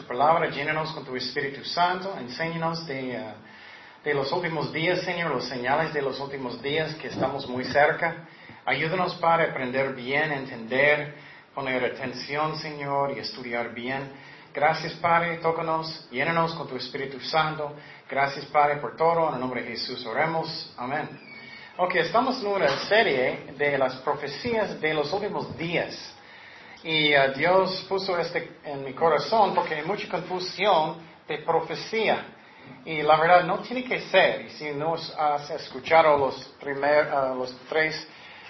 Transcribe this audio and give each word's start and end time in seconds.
tu 0.00 0.06
palabra. 0.06 0.48
Llénanos 0.48 0.92
con 0.92 1.04
tu 1.04 1.14
Espíritu 1.14 1.64
Santo. 1.64 2.16
Enséñanos 2.18 2.86
de, 2.86 3.18
uh, 3.18 4.04
de 4.04 4.14
los 4.14 4.32
últimos 4.32 4.72
días, 4.72 5.02
Señor, 5.02 5.30
los 5.30 5.46
señales 5.46 5.92
de 5.92 6.00
los 6.00 6.18
últimos 6.20 6.60
días 6.62 6.94
que 6.94 7.08
estamos 7.08 7.46
muy 7.48 7.64
cerca. 7.64 8.26
Ayúdanos, 8.64 9.14
Padre, 9.16 9.46
a 9.46 9.50
aprender 9.50 9.94
bien, 9.94 10.32
entender, 10.32 11.14
poner 11.54 11.84
atención, 11.84 12.56
Señor, 12.56 13.12
y 13.16 13.20
estudiar 13.20 13.74
bien. 13.74 14.10
Gracias, 14.54 14.94
Padre, 14.94 15.36
tócanos, 15.36 16.08
llénanos 16.10 16.54
con 16.54 16.66
tu 16.66 16.76
Espíritu 16.76 17.20
Santo. 17.20 17.74
Gracias, 18.08 18.46
Padre, 18.46 18.76
por 18.76 18.96
todo. 18.96 19.28
En 19.28 19.34
el 19.34 19.40
nombre 19.40 19.62
de 19.62 19.70
Jesús 19.70 20.04
oremos. 20.06 20.72
Amén. 20.78 21.08
Ok, 21.76 21.94
estamos 21.96 22.40
en 22.40 22.46
una 22.46 22.68
serie 22.86 23.52
de 23.56 23.76
las 23.76 23.96
profecías 23.96 24.80
de 24.80 24.94
los 24.94 25.12
últimos 25.12 25.56
días. 25.56 26.14
Y 26.82 27.14
uh, 27.14 27.32
Dios 27.36 27.84
puso 27.88 28.18
este 28.18 28.58
en 28.64 28.84
mi 28.84 28.94
corazón 28.94 29.54
porque 29.54 29.74
hay 29.74 29.84
mucha 29.84 30.08
confusión 30.08 30.96
de 31.28 31.38
profecía. 31.38 32.24
Y 32.84 33.02
la 33.02 33.16
verdad 33.16 33.44
no 33.44 33.58
tiene 33.58 33.84
que 33.84 34.00
ser. 34.00 34.46
Y 34.46 34.50
si 34.50 34.70
no 34.72 34.94
has 34.94 35.50
escuchado 35.50 36.16
los, 36.16 36.42
primer, 36.60 37.12
uh, 37.12 37.34
los 37.34 37.54
tres 37.68 38.06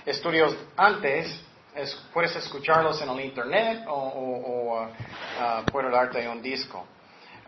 estudios 0.07 0.57
antes, 0.77 1.43
es, 1.75 1.95
puedes 2.13 2.35
escucharlos 2.37 3.01
en 3.03 3.09
el 3.11 3.21
internet 3.21 3.85
o, 3.89 3.95
o, 3.95 4.75
o 4.75 4.85
uh, 4.85 5.91
darte 5.91 6.29
un 6.29 6.41
disco. 6.41 6.87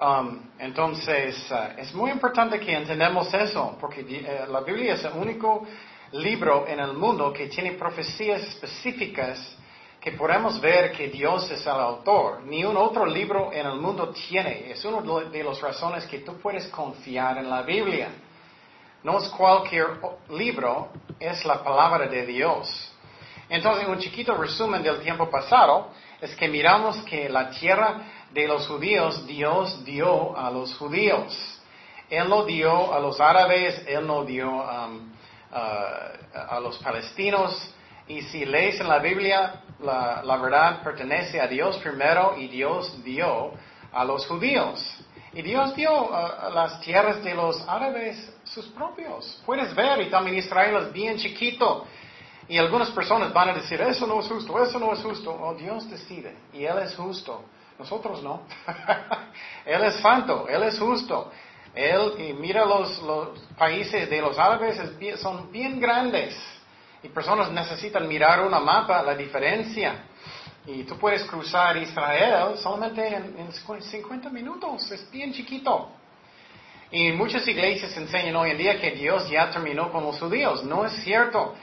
Um, 0.01 0.51
entonces, 0.59 1.49
es 1.77 1.95
muy 1.95 2.11
importante 2.11 2.59
que 2.59 2.75
entendamos 2.75 3.33
eso, 3.35 3.77
porque 3.79 4.01
uh, 4.01 4.51
la 4.51 4.61
Biblia 4.61 4.95
es 4.95 5.05
el 5.05 5.13
único 5.13 5.65
libro 6.13 6.67
en 6.67 6.81
el 6.81 6.95
mundo 6.95 7.33
que 7.33 7.47
tiene 7.47 7.73
profecías 7.73 8.43
específicas 8.43 9.59
que 10.03 10.11
podemos 10.13 10.61
ver 10.61 10.91
que 10.91 11.07
Dios 11.07 11.49
es 11.49 11.65
el 11.65 11.73
autor. 11.73 12.43
Ni 12.43 12.65
un 12.65 12.77
otro 12.77 13.07
libro 13.07 13.53
en 13.53 13.65
el 13.65 13.77
mundo 13.77 14.09
tiene. 14.09 14.73
Es 14.73 14.85
una 14.85 15.01
de 15.31 15.45
las 15.45 15.61
razones 15.61 16.07
que 16.07 16.19
tú 16.19 16.41
puedes 16.41 16.67
confiar 16.69 17.39
en 17.39 17.49
la 17.49 17.63
Biblia. 17.63 18.09
No 19.05 19.19
es 19.19 19.29
cualquier 19.29 20.01
libro, 20.31 20.89
es 21.21 21.45
la 21.45 21.63
palabra 21.63 22.09
de 22.09 22.27
Dios. 22.27 22.93
Entonces, 23.49 23.87
un 23.87 24.01
chiquito 24.01 24.35
resumen 24.35 24.83
del 24.83 25.01
tiempo 25.01 25.31
pasado 25.31 25.91
es 26.21 26.35
que 26.35 26.49
miramos 26.49 26.97
que 27.03 27.29
la 27.29 27.51
tierra 27.51 28.03
de 28.33 28.49
los 28.49 28.67
judíos 28.67 29.25
Dios 29.25 29.85
dio 29.85 30.37
a 30.37 30.51
los 30.51 30.75
judíos. 30.79 31.61
Él 32.11 32.29
lo 32.29 32.45
dio 32.45 32.93
a 32.93 32.99
los 32.99 33.21
árabes, 33.21 33.85
Él 33.87 34.05
no 34.05 34.25
dio 34.25 34.49
um, 34.49 35.13
uh, 35.53 36.39
a 36.49 36.59
los 36.61 36.77
palestinos. 36.79 37.73
Y 38.09 38.23
si 38.23 38.45
lees 38.45 38.81
en 38.81 38.89
la 38.89 38.99
Biblia, 38.99 39.63
la, 39.83 40.37
verdad 40.37 40.83
pertenece 40.83 41.41
a 41.41 41.47
Dios 41.47 41.79
primero 41.79 42.35
y 42.37 42.49
Dios 42.49 43.03
dio 43.03 43.53
a 43.93 44.05
los 44.05 44.27
judíos. 44.27 44.85
Y 45.33 45.43
Dios 45.43 45.75
dio 45.75 46.11
las 46.55 46.81
tierras 46.81 47.23
de 47.25 47.35
los 47.35 47.67
árabes 47.67 48.35
sus 48.45 48.67
propios. 48.67 49.43
Puedes 49.47 49.75
ver, 49.75 50.01
y 50.03 50.11
también 50.11 50.37
Israel 50.37 50.77
es 50.87 50.93
bien 50.93 51.17
chiquito. 51.17 51.87
Y 52.49 52.59
algunas 52.59 52.91
personas 52.91 53.33
van 53.33 53.51
a 53.51 53.55
decir, 53.55 53.81
eso 53.81 54.07
no 54.07 54.21
es 54.21 54.29
justo, 54.29 54.63
eso 54.63 54.79
no 54.79 54.93
es 54.93 55.01
justo. 55.01 55.33
Oh, 55.33 55.55
Dios 55.55 55.89
decide. 55.89 56.37
Y 56.53 56.65
Él 56.65 56.79
es 56.79 56.95
justo. 56.95 57.45
Nosotros 57.79 58.23
no. 58.23 58.43
él 59.65 59.83
es 59.85 59.97
santo, 59.97 60.47
Él 60.49 60.63
es 60.65 60.79
justo. 60.79 61.31
Él, 61.75 62.15
y 62.19 62.33
mira 62.35 62.65
los, 62.65 63.01
países 63.57 64.09
de 64.11 64.21
los 64.21 64.39
árabes, 64.39 64.79
es, 64.79 65.21
son 65.21 65.51
bien 65.51 65.81
grandes. 65.81 66.37
Y 67.03 67.09
personas 67.09 67.51
necesitan 67.51 68.07
mirar 68.07 68.47
una 68.47 68.61
mapa, 68.61 69.03
la 69.03 69.15
diferencia. 69.15 70.05
Y 70.67 70.85
tú 70.85 70.97
puedes 70.97 71.25
cruzar 71.25 71.77
Israel 71.77 72.57
solamente 72.57 73.07
en, 73.07 73.37
en 73.39 73.83
50 73.83 74.31
minutos, 74.31 74.91
es 74.93 75.11
bien 75.11 75.33
chiquito. 75.33 75.91
Y 76.93 77.11
muchas 77.13 77.49
iglesias 77.49 77.97
enseñan 77.97 78.37
hoy 78.37 78.51
en 78.51 78.59
día 78.59 78.79
que 78.79 78.91
Dios 78.91 79.29
ya 79.31 79.51
terminó 79.51 79.91
con 79.91 80.05
los 80.05 80.19
judíos. 80.19 80.63
No 80.63 80.85
es 80.85 80.93
cierto. 81.03 81.55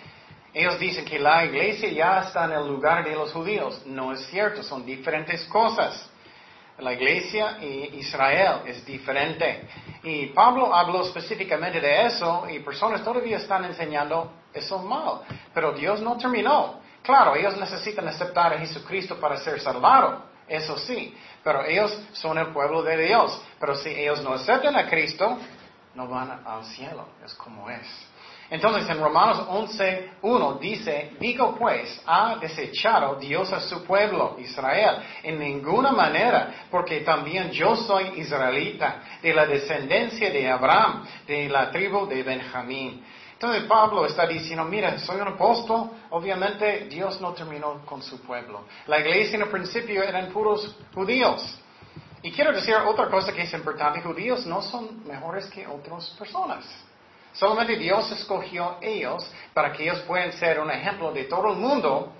Ellos 0.53 0.79
dicen 0.79 1.05
que 1.05 1.19
la 1.19 1.45
iglesia 1.45 1.89
ya 1.89 2.21
está 2.21 2.45
en 2.45 2.53
el 2.53 2.67
lugar 2.67 3.05
de 3.05 3.13
los 3.13 3.31
judíos. 3.31 3.83
No 3.85 4.11
es 4.11 4.25
cierto, 4.25 4.63
son 4.63 4.83
diferentes 4.83 5.45
cosas. 5.45 6.09
La 6.79 6.93
iglesia 6.93 7.57
y 7.61 7.97
Israel 7.99 8.61
es 8.65 8.85
diferente. 8.85 9.67
Y 10.03 10.27
Pablo 10.27 10.73
habló 10.73 11.01
específicamente 11.01 11.81
de 11.81 12.05
eso 12.05 12.45
y 12.49 12.59
personas 12.59 13.03
todavía 13.03 13.37
están 13.37 13.65
enseñando 13.65 14.31
eso 14.53 14.79
mal. 14.79 15.21
Pero 15.53 15.73
Dios 15.73 16.01
no 16.01 16.17
terminó. 16.17 16.79
Claro, 17.01 17.35
ellos 17.35 17.57
necesitan 17.57 18.07
aceptar 18.07 18.53
a 18.53 18.59
Jesucristo 18.59 19.19
para 19.19 19.37
ser 19.37 19.59
salvados. 19.59 20.21
Eso 20.47 20.77
sí. 20.77 21.15
Pero 21.43 21.63
ellos 21.65 21.97
son 22.13 22.37
el 22.37 22.47
pueblo 22.47 22.81
de 22.81 22.97
Dios. 22.97 23.41
Pero 23.59 23.75
si 23.75 23.89
ellos 23.89 24.21
no 24.23 24.33
aceptan 24.33 24.75
a 24.75 24.89
Cristo, 24.89 25.37
no 25.95 26.07
van 26.07 26.41
al 26.45 26.63
cielo. 26.65 27.07
Es 27.25 27.33
como 27.35 27.69
es. 27.69 27.87
Entonces 28.49 28.89
en 28.89 28.99
Romanos 28.99 29.47
11.1 29.47 30.59
dice, 30.59 31.11
digo 31.19 31.55
pues, 31.55 32.01
ha 32.07 32.35
desechado 32.37 33.15
Dios 33.15 33.53
a 33.53 33.59
su 33.59 33.83
pueblo, 33.83 34.37
Israel, 34.39 34.97
en 35.21 35.37
ninguna 35.37 35.91
manera, 35.91 36.65
porque 36.71 37.01
también 37.01 37.51
yo 37.51 37.75
soy 37.75 38.19
israelita, 38.19 39.03
de 39.21 39.33
la 39.33 39.45
descendencia 39.45 40.31
de 40.31 40.49
Abraham, 40.49 41.05
de 41.27 41.47
la 41.47 41.69
tribu 41.69 42.07
de 42.07 42.23
Benjamín. 42.23 43.03
Entonces 43.33 43.63
Pablo 43.65 44.05
está 44.05 44.25
diciendo, 44.25 44.65
mira, 44.65 44.97
soy 44.97 45.21
un 45.21 45.27
apóstol, 45.27 45.91
obviamente 46.09 46.87
Dios 46.89 47.21
no 47.21 47.33
terminó 47.33 47.85
con 47.85 48.01
su 48.01 48.19
pueblo. 48.21 48.65
La 48.87 48.99
iglesia 48.99 49.35
en 49.35 49.43
el 49.43 49.49
principio 49.49 50.03
eran 50.03 50.31
puros 50.33 50.75
judíos. 50.93 51.57
Y 52.21 52.31
quiero 52.31 52.51
decir 52.51 52.75
otra 52.75 53.07
cosa 53.09 53.31
que 53.31 53.43
es 53.43 53.53
importante, 53.53 54.01
judíos 54.01 54.45
no 54.45 54.61
son 54.61 55.07
mejores 55.07 55.45
que 55.45 55.65
otras 55.67 56.09
personas. 56.17 56.65
Solamente 57.33 57.77
Dios 57.77 58.11
escogió 58.11 58.77
ellos 58.81 59.29
para 59.53 59.71
que 59.71 59.83
ellos 59.83 59.99
puedan 60.01 60.31
ser 60.33 60.59
un 60.59 60.71
ejemplo 60.71 61.11
de 61.11 61.25
todo 61.25 61.53
el 61.53 61.57
mundo 61.57 62.13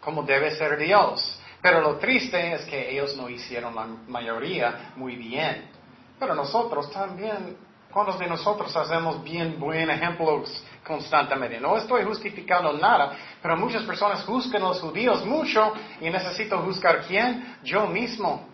como 0.00 0.22
debe 0.22 0.50
ser 0.52 0.76
Dios. 0.78 1.38
Pero 1.60 1.80
lo 1.80 1.96
triste 1.96 2.54
es 2.54 2.64
que 2.64 2.90
ellos 2.90 3.16
no 3.16 3.28
hicieron 3.28 3.74
la 3.74 3.86
mayoría 4.08 4.92
muy 4.96 5.16
bien. 5.16 5.70
Pero 6.18 6.34
nosotros 6.34 6.90
también, 6.90 7.56
¿cuántos 7.92 8.18
de 8.18 8.26
nosotros 8.26 8.74
hacemos 8.76 9.22
bien 9.22 9.58
buen 9.60 9.88
ejemplos 9.90 10.64
constantemente? 10.84 11.60
No 11.60 11.76
estoy 11.76 12.04
justificando 12.04 12.72
nada, 12.72 13.12
pero 13.40 13.56
muchas 13.56 13.84
personas 13.84 14.24
juzgan 14.24 14.62
a 14.62 14.68
los 14.68 14.80
judíos 14.80 15.24
mucho 15.24 15.72
y 16.00 16.10
necesito 16.10 16.58
juzgar 16.58 17.02
quién? 17.06 17.58
Yo 17.62 17.86
mismo. 17.86 18.51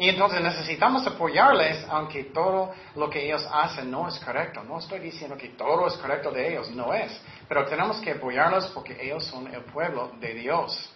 Y 0.00 0.08
entonces 0.08 0.40
necesitamos 0.40 1.06
apoyarles, 1.06 1.84
aunque 1.90 2.24
todo 2.24 2.72
lo 2.96 3.10
que 3.10 3.22
ellos 3.26 3.46
hacen 3.52 3.90
no 3.90 4.08
es 4.08 4.18
correcto. 4.18 4.62
No 4.62 4.78
estoy 4.78 4.98
diciendo 4.98 5.36
que 5.36 5.50
todo 5.50 5.86
es 5.86 5.94
correcto 5.98 6.30
de 6.30 6.52
ellos, 6.52 6.70
no 6.70 6.94
es. 6.94 7.20
Pero 7.46 7.66
tenemos 7.66 8.00
que 8.00 8.12
apoyarlos 8.12 8.68
porque 8.68 8.96
ellos 8.98 9.26
son 9.26 9.52
el 9.52 9.60
pueblo 9.64 10.12
de 10.18 10.32
Dios. 10.32 10.90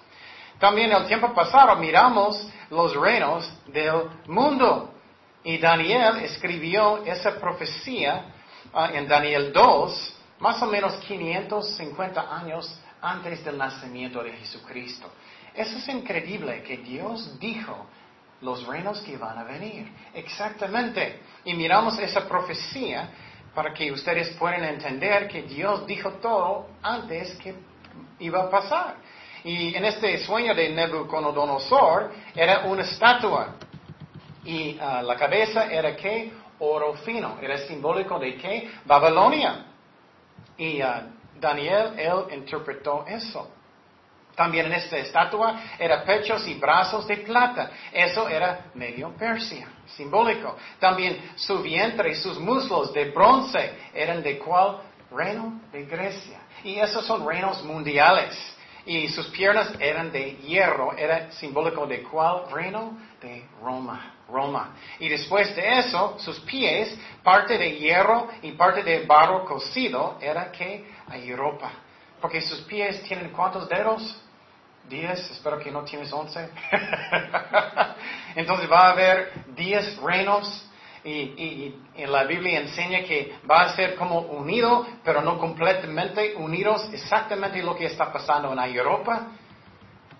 También 0.58 0.90
el 0.90 1.06
tiempo 1.06 1.34
pasado 1.34 1.76
miramos 1.76 2.48
los 2.70 2.96
reinos 2.96 3.46
del 3.66 4.08
mundo. 4.26 4.94
Y 5.42 5.58
Daniel 5.58 6.20
escribió 6.20 7.04
esa 7.04 7.38
profecía 7.38 8.32
uh, 8.72 8.86
en 8.86 9.06
Daniel 9.06 9.52
2, 9.52 10.16
más 10.38 10.62
o 10.62 10.66
menos 10.66 10.94
550 11.06 12.34
años 12.34 12.80
antes 13.02 13.44
del 13.44 13.58
nacimiento 13.58 14.22
de 14.22 14.32
Jesucristo. 14.32 15.10
Eso 15.54 15.76
es 15.76 15.88
increíble 15.88 16.62
que 16.62 16.78
Dios 16.78 17.38
dijo 17.38 17.86
los 18.40 18.66
reinos 18.66 19.00
que 19.00 19.16
van 19.16 19.38
a 19.38 19.44
venir. 19.44 19.90
Exactamente. 20.14 21.20
Y 21.44 21.54
miramos 21.54 21.98
esa 21.98 22.26
profecía 22.28 23.08
para 23.54 23.72
que 23.72 23.90
ustedes 23.92 24.30
puedan 24.30 24.64
entender 24.64 25.28
que 25.28 25.42
Dios 25.42 25.86
dijo 25.86 26.12
todo 26.14 26.68
antes 26.82 27.34
que 27.36 27.54
iba 28.18 28.42
a 28.42 28.50
pasar. 28.50 28.96
Y 29.44 29.74
en 29.74 29.84
este 29.84 30.18
sueño 30.24 30.54
de 30.54 30.70
Nebuchadnezzar 30.70 32.10
era 32.34 32.60
una 32.64 32.82
estatua. 32.82 33.56
Y 34.44 34.76
uh, 34.76 35.02
la 35.02 35.16
cabeza 35.16 35.70
era 35.70 35.94
que 35.94 36.32
oro 36.58 36.94
fino. 36.94 37.38
Era 37.40 37.58
simbólico 37.58 38.18
de 38.18 38.36
que 38.36 38.70
Babilonia. 38.84 39.66
Y 40.56 40.82
uh, 40.82 40.86
Daniel, 41.38 41.98
él 41.98 42.34
interpretó 42.34 43.04
eso. 43.06 43.50
También 44.34 44.66
en 44.66 44.72
esta 44.72 44.96
estatua 44.98 45.60
era 45.78 46.04
pechos 46.04 46.46
y 46.46 46.54
brazos 46.54 47.06
de 47.06 47.18
plata. 47.18 47.70
Eso 47.92 48.28
era 48.28 48.66
medio 48.74 49.10
Persia, 49.16 49.68
simbólico. 49.86 50.56
También 50.78 51.32
su 51.36 51.62
vientre 51.62 52.10
y 52.10 52.14
sus 52.16 52.38
muslos 52.38 52.92
de 52.92 53.10
bronce 53.10 53.72
eran 53.92 54.22
de 54.22 54.38
cuál 54.38 54.78
reino 55.10 55.60
de 55.72 55.84
Grecia. 55.84 56.40
Y 56.64 56.76
esos 56.76 57.06
son 57.06 57.26
reinos 57.26 57.62
mundiales. 57.62 58.36
Y 58.86 59.08
sus 59.08 59.28
piernas 59.28 59.72
eran 59.80 60.12
de 60.12 60.36
hierro, 60.36 60.94
era 60.96 61.30
simbólico 61.32 61.86
de 61.86 62.02
cuál 62.02 62.50
reino 62.50 62.98
de 63.20 63.44
Roma. 63.62 64.10
Roma. 64.28 64.74
Y 64.98 65.08
después 65.08 65.54
de 65.54 65.78
eso, 65.80 66.16
sus 66.18 66.40
pies, 66.40 66.98
parte 67.22 67.58
de 67.58 67.76
hierro 67.76 68.28
y 68.42 68.52
parte 68.52 68.82
de 68.82 69.04
barro 69.04 69.44
cocido, 69.44 70.18
era 70.20 70.50
que 70.50 70.86
a 71.08 71.16
Europa. 71.18 71.70
Porque 72.24 72.40
sus 72.40 72.62
pies 72.62 73.02
tienen 73.02 73.32
cuántos 73.32 73.68
dedos? 73.68 74.18
10, 74.88 75.30
espero 75.32 75.58
que 75.58 75.70
no 75.70 75.84
tienes 75.84 76.10
11. 76.10 76.48
Entonces 78.34 78.72
va 78.72 78.86
a 78.86 78.90
haber 78.92 79.44
10 79.54 79.98
reinos 79.98 80.66
y, 81.04 81.10
y, 81.10 82.06
la 82.06 82.24
Biblia 82.24 82.60
enseña 82.60 83.02
que 83.02 83.34
va 83.48 83.64
a 83.64 83.76
ser 83.76 83.94
como 83.96 84.20
unido, 84.20 84.86
pero 85.04 85.20
no 85.20 85.38
completamente 85.38 86.34
unidos, 86.36 86.88
exactamente 86.94 87.62
lo 87.62 87.76
que 87.76 87.84
está 87.84 88.10
pasando 88.10 88.54
en 88.54 88.74
Europa. 88.74 89.26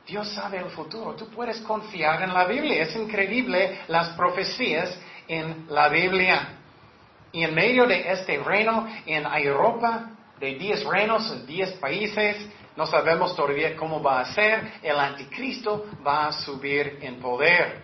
Dios 0.06 0.28
sabe 0.28 0.58
el 0.58 0.68
futuro. 0.72 1.14
Tú 1.14 1.30
puedes 1.30 1.62
confiar 1.62 2.22
en 2.22 2.34
la 2.34 2.44
Biblia. 2.44 2.82
Es 2.82 2.94
increíble 2.96 3.78
las 3.88 4.10
profecías 4.10 4.94
en 5.26 5.64
la 5.70 5.88
Biblia. 5.88 6.48
Y 7.32 7.44
en 7.44 7.54
medio 7.54 7.86
de 7.86 8.12
este 8.12 8.36
reino 8.40 8.86
en 9.06 9.24
Europa, 9.24 10.10
de 10.44 10.56
10 10.56 10.84
reinos, 10.84 11.46
10 11.46 11.72
países, 11.78 12.36
no 12.76 12.84
sabemos 12.84 13.34
todavía 13.34 13.74
cómo 13.76 14.02
va 14.02 14.20
a 14.20 14.26
ser. 14.26 14.74
El 14.82 15.00
anticristo 15.00 15.86
va 16.06 16.26
a 16.26 16.32
subir 16.32 16.98
en 17.00 17.18
poder. 17.18 17.82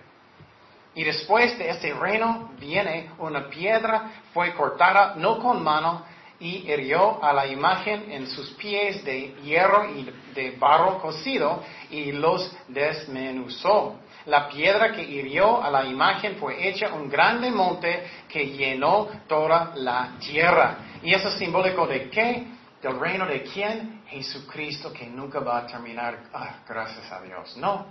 Y 0.94 1.04
después 1.04 1.56
de 1.58 1.70
este 1.70 1.94
reino 1.94 2.50
viene 2.58 3.12
una 3.18 3.48
piedra, 3.48 4.10
fue 4.34 4.52
cortada 4.52 5.14
no 5.16 5.38
con 5.38 5.62
mano 5.62 6.04
y 6.38 6.70
hirió 6.70 7.22
a 7.24 7.32
la 7.32 7.46
imagen 7.46 8.12
en 8.12 8.26
sus 8.26 8.50
pies 8.50 9.02
de 9.04 9.36
hierro 9.42 9.88
y 9.94 10.10
de 10.34 10.50
barro 10.58 10.98
cocido 11.00 11.62
y 11.90 12.12
los 12.12 12.54
desmenuzó. 12.68 14.00
La 14.26 14.48
piedra 14.48 14.92
que 14.92 15.02
hirió 15.02 15.62
a 15.62 15.70
la 15.70 15.86
imagen 15.86 16.36
fue 16.36 16.68
hecha 16.68 16.92
un 16.92 17.08
grande 17.08 17.50
monte 17.50 18.04
que 18.28 18.50
llenó 18.50 19.08
toda 19.26 19.72
la 19.76 20.12
tierra. 20.18 20.89
¿Y 21.02 21.14
eso 21.14 21.29
es 21.29 21.35
simbólico 21.35 21.87
de 21.87 22.11
qué? 22.11 22.47
¿Del 22.82 22.99
reino 22.99 23.26
de 23.26 23.43
quién? 23.43 24.02
Jesucristo 24.06 24.93
que 24.93 25.06
nunca 25.06 25.41
va 25.41 25.58
a 25.58 25.67
terminar. 25.67 26.19
Ah, 26.32 26.56
gracias 26.67 27.11
a 27.12 27.20
Dios. 27.20 27.56
No. 27.56 27.87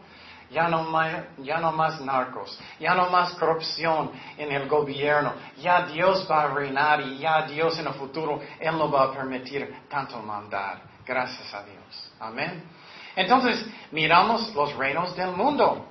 Ya 0.51 0.67
no, 0.67 0.83
más, 0.83 1.25
ya 1.37 1.59
no 1.59 1.71
más 1.71 2.01
narcos, 2.01 2.59
ya 2.79 2.95
no 2.95 3.11
más 3.11 3.35
corrupción 3.35 4.11
en 4.35 4.51
el 4.51 4.67
gobierno, 4.67 5.33
ya 5.61 5.85
Dios 5.85 6.27
va 6.29 6.45
a 6.45 6.47
reinar 6.47 7.01
y 7.01 7.19
ya 7.19 7.43
Dios 7.43 7.77
en 7.77 7.85
el 7.85 7.93
futuro, 7.93 8.41
Él 8.59 8.75
no 8.75 8.89
va 8.89 9.03
a 9.03 9.13
permitir 9.13 9.71
tanto 9.87 10.19
maldad. 10.23 10.79
Gracias 11.05 11.53
a 11.53 11.63
Dios. 11.63 12.11
Amén. 12.19 12.63
Entonces, 13.15 13.63
miramos 13.91 14.51
los 14.55 14.75
reinos 14.75 15.15
del 15.15 15.33
mundo. 15.33 15.87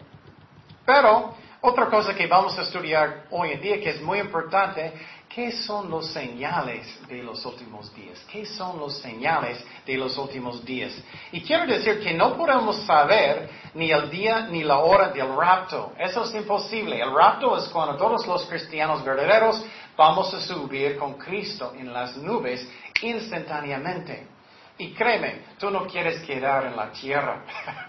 Pero, 0.85 1.35
otra 1.61 1.87
cosa 1.87 2.15
que 2.15 2.27
vamos 2.27 2.59
a 2.59 2.63
estudiar 2.63 3.27
hoy 3.31 3.53
en 3.53 3.61
día 3.61 3.81
que 3.81 3.91
es 3.91 4.03
muy 4.03 4.19
importante 4.19 4.93
¿Qué 5.29 5.53
son 5.53 5.91
los 5.91 6.07
señales 6.13 6.87
de 7.07 7.23
los 7.23 7.45
últimos 7.45 7.95
días? 7.95 8.19
¿Qué 8.33 8.47
son 8.47 8.79
los 8.79 8.99
señales 8.99 9.63
de 9.87 9.97
los 9.99 10.17
últimos 10.17 10.65
días? 10.65 10.93
Y 11.33 11.43
quiero 11.43 11.67
decir 11.67 12.01
que 12.01 12.15
no 12.15 12.35
podemos 12.35 12.77
saber 12.87 13.51
ni 13.75 13.91
el 13.91 14.09
día 14.09 14.47
ni 14.51 14.65
la 14.65 14.79
hora 14.79 15.11
del 15.11 15.37
rapto. 15.37 15.93
Eso 15.99 16.25
es 16.25 16.35
imposible. 16.35 16.99
El 17.01 17.13
rapto 17.15 17.57
es 17.59 17.69
cuando 17.69 17.97
todos 17.97 18.27
los 18.27 18.47
cristianos 18.47 19.05
verdaderos 19.05 19.63
vamos 19.97 20.33
a 20.33 20.41
subir 20.41 20.97
con 20.97 21.15
Cristo 21.15 21.75
en 21.77 21.93
las 21.93 22.17
nubes 22.17 22.67
instantáneamente. 23.03 24.29
Y 24.79 24.95
créeme, 24.95 25.43
tú 25.59 25.71
no 25.71 25.87
quieres 25.87 26.21
quedar 26.21 26.67
en 26.67 26.77
la 26.77 26.91
tierra. 26.93 27.45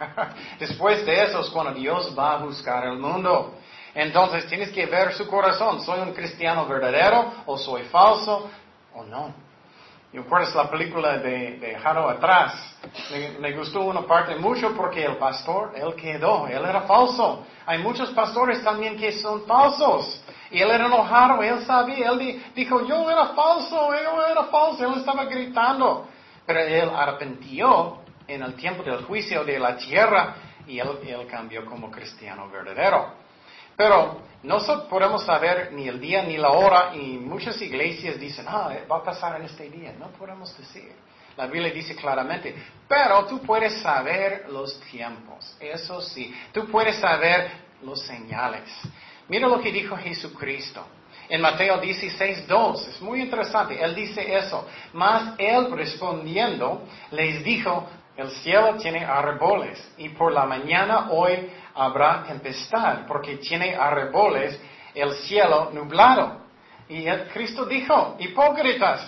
Después 0.59 1.05
de 1.05 1.23
eso 1.23 1.39
es 1.41 1.49
cuando 1.49 1.71
Dios 1.73 2.13
va 2.17 2.33
a 2.33 2.37
buscar 2.37 2.85
el 2.85 2.97
mundo. 2.97 3.58
Entonces 3.93 4.47
tienes 4.47 4.69
que 4.71 4.85
ver 4.85 5.13
su 5.13 5.27
corazón. 5.27 5.81
¿Soy 5.81 5.99
un 5.99 6.13
cristiano 6.13 6.65
verdadero 6.65 7.33
o 7.45 7.57
soy 7.57 7.83
falso 7.83 8.49
o 8.93 9.03
no? 9.03 9.33
¿Y 10.11 10.17
recuerdas 10.17 10.55
la 10.55 10.69
película 10.69 11.19
de, 11.19 11.57
de 11.59 11.75
Jaro 11.75 12.09
atrás? 12.09 12.77
Me, 13.39 13.51
gustó 13.51 13.81
una 13.81 14.01
parte 14.01 14.35
mucho 14.35 14.73
porque 14.75 15.05
el 15.05 15.17
pastor, 15.17 15.73
él 15.75 15.93
quedó, 15.93 16.47
él 16.47 16.65
era 16.65 16.81
falso. 16.81 17.45
Hay 17.67 17.77
muchos 17.77 18.09
pastores 18.11 18.63
también 18.63 18.97
que 18.97 19.11
son 19.11 19.45
falsos. 19.45 20.23
Y 20.49 20.61
él 20.61 20.71
era 20.71 20.87
enojado, 20.87 21.43
él 21.43 21.63
sabía, 21.63 22.09
él 22.09 22.41
dijo, 22.55 22.83
yo 22.87 23.07
era 23.09 23.27
falso, 23.27 23.91
yo 23.93 24.25
era 24.25 24.45
falso, 24.45 24.83
él 24.83 24.95
estaba 24.97 25.25
gritando. 25.25 26.07
Pero 26.43 26.59
él 26.59 26.89
arrepintió 26.89 27.99
en 28.27 28.41
el 28.41 28.55
tiempo 28.55 28.81
del 28.81 29.03
juicio 29.03 29.43
de 29.43 29.59
la 29.59 29.77
tierra 29.77 30.35
y 30.65 30.79
él, 30.79 30.89
él 31.05 31.27
cambió 31.27 31.63
como 31.65 31.91
cristiano 31.91 32.49
verdadero. 32.49 33.18
Pero 33.79 34.19
no 34.43 34.59
podemos 34.89 35.23
saber 35.23 35.71
ni 35.71 35.87
el 35.87 36.01
día 36.01 36.21
ni 36.23 36.35
la 36.35 36.49
hora 36.49 36.93
y 36.93 37.17
muchas 37.17 37.61
iglesias 37.61 38.19
dicen, 38.19 38.43
ah, 38.45 38.73
va 38.91 38.97
a 38.97 39.03
pasar 39.03 39.39
en 39.39 39.45
este 39.45 39.69
día. 39.69 39.93
No 39.97 40.07
podemos 40.07 40.55
decir. 40.57 40.91
La 41.37 41.47
Biblia 41.47 41.71
dice 41.71 41.95
claramente, 41.95 42.53
pero 42.89 43.25
tú 43.25 43.39
puedes 43.39 43.81
saber 43.81 44.49
los 44.49 44.77
tiempos. 44.81 45.55
Eso 45.61 46.01
sí, 46.01 46.35
tú 46.51 46.67
puedes 46.67 46.97
saber 46.97 47.51
los 47.81 48.01
señales. 48.01 48.69
Mira 49.29 49.47
lo 49.47 49.61
que 49.61 49.71
dijo 49.71 49.95
Jesucristo. 49.95 50.85
En 51.29 51.39
Mateo 51.39 51.77
16, 51.77 52.49
2, 52.49 52.87
es 52.89 53.01
muy 53.01 53.21
interesante, 53.21 53.81
él 53.81 53.95
dice 53.95 54.35
eso. 54.35 54.67
Mas 54.91 55.35
él 55.37 55.71
respondiendo 55.71 56.85
les 57.11 57.41
dijo, 57.45 57.87
el 58.17 58.29
cielo 58.31 58.75
tiene 58.75 59.05
árboles 59.05 59.81
y 59.97 60.09
por 60.09 60.33
la 60.33 60.45
mañana 60.45 61.11
hoy 61.11 61.49
habrá 61.79 62.23
tempestad, 62.23 63.07
porque 63.07 63.37
tiene 63.37 63.75
arreboles 63.75 64.59
el 64.93 65.13
cielo 65.13 65.71
nublado. 65.73 66.41
Y 66.89 67.05
Cristo 67.33 67.65
dijo, 67.65 68.17
hipócritas. 68.19 69.01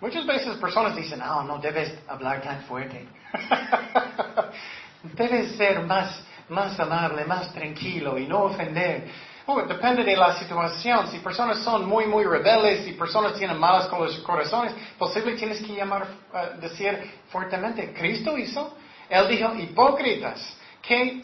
Muchas 0.00 0.26
veces 0.26 0.56
personas 0.56 0.96
dicen, 0.96 1.20
no, 1.20 1.42
no 1.44 1.58
debes 1.58 1.92
hablar 2.08 2.40
tan 2.40 2.62
fuerte. 2.62 3.06
debes 5.02 5.56
ser 5.56 5.80
más, 5.82 6.24
más 6.48 6.78
amable, 6.80 7.24
más 7.24 7.52
tranquilo 7.52 8.18
y 8.18 8.26
no 8.26 8.44
ofender. 8.44 9.08
Oh, 9.46 9.62
depende 9.62 10.04
de 10.04 10.16
la 10.16 10.34
situación. 10.34 11.08
Si 11.08 11.18
personas 11.20 11.60
son 11.60 11.86
muy, 11.86 12.06
muy 12.06 12.24
rebeldes, 12.24 12.84
si 12.84 12.92
personas 12.92 13.34
tienen 13.34 13.58
malas 13.58 13.86
corazones, 13.86 14.74
posible 14.98 15.34
tienes 15.34 15.60
que 15.62 15.74
llamar, 15.74 16.06
uh, 16.32 16.60
decir 16.60 17.20
fuertemente, 17.30 17.92
Cristo 17.92 18.36
hizo. 18.36 18.76
Él 19.08 19.26
dijo, 19.28 19.54
hipócritas 19.54 20.57
que 20.88 21.22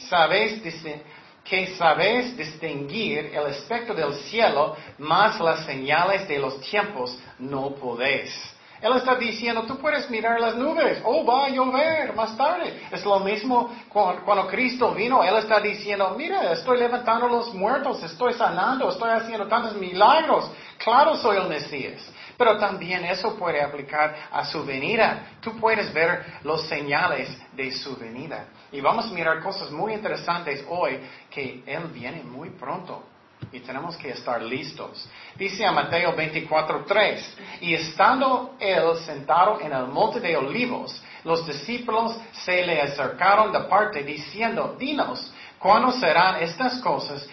sabéis, 1.77 2.37
distinguir 2.37 3.33
el 3.35 3.47
aspecto 3.47 3.95
del 3.95 4.15
cielo, 4.15 4.77
más 4.99 5.41
las 5.41 5.65
señales 5.65 6.29
de 6.29 6.39
los 6.39 6.61
tiempos 6.61 7.19
no 7.39 7.75
podéis. 7.75 8.54
Él 8.85 8.93
está 8.97 9.15
diciendo, 9.15 9.63
tú 9.63 9.79
puedes 9.79 10.11
mirar 10.11 10.39
las 10.39 10.57
nubes, 10.57 11.01
oh, 11.05 11.25
va 11.25 11.47
a 11.47 11.49
llover 11.49 12.15
más 12.15 12.37
tarde. 12.37 12.83
Es 12.93 13.03
lo 13.03 13.19
mismo 13.21 13.75
cuando, 13.89 14.47
Cristo 14.47 14.93
vino, 14.93 15.25
Él 15.25 15.35
está 15.37 15.59
diciendo, 15.59 16.15
mira, 16.19 16.53
estoy 16.53 16.81
levantando 16.81 17.27
los 17.27 17.55
muertos, 17.55 18.03
estoy 18.03 18.35
sanando, 18.35 18.91
estoy 18.91 19.09
haciendo 19.09 19.49
tantos 19.49 19.75
milagros. 19.77 20.51
Claro, 20.77 21.17
soy 21.17 21.39
el 21.39 21.49
Mesías. 21.49 22.07
Pero 22.37 22.59
también 22.59 23.07
eso 23.07 23.35
puede 23.37 23.63
aplicar 23.63 24.15
a 24.31 24.45
su 24.45 24.63
venida. 24.67 25.39
Tú 25.41 25.57
puedes 25.57 25.91
ver 25.95 26.23
los 26.43 26.69
señales 26.69 27.35
de 27.55 27.73
su 27.73 27.97
venida. 27.97 28.49
Y 28.71 28.83
vamos 28.83 29.07
a 29.07 29.15
mirar 29.15 29.41
cosas 29.41 29.71
muy 29.71 29.95
interesantes 29.95 30.63
hoy 30.69 31.01
que 31.31 31.63
Él 31.65 31.85
viene 31.87 32.23
muy 32.23 32.51
pronto. 32.51 33.14
Y 33.53 33.61
tenemos 33.61 33.97
que 33.97 34.11
estar 34.11 34.43
listos. 34.43 35.09
Dice 35.37 35.65
a 35.65 35.73
Mateo 35.73 36.15
24:3, 36.17 37.21
y 37.61 37.75
estando 37.75 38.57
él 38.59 38.97
sentado 39.05 39.61
en 39.61 39.73
el 39.73 39.87
monte 39.87 40.21
de 40.21 40.37
olivos, 40.37 41.03
los 41.25 41.47
discípulos 41.47 42.17
se 42.33 42.67
le 42.67 42.81
acercaron 42.81 43.53
de 43.53 43.61
parte 43.61 44.03
diciendo, 44.03 44.77
dinos, 44.79 45.33
¿cuándo 45.59 45.93
serán 45.93 46.43
estas 46.43 46.81
cosas 46.81 47.27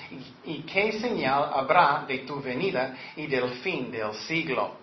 y, 0.46 0.51
y 0.51 0.62
qué 0.62 0.93
señal 0.93 1.50
habrá 1.53 2.05
de 2.08 2.20
tu 2.20 2.39
venida 2.39 2.96
y 3.15 3.27
del 3.27 3.50
fin 3.62 3.91
del 3.91 4.13
siglo? 4.13 4.81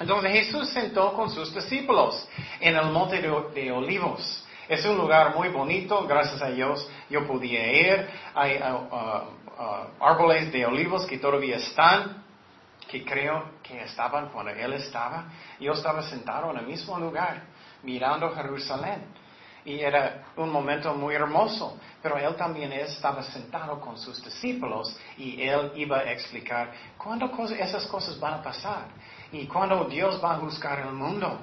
Entonces 0.00 0.32
Jesús 0.32 0.68
sentó 0.70 1.12
con 1.12 1.30
sus 1.30 1.52
discípulos 1.54 2.28
en 2.60 2.76
el 2.76 2.86
monte 2.86 3.20
de, 3.20 3.72
olivos. 3.72 4.44
Es 4.68 4.84
un 4.84 4.96
lugar 4.96 5.34
muy 5.34 5.48
bonito, 5.48 6.06
gracias 6.06 6.40
a 6.42 6.50
Dios 6.50 6.88
yo 7.08 7.26
podía 7.26 7.72
ir. 7.72 8.08
Hay 8.34 8.58
uh, 8.58 9.37
uh, 9.58 10.04
árboles 10.04 10.52
de 10.52 10.64
olivos 10.64 11.06
que 11.06 11.18
todavía 11.18 11.56
están, 11.56 12.24
que 12.88 13.04
creo 13.04 13.58
que 13.62 13.82
estaban 13.82 14.28
cuando 14.30 14.52
Él 14.52 14.72
estaba. 14.72 15.26
Yo 15.60 15.72
estaba 15.72 16.02
sentado 16.02 16.50
en 16.50 16.58
el 16.58 16.66
mismo 16.66 16.98
lugar, 16.98 17.42
mirando 17.82 18.30
Jerusalén. 18.34 19.04
Y 19.64 19.80
era 19.80 20.24
un 20.36 20.50
momento 20.50 20.94
muy 20.94 21.14
hermoso, 21.14 21.76
pero 22.00 22.16
él 22.16 22.34
también 22.36 22.72
estaba 22.72 23.22
sentado 23.22 23.78
con 23.78 23.98
sus 23.98 24.24
discípulos 24.24 24.98
y 25.18 25.42
él 25.42 25.72
iba 25.74 25.98
a 25.98 26.12
explicar 26.12 26.72
cuándo 26.96 27.30
esas 27.50 27.84
cosas 27.86 28.18
van 28.18 28.34
a 28.34 28.42
pasar. 28.42 28.84
¿Y 29.30 29.46
cuando 29.46 29.84
Dios 29.84 30.24
va 30.24 30.36
a 30.36 30.38
juzgar 30.38 30.78
el 30.80 30.92
mundo? 30.92 31.40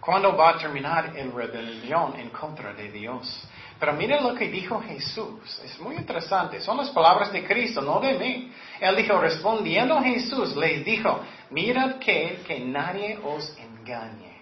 ¿Cuándo 0.00 0.36
va 0.36 0.50
a 0.50 0.58
terminar 0.58 1.16
el 1.16 1.32
rebelión 1.32 2.18
en 2.18 2.30
contra 2.30 2.72
de 2.72 2.90
Dios? 2.90 3.46
Pero 3.78 3.92
miren 3.94 4.22
lo 4.22 4.34
que 4.34 4.48
dijo 4.48 4.80
Jesús. 4.80 5.60
Es 5.64 5.78
muy 5.80 5.96
interesante. 5.96 6.60
Son 6.60 6.76
las 6.76 6.90
palabras 6.90 7.32
de 7.32 7.44
Cristo, 7.44 7.82
no 7.82 8.00
de 8.00 8.14
mí. 8.14 8.52
Él 8.80 8.96
dijo, 8.96 9.18
respondiendo 9.18 10.00
Jesús, 10.00 10.56
les 10.56 10.84
dijo, 10.84 11.20
mirad 11.50 11.96
que, 11.96 12.40
que 12.46 12.60
nadie 12.60 13.18
os 13.22 13.56
engañe. 13.58 14.34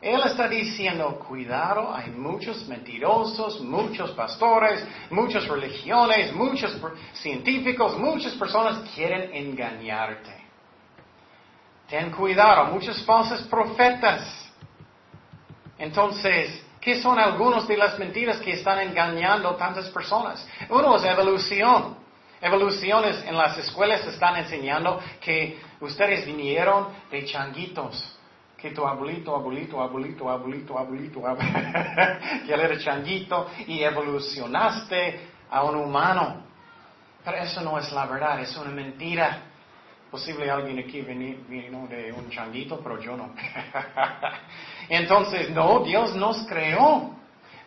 Él 0.00 0.20
está 0.24 0.46
diciendo, 0.46 1.18
cuidado, 1.26 1.92
hay 1.92 2.10
muchos 2.10 2.68
mentirosos, 2.68 3.60
muchos 3.62 4.10
pastores, 4.12 4.86
muchas 5.10 5.48
religiones, 5.48 6.32
muchos 6.34 6.78
científicos, 7.14 7.98
muchas 7.98 8.34
personas 8.34 8.88
quieren 8.94 9.34
engañarte. 9.34 10.44
Ten 11.88 12.10
cuidado, 12.10 12.66
muchos 12.66 13.02
falsos 13.04 13.42
profetas. 13.42 14.52
Entonces, 15.78 16.65
¿qué 16.86 17.02
son 17.02 17.18
algunas 17.18 17.66
de 17.66 17.76
las 17.76 17.98
mentiras 17.98 18.38
que 18.38 18.52
están 18.52 18.78
engañando 18.78 19.56
tantas 19.56 19.88
personas? 19.90 20.46
Uno 20.68 20.94
es 20.94 21.04
evolución. 21.04 21.96
Evoluciones 22.40 23.24
en 23.26 23.36
las 23.36 23.58
escuelas 23.58 24.06
están 24.06 24.36
enseñando 24.36 25.00
que 25.20 25.58
ustedes 25.80 26.24
vinieron 26.24 26.90
de 27.10 27.24
changuitos. 27.24 28.16
Que 28.56 28.70
tu 28.70 28.86
abuelito, 28.86 29.34
abuelito, 29.34 29.82
abuelito, 29.82 30.28
abuelito, 30.30 30.78
abuelito, 30.78 31.22
que 32.46 32.54
él 32.54 32.60
era 32.60 32.78
changuito 32.78 33.48
y 33.66 33.82
evolucionaste 33.82 35.28
a 35.50 35.64
un 35.64 35.74
humano. 35.74 36.44
Pero 37.24 37.38
eso 37.38 37.62
no 37.62 37.80
es 37.80 37.90
la 37.90 38.06
verdad, 38.06 38.40
es 38.40 38.56
una 38.56 38.70
mentira. 38.70 39.40
Posible 40.16 40.50
alguien 40.50 40.78
aquí 40.78 41.02
vino 41.02 41.86
de 41.88 42.10
un 42.10 42.30
changuito, 42.30 42.80
pero 42.82 42.98
yo 42.98 43.18
no. 43.18 43.34
Entonces, 44.88 45.50
no, 45.50 45.80
Dios 45.80 46.16
nos 46.16 46.46
creó. 46.46 47.14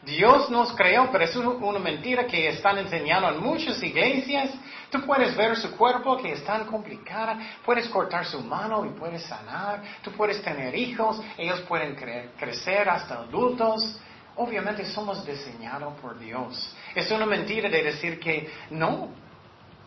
Dios 0.01 0.49
nos 0.49 0.73
creó, 0.73 1.09
pero 1.11 1.25
es 1.25 1.35
una 1.35 1.77
mentira 1.77 2.25
que 2.25 2.47
están 2.47 2.79
enseñando 2.79 3.29
en 3.29 3.39
muchas 3.39 3.83
iglesias. 3.83 4.49
Tú 4.89 5.05
puedes 5.05 5.37
ver 5.37 5.55
su 5.57 5.77
cuerpo 5.77 6.17
que 6.17 6.31
es 6.31 6.43
tan 6.43 6.65
complicada, 6.65 7.37
puedes 7.63 7.87
cortar 7.89 8.25
su 8.25 8.41
mano 8.41 8.83
y 8.83 8.97
puedes 8.97 9.21
sanar, 9.25 9.83
tú 10.01 10.11
puedes 10.13 10.41
tener 10.41 10.73
hijos, 10.73 11.21
ellos 11.37 11.61
pueden 11.67 11.95
crecer 12.35 12.89
hasta 12.89 13.13
adultos. 13.13 13.99
Obviamente 14.37 14.87
somos 14.87 15.23
diseñados 15.23 15.93
por 15.99 16.17
Dios. 16.17 16.75
Es 16.95 17.11
una 17.11 17.27
mentira 17.27 17.69
de 17.69 17.83
decir 17.83 18.19
que 18.19 18.49
no. 18.71 19.28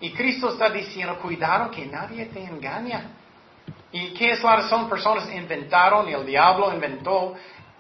Y 0.03 0.11
Cristo 0.13 0.49
está 0.49 0.69
diciendo, 0.69 1.17
cuidado 1.21 1.71
que 1.71 1.87
nadie 1.87 2.27
te 2.27 2.43
engaña. 2.43 3.13
¿Y 3.93 4.09
qué 4.15 4.33
es 4.33 4.43
la 4.43 4.57
razón? 4.57 4.89
Personas 4.89 5.33
inventaron 5.33 6.09
y 6.09 6.13
el 6.13 6.27
diablo 6.27 6.75
inventó, 6.75 7.35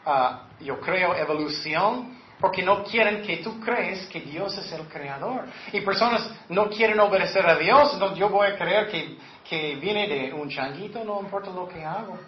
ah, 0.07 0.45
yo 0.61 0.79
creo, 0.79 1.17
evolución, 1.17 2.17
porque 2.39 2.63
no 2.63 2.85
quieren 2.85 3.23
que 3.23 3.39
tú 3.39 3.59
crees 3.59 4.07
que 4.07 4.21
Dios 4.21 4.57
es 4.57 4.71
el 4.71 4.87
creador. 4.87 5.47
Y 5.73 5.81
personas 5.81 6.33
no 6.49 6.71
quieren 6.71 7.01
obedecer 7.01 7.45
a 7.45 7.57
Dios, 7.57 7.99
no, 7.99 8.15
yo 8.15 8.29
voy 8.29 8.47
a 8.47 8.57
creer 8.57 8.87
que, 8.87 9.17
que 9.43 9.75
viene 9.75 10.07
de 10.07 10.33
un 10.33 10.49
changuito, 10.49 11.03
no 11.03 11.21
importa 11.23 11.51
lo 11.51 11.67
que 11.67 11.85
hago. 11.85 12.21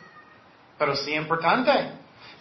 Pero 0.76 0.96
sí 0.96 1.14
importante. 1.14 1.70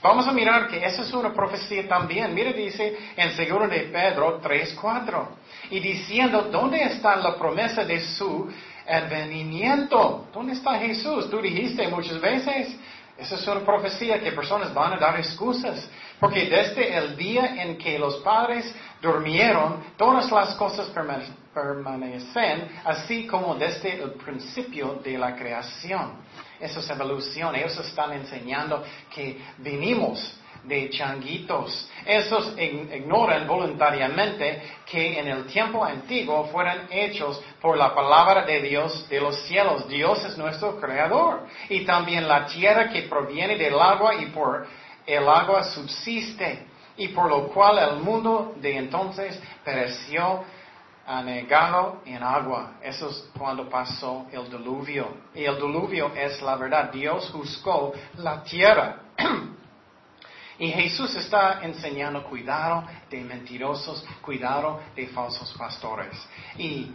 Vamos 0.01 0.27
a 0.27 0.31
mirar 0.31 0.67
que 0.67 0.83
esa 0.83 1.03
es 1.03 1.13
una 1.13 1.31
profecía 1.31 1.87
también. 1.87 2.33
Mire, 2.33 2.51
dice 2.53 2.97
en 3.15 3.31
segundo 3.33 3.67
de 3.67 3.81
Pedro 3.81 4.41
3.4. 4.41 5.27
Y 5.69 5.79
diciendo, 5.79 6.49
¿dónde 6.51 6.83
está 6.83 7.15
la 7.15 7.35
promesa 7.35 7.83
de 7.83 7.99
su 8.01 8.49
advenimiento. 8.87 10.27
¿Dónde 10.33 10.53
está 10.53 10.77
Jesús? 10.79 11.29
Tú 11.29 11.41
dijiste 11.41 11.87
muchas 11.87 12.19
veces. 12.19 12.75
Esa 13.17 13.35
es 13.35 13.47
una 13.47 13.61
profecía 13.61 14.19
que 14.19 14.31
personas 14.31 14.73
van 14.73 14.93
a 14.93 14.97
dar 14.97 15.17
excusas. 15.19 15.87
Porque 16.19 16.45
desde 16.49 16.95
el 16.95 17.15
día 17.15 17.61
en 17.61 17.77
que 17.77 17.99
los 17.99 18.17
padres 18.17 18.73
durmieron, 19.01 19.83
todas 19.97 20.31
las 20.31 20.55
cosas 20.55 20.89
permanecen 21.53 22.69
así 22.85 23.27
como 23.27 23.55
desde 23.55 24.01
el 24.01 24.11
principio 24.13 24.99
de 25.03 25.17
la 25.17 25.35
creación. 25.35 26.23
Eso 26.59 26.79
es 26.79 26.89
evolución. 26.89 27.55
Ellos 27.55 27.77
están 27.77 28.13
enseñando 28.13 28.83
que 29.13 29.39
venimos 29.57 30.39
de 30.63 30.89
changuitos. 30.89 31.89
Esos 32.05 32.57
ignoran 32.57 33.47
voluntariamente 33.47 34.61
que 34.85 35.19
en 35.19 35.27
el 35.27 35.45
tiempo 35.45 35.83
antiguo 35.83 36.45
fueron 36.45 36.87
hechos 36.89 37.41
por 37.61 37.77
la 37.77 37.93
palabra 37.93 38.45
de 38.45 38.61
Dios 38.61 39.07
de 39.09 39.19
los 39.19 39.41
cielos. 39.43 39.87
Dios 39.87 40.23
es 40.25 40.37
nuestro 40.37 40.79
creador. 40.79 41.47
Y 41.69 41.85
también 41.85 42.27
la 42.27 42.45
tierra 42.45 42.89
que 42.89 43.03
proviene 43.03 43.57
del 43.57 43.79
agua 43.79 44.15
y 44.15 44.27
por 44.27 44.65
el 45.05 45.27
agua 45.27 45.63
subsiste. 45.63 46.67
Y 46.95 47.09
por 47.09 47.29
lo 47.29 47.47
cual 47.47 47.79
el 47.79 47.99
mundo 48.01 48.53
de 48.57 48.77
entonces 48.77 49.39
pereció 49.63 50.43
anegado 51.05 52.01
en 52.05 52.23
agua. 52.23 52.73
Eso 52.81 53.09
es 53.09 53.29
cuando 53.37 53.67
pasó 53.69 54.27
el 54.31 54.49
diluvio. 54.49 55.07
Y 55.33 55.43
el 55.43 55.55
diluvio 55.55 56.11
es 56.15 56.41
la 56.41 56.55
verdad. 56.55 56.91
Dios 56.91 57.29
juzgó 57.31 57.93
la 58.17 58.43
tierra. 58.43 58.99
Y 60.63 60.71
Jesús 60.71 61.13
está 61.15 61.59
enseñando 61.61 62.23
cuidado 62.23 62.85
de 63.09 63.19
mentirosos, 63.19 64.01
cuidado 64.21 64.79
de 64.95 65.07
falsos 65.07 65.53
pastores 65.57 66.17
y 66.57 66.89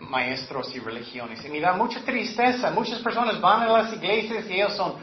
maestros 0.00 0.74
y 0.74 0.80
religiones. 0.80 1.44
Y 1.44 1.48
me 1.48 1.60
da 1.60 1.72
mucha 1.72 2.00
tristeza. 2.00 2.72
Muchas 2.72 2.98
personas 2.98 3.40
van 3.40 3.62
a 3.62 3.66
las 3.68 3.92
iglesias 3.92 4.44
y 4.50 4.54
ellos 4.54 4.74
son, 4.74 4.94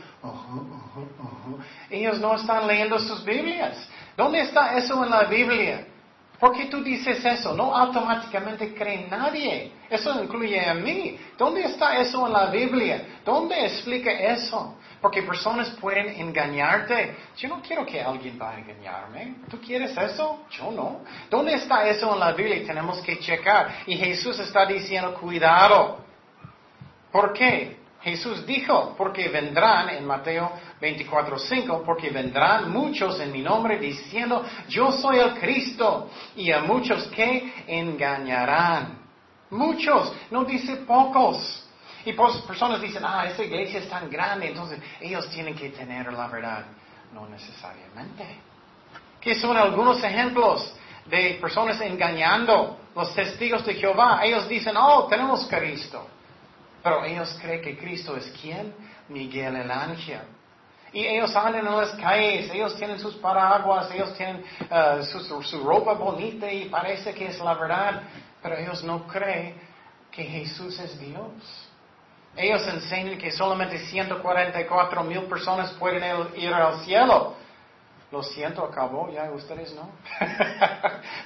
ellos 1.90 2.20
no 2.20 2.36
están 2.36 2.68
leyendo 2.68 3.00
sus 3.00 3.24
Biblias. 3.24 3.88
¿Dónde 4.18 4.42
está 4.42 4.78
eso 4.78 5.02
en 5.02 5.12
la 5.12 5.24
Biblia? 5.24 5.88
¿Por 6.40 6.56
qué 6.56 6.66
tú 6.66 6.82
dices 6.82 7.24
eso? 7.26 7.54
No 7.54 7.76
automáticamente 7.76 8.74
cree 8.74 9.08
nadie. 9.10 9.74
Eso 9.90 10.24
incluye 10.24 10.66
a 10.66 10.74
mí. 10.74 11.20
¿Dónde 11.38 11.64
está 11.64 11.98
eso 12.00 12.26
en 12.26 12.34
la 12.34 12.46
Biblia? 12.46 13.20
¿Dónde 13.26 13.66
explica 13.66 14.10
eso? 14.12 14.78
Porque 15.02 15.24
personas 15.24 15.70
pueden 15.82 16.08
engañarte. 16.20 17.16
Yo 17.36 17.50
no 17.50 17.62
quiero 17.62 17.86
que 17.86 18.02
alguien 18.02 18.40
va 18.42 18.52
a 18.52 18.60
engañarme. 18.60 19.36
¿Tú 19.50 19.60
quieres 19.60 19.98
eso? 19.98 20.46
Yo 20.52 20.72
no. 20.72 21.02
¿Dónde 21.30 21.56
está 21.56 21.88
eso 21.90 22.14
en 22.14 22.20
la 22.20 22.32
Biblia? 22.32 22.66
Tenemos 22.66 23.02
que 23.02 23.20
checar. 23.20 23.84
Y 23.86 23.98
Jesús 23.98 24.40
está 24.40 24.66
diciendo, 24.66 25.14
cuidado. 25.16 26.06
¿Por 27.12 27.34
qué? 27.34 27.80
Jesús 28.02 28.46
dijo, 28.46 28.96
porque 28.98 29.28
vendrán 29.28 29.90
en 29.90 30.06
Mateo 30.06 30.52
24:5, 30.80 31.84
porque 31.84 32.10
vendrán 32.10 32.72
muchos 32.72 33.20
en 33.20 33.32
mi 33.32 33.42
nombre 33.42 33.78
diciendo, 33.78 34.46
yo 34.70 34.92
soy 34.92 35.18
el 35.20 35.34
Cristo, 35.34 36.10
y 36.36 36.52
a 36.52 36.62
muchos 36.62 37.08
que 37.08 37.66
engañarán. 37.68 39.00
Muchos, 39.50 40.14
no 40.32 40.46
dice 40.46 40.78
pocos. 40.78 41.66
Y 42.06 42.14
pues, 42.14 42.38
personas 42.38 42.80
dicen, 42.80 43.04
ah, 43.06 43.26
esa 43.26 43.44
iglesia 43.44 43.80
es 43.80 43.90
tan 43.90 44.10
grande, 44.10 44.48
entonces 44.48 44.80
ellos 45.02 45.30
tienen 45.30 45.56
que 45.56 45.70
tener 45.70 46.12
la 46.14 46.28
verdad. 46.28 46.66
No 47.14 47.28
necesariamente. 47.28 48.24
¿Qué 49.20 49.36
son 49.36 49.58
algunos 49.58 50.02
ejemplos 50.04 50.74
de 51.06 51.38
personas 51.42 51.82
engañando? 51.82 52.78
Los 52.96 53.14
testigos 53.14 53.66
de 53.66 53.74
Jehová, 53.74 54.22
ellos 54.24 54.48
dicen, 54.48 54.76
oh, 54.78 55.08
tenemos 55.08 55.48
Cristo. 55.48 56.08
Pero 56.84 57.04
ellos 57.04 57.38
creen 57.42 57.62
que 57.62 57.78
Cristo 57.78 58.16
es 58.16 58.32
quién? 58.42 58.74
Miguel 59.10 59.56
el 59.56 59.72
ángel. 59.72 60.22
Y 60.92 61.06
ellos 61.06 61.36
andan 61.36 61.68
en 61.68 61.76
las 61.76 61.92
calles, 61.92 62.50
ellos 62.52 62.76
tienen 62.76 63.00
sus 63.00 63.16
paraguas, 63.16 63.92
ellos 63.92 64.14
tienen 64.16 64.44
uh, 64.72 65.04
su, 65.04 65.44
su, 65.44 65.64
ropa 65.64 65.94
bonita 65.94 66.52
y 66.52 66.68
parece 66.68 67.14
que 67.14 67.28
es 67.28 67.40
la 67.40 67.54
verdad, 67.54 68.02
pero 68.42 68.58
ellos 68.58 68.84
no 68.84 69.06
creen 69.06 69.56
que 70.12 70.24
Jesús 70.24 70.80
es 70.80 71.00
Dios. 71.00 71.70
Ellos 72.36 72.68
enseñan 72.68 73.18
que 73.18 73.32
solamente 73.32 73.78
144 73.78 75.04
mil 75.04 75.24
personas 75.24 75.72
pueden 75.74 76.04
ir 76.36 76.54
al 76.54 76.80
cielo. 76.86 77.36
Lo 78.12 78.24
siento, 78.24 78.64
acabó, 78.64 79.12
ya 79.12 79.30
ustedes 79.32 79.74
no. 79.76 79.90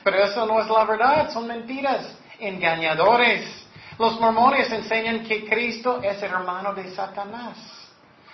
Pero 0.03 0.23
eso 0.23 0.45
no 0.45 0.59
es 0.59 0.67
la 0.67 0.83
verdad, 0.83 1.31
son 1.31 1.47
mentiras, 1.47 2.17
engañadores. 2.39 3.62
Los 3.99 4.19
mormones 4.19 4.71
enseñan 4.71 5.23
que 5.23 5.45
Cristo 5.45 6.01
es 6.01 6.21
el 6.23 6.31
hermano 6.31 6.73
de 6.73 6.89
Satanás. 6.95 7.57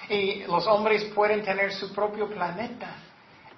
Y 0.09 0.43
los 0.43 0.65
hombres 0.67 1.03
pueden 1.15 1.43
tener 1.43 1.73
su 1.73 1.93
propio 1.93 2.27
planeta. 2.27 2.87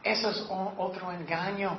Eso 0.03 0.29
es 0.29 0.46
otro 0.77 1.12
engaño. 1.12 1.77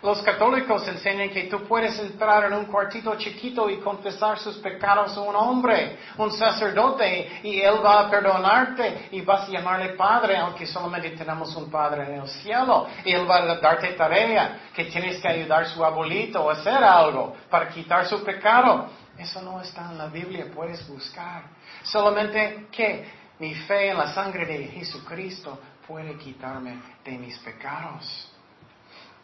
Los 0.00 0.22
católicos 0.22 0.86
enseñan 0.86 1.30
que 1.30 1.44
tú 1.44 1.64
puedes 1.64 1.98
entrar 1.98 2.44
en 2.44 2.52
un 2.52 2.66
cuartito 2.66 3.16
chiquito 3.16 3.68
y 3.68 3.78
confesar 3.78 4.38
sus 4.38 4.58
pecados 4.58 5.16
a 5.16 5.20
un 5.20 5.34
hombre, 5.34 5.98
un 6.18 6.30
sacerdote, 6.30 7.40
y 7.42 7.60
él 7.60 7.84
va 7.84 8.02
a 8.02 8.10
perdonarte 8.10 9.08
y 9.10 9.22
vas 9.22 9.48
a 9.48 9.52
llamarle 9.52 9.94
padre, 9.94 10.36
aunque 10.36 10.66
solamente 10.66 11.10
tenemos 11.10 11.54
un 11.56 11.68
padre 11.68 12.04
en 12.04 12.20
el 12.20 12.28
cielo. 12.28 12.86
Y 13.04 13.12
él 13.12 13.28
va 13.28 13.38
a 13.38 13.56
darte 13.56 13.88
tarea, 13.94 14.60
que 14.72 14.84
tienes 14.84 15.20
que 15.20 15.26
ayudar 15.26 15.64
a 15.64 15.66
su 15.66 15.84
abuelito 15.84 16.48
a 16.48 16.52
hacer 16.52 16.84
algo 16.84 17.34
para 17.50 17.68
quitar 17.68 18.06
su 18.06 18.22
pecado. 18.22 18.88
Eso 19.18 19.42
no 19.42 19.60
está 19.60 19.90
en 19.90 19.98
la 19.98 20.06
Biblia, 20.06 20.46
puedes 20.54 20.86
buscar. 20.88 21.42
Solamente 21.82 22.68
que 22.70 23.04
mi 23.40 23.54
fe 23.54 23.90
en 23.90 23.98
la 23.98 24.14
sangre 24.14 24.46
de 24.46 24.68
Jesucristo 24.68 25.58
puede 25.86 26.16
quitarme 26.16 26.80
de 27.04 27.12
mis 27.18 27.36
pecados. 27.38 28.32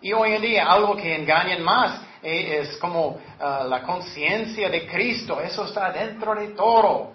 Y 0.01 0.13
hoy 0.13 0.33
en 0.33 0.43
día 0.43 0.67
algo 0.67 0.97
que 0.97 1.15
engañan 1.15 1.63
más 1.63 2.01
eh, 2.23 2.61
es 2.61 2.77
como 2.79 3.21
ah, 3.41 3.65
la 3.69 3.83
conciencia 3.83 4.69
de 4.69 4.87
Cristo. 4.87 5.41
Eso 5.41 5.65
está 5.65 5.91
dentro 5.93 6.35
de 6.35 6.49
todo. 6.49 7.13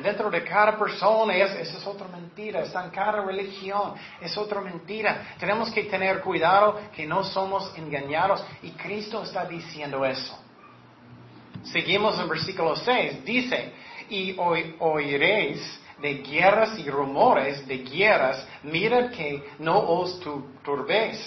Dentro 0.00 0.30
de 0.30 0.44
cada 0.44 0.78
persona, 0.78 1.34
esa 1.34 1.58
es 1.60 1.86
otra 1.86 2.06
mentira. 2.06 2.60
Está 2.60 2.84
en 2.84 2.90
cada 2.90 3.20
religión, 3.22 3.94
es 4.20 4.36
otra 4.36 4.60
mentira. 4.60 5.34
Tenemos 5.40 5.72
que 5.72 5.84
tener 5.84 6.20
cuidado 6.20 6.80
que 6.94 7.04
no 7.04 7.24
somos 7.24 7.72
engañados. 7.76 8.44
Y 8.62 8.70
Cristo 8.72 9.24
está 9.24 9.44
diciendo 9.44 10.04
eso. 10.04 10.38
Seguimos 11.64 12.18
en 12.18 12.28
versículo 12.28 12.76
6. 12.76 13.24
Dice, 13.24 13.72
y 14.08 14.36
oiréis 14.38 15.80
de 16.00 16.14
guerras 16.14 16.78
y 16.78 16.88
rumores 16.88 17.66
de 17.66 17.78
guerras. 17.78 18.46
Mirad 18.62 19.10
que 19.10 19.42
no 19.58 19.78
os 19.78 20.20
turbéis 20.62 21.18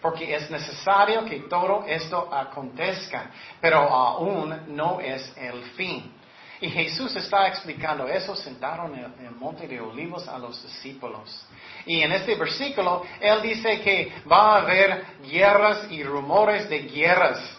porque 0.00 0.34
es 0.34 0.50
necesario 0.50 1.24
que 1.24 1.40
todo 1.40 1.84
esto 1.86 2.32
acontezca, 2.32 3.30
pero 3.60 3.78
aún 3.78 4.76
no 4.76 5.00
es 5.00 5.32
el 5.36 5.62
fin. 5.76 6.12
Y 6.60 6.70
Jesús 6.70 7.14
está 7.14 7.46
explicando 7.46 8.08
eso 8.08 8.34
sentado 8.34 8.92
en 8.92 9.24
el, 9.24 9.30
monte 9.32 9.68
de 9.68 9.80
olivos 9.80 10.26
a 10.26 10.38
los 10.38 10.60
discípulos. 10.62 11.46
Y 11.86 12.00
en 12.00 12.10
este 12.10 12.34
versículo, 12.34 13.04
Él 13.20 13.42
dice 13.42 13.80
que 13.80 14.12
va 14.30 14.54
a 14.54 14.62
haber 14.62 15.04
guerras 15.22 15.86
y 15.90 16.02
rumores 16.02 16.68
de 16.68 16.80
guerras. 16.80 17.57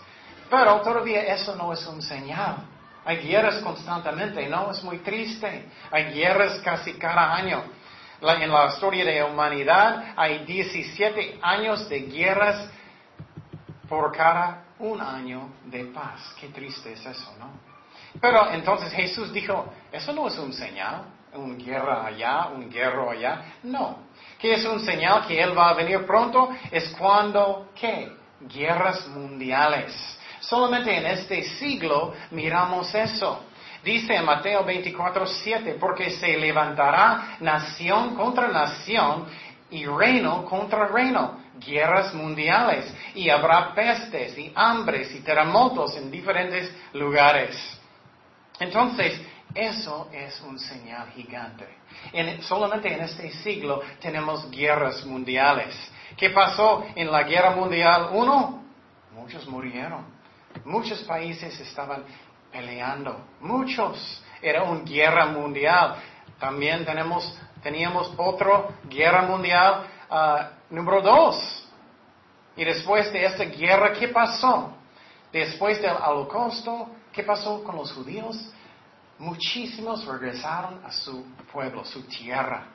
Pero 0.49 0.81
todavía 0.81 1.21
eso 1.33 1.55
no 1.55 1.71
es 1.73 1.85
un 1.85 2.01
señal. 2.01 2.57
Hay 3.05 3.17
guerras 3.17 3.59
constantemente, 3.61 4.47
¿no? 4.47 4.71
Es 4.71 4.83
muy 4.83 4.99
triste. 4.99 5.69
Hay 5.91 6.13
guerras 6.13 6.59
casi 6.59 6.93
cada 6.93 7.35
año. 7.35 7.63
en 8.21 8.51
la 8.51 8.67
historia 8.67 9.05
de 9.05 9.19
la 9.19 9.25
humanidad 9.25 10.13
hay 10.15 10.45
17 10.45 11.39
años 11.41 11.87
de 11.87 12.01
guerras 12.01 12.69
por 13.87 14.15
cada 14.15 14.65
un 14.79 15.01
año 15.01 15.49
de 15.65 15.85
paz. 15.85 16.35
Qué 16.39 16.49
triste 16.49 16.93
es 16.93 17.05
eso, 17.05 17.33
¿no? 17.39 17.51
Pero 18.19 18.51
entonces 18.51 18.91
Jesús 18.91 19.31
dijo, 19.31 19.71
eso 19.91 20.11
no 20.13 20.27
es 20.27 20.37
un 20.37 20.53
señal, 20.53 21.05
un 21.33 21.57
guerra 21.57 22.05
allá, 22.05 22.47
un 22.47 22.69
guerro 22.69 23.11
allá. 23.11 23.53
No. 23.63 23.99
¿Qué 24.39 24.53
es 24.53 24.65
un 24.65 24.79
señal 24.79 25.25
que 25.27 25.41
Él 25.41 25.57
va 25.57 25.69
a 25.69 25.73
venir 25.73 26.05
pronto? 26.05 26.49
Es 26.71 26.89
cuando, 26.97 27.69
¿qué? 27.75 28.11
Guerras 28.41 29.07
mundiales. 29.07 30.18
Solamente 30.39 30.95
en 30.95 31.05
este 31.05 31.43
siglo 31.43 32.13
miramos 32.31 32.93
eso. 32.95 33.43
Dice 33.83 34.15
en 34.15 34.25
Mateo 34.25 34.63
24, 34.65 35.25
7, 35.25 35.77
porque 35.79 36.11
se 36.11 36.37
levantará 36.37 37.37
nación 37.39 38.15
contra 38.15 38.49
nación 38.49 39.25
y 39.71 39.85
reino 39.85 40.45
contra 40.45 40.87
reino, 40.87 41.39
guerras 41.59 42.13
mundiales, 42.13 42.91
y 43.15 43.29
habrá 43.29 43.73
pestes 43.73 44.37
y 44.37 44.51
hambres 44.55 45.13
y 45.15 45.21
terremotos 45.21 45.95
en 45.95 46.09
diferentes 46.09 46.73
lugares. 46.93 47.55
Entonces, 48.59 49.21
eso 49.53 50.09
es 50.11 50.39
un 50.41 50.59
señal 50.59 51.09
gigante. 51.11 51.67
solamente 52.41 52.93
en 52.93 53.01
este 53.01 53.31
siglo 53.31 53.81
tenemos 53.99 54.49
guerras 54.51 55.05
mundiales. 55.05 55.75
¿Qué 56.17 56.29
pasó 56.29 56.85
en 56.95 57.11
la 57.11 57.23
guerra 57.23 57.51
mundial 57.51 58.09
uno? 58.11 58.63
Muchos 59.13 59.47
murieron. 59.47 60.18
Muchos 60.65 61.03
países 61.03 61.59
estaban 61.59 62.03
peleando. 62.51 63.25
Muchos. 63.41 64.23
Era 64.41 64.63
una 64.63 64.83
guerra 64.83 65.25
mundial. 65.27 65.95
También 66.39 66.85
tenemos, 66.85 67.37
teníamos 67.61 68.11
otra 68.17 68.69
guerra 68.85 69.23
mundial 69.23 69.85
ah, 70.09 70.51
número 70.69 71.01
dos. 71.01 71.67
Y 72.55 72.63
después 72.63 73.11
de 73.11 73.25
esta 73.25 73.45
guerra, 73.45 73.93
¿qué 73.93 74.07
pasó? 74.09 74.73
Después 75.31 75.81
del 75.81 75.95
holocausto, 75.95 76.89
¿Qué 77.11 77.23
pasó 77.23 77.63
con 77.63 77.75
los 77.75 77.91
judíos? 77.91 78.37
Muchísimos 79.17 80.05
regresaron 80.05 80.79
a 80.85 80.91
su 80.91 81.25
pueblo, 81.51 81.83
su 81.83 82.03
tierra. 82.03 82.67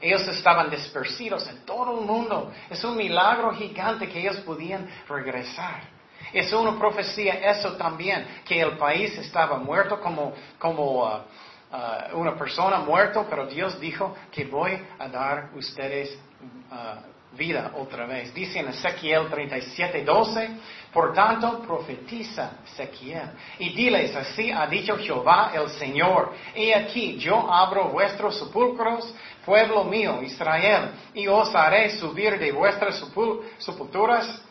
Ellos 0.00 0.26
estaban 0.28 0.68
dispersidos 0.68 1.48
en 1.48 1.64
todo 1.64 2.00
el 2.00 2.06
mundo. 2.06 2.52
Es 2.68 2.84
un 2.84 2.96
milagro 2.96 3.54
gigante 3.54 4.08
que 4.08 4.20
ellos 4.20 4.36
podían 4.38 4.86
regresar. 5.08 5.95
Es 6.32 6.52
una 6.52 6.78
profecía 6.78 7.34
eso 7.50 7.76
también, 7.76 8.26
que 8.44 8.60
el 8.60 8.76
país 8.76 9.16
estaba 9.18 9.58
muerto 9.58 10.00
como, 10.00 10.32
como 10.58 11.04
uh, 11.04 12.18
una 12.18 12.36
persona 12.36 12.78
muerta, 12.78 13.24
pero 13.28 13.46
Dios 13.46 13.78
dijo 13.80 14.14
que 14.30 14.44
voy 14.44 14.78
a 14.98 15.08
dar 15.08 15.50
ustedes 15.54 16.18
uh, 16.70 17.16
vida 17.36 17.72
otra 17.76 18.06
vez. 18.06 18.32
Dice 18.34 18.58
en 18.58 18.68
Ezequiel 18.68 19.28
37, 19.28 20.04
12, 20.04 20.50
por 20.92 21.12
tanto 21.12 21.60
profetiza 21.60 22.52
Ezequiel 22.64 23.30
y 23.58 23.74
diles, 23.74 24.14
así 24.16 24.50
ha 24.50 24.66
dicho 24.66 24.96
Jehová 24.96 25.52
el 25.54 25.68
Señor, 25.70 26.32
he 26.54 26.74
aquí 26.74 27.18
yo 27.18 27.52
abro 27.52 27.88
vuestros 27.90 28.38
sepulcros, 28.38 29.14
pueblo 29.44 29.84
mío, 29.84 30.22
Israel, 30.22 30.90
y 31.14 31.26
os 31.26 31.54
haré 31.54 31.90
subir 31.98 32.38
de 32.38 32.50
vuestras 32.52 33.02
sepulturas 33.58 34.42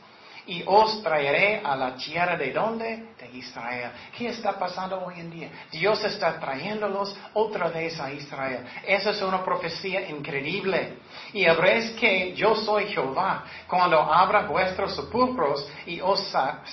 y 0.47 0.63
os 0.65 1.01
traeré 1.01 1.61
a 1.63 1.75
la 1.75 1.95
tierra 1.95 2.37
de 2.37 2.51
donde? 2.51 3.13
De 3.17 3.29
Israel. 3.33 3.91
¿Qué 4.17 4.29
está 4.29 4.57
pasando 4.57 5.03
hoy 5.03 5.19
en 5.19 5.31
día? 5.31 5.49
Dios 5.71 6.03
está 6.03 6.39
trayéndolos 6.39 7.17
otra 7.33 7.69
vez 7.69 7.99
a 7.99 8.11
Israel. 8.11 8.65
Esa 8.85 9.11
es 9.11 9.21
una 9.21 9.43
profecía 9.43 10.07
increíble. 10.09 10.99
Y 11.33 11.45
habréis 11.47 11.91
que 11.91 12.33
yo 12.33 12.55
soy 12.55 12.87
Jehová 12.87 13.43
cuando 13.67 13.99
abra 13.99 14.45
vuestros 14.45 14.95
sepulcros 14.95 15.67
y 15.85 15.99
os 15.99 16.19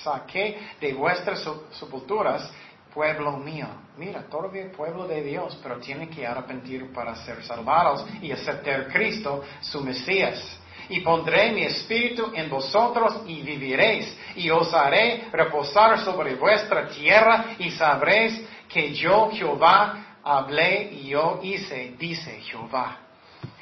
saqué 0.03 0.59
de 0.81 0.93
vuestras 0.93 1.47
sepulturas 1.71 2.51
pueblo 2.93 3.39
mío. 3.39 3.67
Mira, 3.97 4.23
todavía 4.29 4.71
pueblo 4.71 5.07
de 5.07 5.23
Dios, 5.23 5.59
pero 5.63 5.79
tiene 5.79 6.09
que 6.09 6.27
arrepentir 6.27 6.93
para 6.93 7.15
ser 7.17 7.43
salvados 7.43 8.05
y 8.21 8.33
aceptar 8.33 8.89
Cristo, 8.89 9.43
su 9.61 9.81
Mesías 9.81 10.59
y 10.89 11.01
pondré 11.01 11.53
mi 11.53 11.63
espíritu 11.65 12.31
en 12.35 12.49
vosotros 12.51 13.23
y 13.27 13.43
viviréis, 13.43 14.17
y 14.37 14.51
os 14.51 14.73
haré 14.75 15.25
reposar 15.33 15.99
sobre 16.01 16.35
vuestra 16.35 16.89
tierra, 16.89 17.57
y 17.59 17.71
sabréis 17.71 18.43
que 18.69 18.93
yo 18.93 19.31
Jehová 19.31 20.19
hablé 20.23 20.91
y 20.93 21.09
yo 21.09 21.41
hice, 21.43 21.95
dice 21.99 22.41
Jehová. 22.41 22.99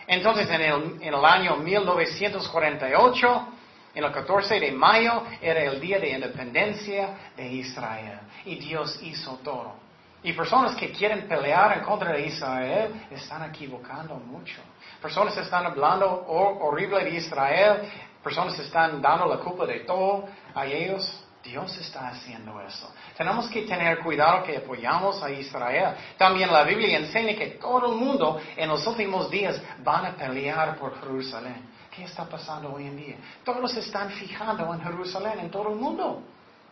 Entonces 0.07 0.49
en 0.51 0.63
el, 1.03 1.25
año 1.25 1.57
1948, 1.57 3.49
en 3.95 4.05
el 4.05 4.13
14 4.13 4.59
de 4.61 4.73
mayo, 4.73 5.23
era 5.41 5.63
el 5.63 5.81
día 5.81 5.99
de 5.99 6.11
independencia 6.11 7.33
de 7.37 7.47
Israel, 7.47 8.21
y 8.45 8.57
Dios 8.57 8.99
hizo 9.03 9.39
todo. 9.45 9.90
Y 10.23 10.33
personas 10.35 10.75
que 10.77 10.91
quieren 10.93 11.27
pelear 11.27 11.79
en 11.79 11.85
contra 11.85 12.13
de 12.13 12.27
Israel 12.27 13.07
están 13.11 13.49
equivocando 13.49 14.17
mucho. 14.17 14.61
Personas 15.01 15.37
están 15.39 15.65
hablando 15.65 16.27
horrible 16.29 17.05
de 17.05 17.11
Israel, 17.11 17.91
personas 18.23 18.59
están 18.59 19.01
dando 19.01 19.27
la 19.27 19.39
culpa 19.39 19.65
de 19.65 19.81
todo 19.81 20.27
a 20.55 20.67
ellos. 20.67 21.27
Dios 21.43 21.75
está 21.79 22.09
haciendo 22.09 22.61
eso. 22.61 22.93
Tenemos 23.17 23.49
que 23.49 23.63
tener 23.63 24.01
cuidado 24.01 24.43
que 24.43 24.59
apoyamos 24.59 25.23
a 25.23 25.31
Israel. 25.31 25.95
También 26.19 26.53
la 26.53 26.65
Biblia 26.65 26.99
enseña 26.99 27.35
que 27.35 27.53
todo 27.53 27.93
el 27.93 27.99
mundo 27.99 28.39
en 28.55 28.69
los 28.69 28.87
últimos 28.87 29.31
días 29.31 29.59
van 29.83 30.05
a 30.05 30.11
pelear 30.11 30.77
por 30.77 31.01
Jerusalén. 31.01 31.67
¿Qué 31.91 32.05
está 32.05 32.27
pasando 32.27 32.75
hoy 32.75 32.87
en 32.87 32.97
día? 32.97 33.17
Todos 33.43 33.75
están 33.75 34.11
fijando 34.11 34.73
en 34.75 34.83
Jerusalén, 34.83 35.41
en 35.41 35.51
todo 35.51 35.71
el 35.71 35.77
mundo. 35.77 36.23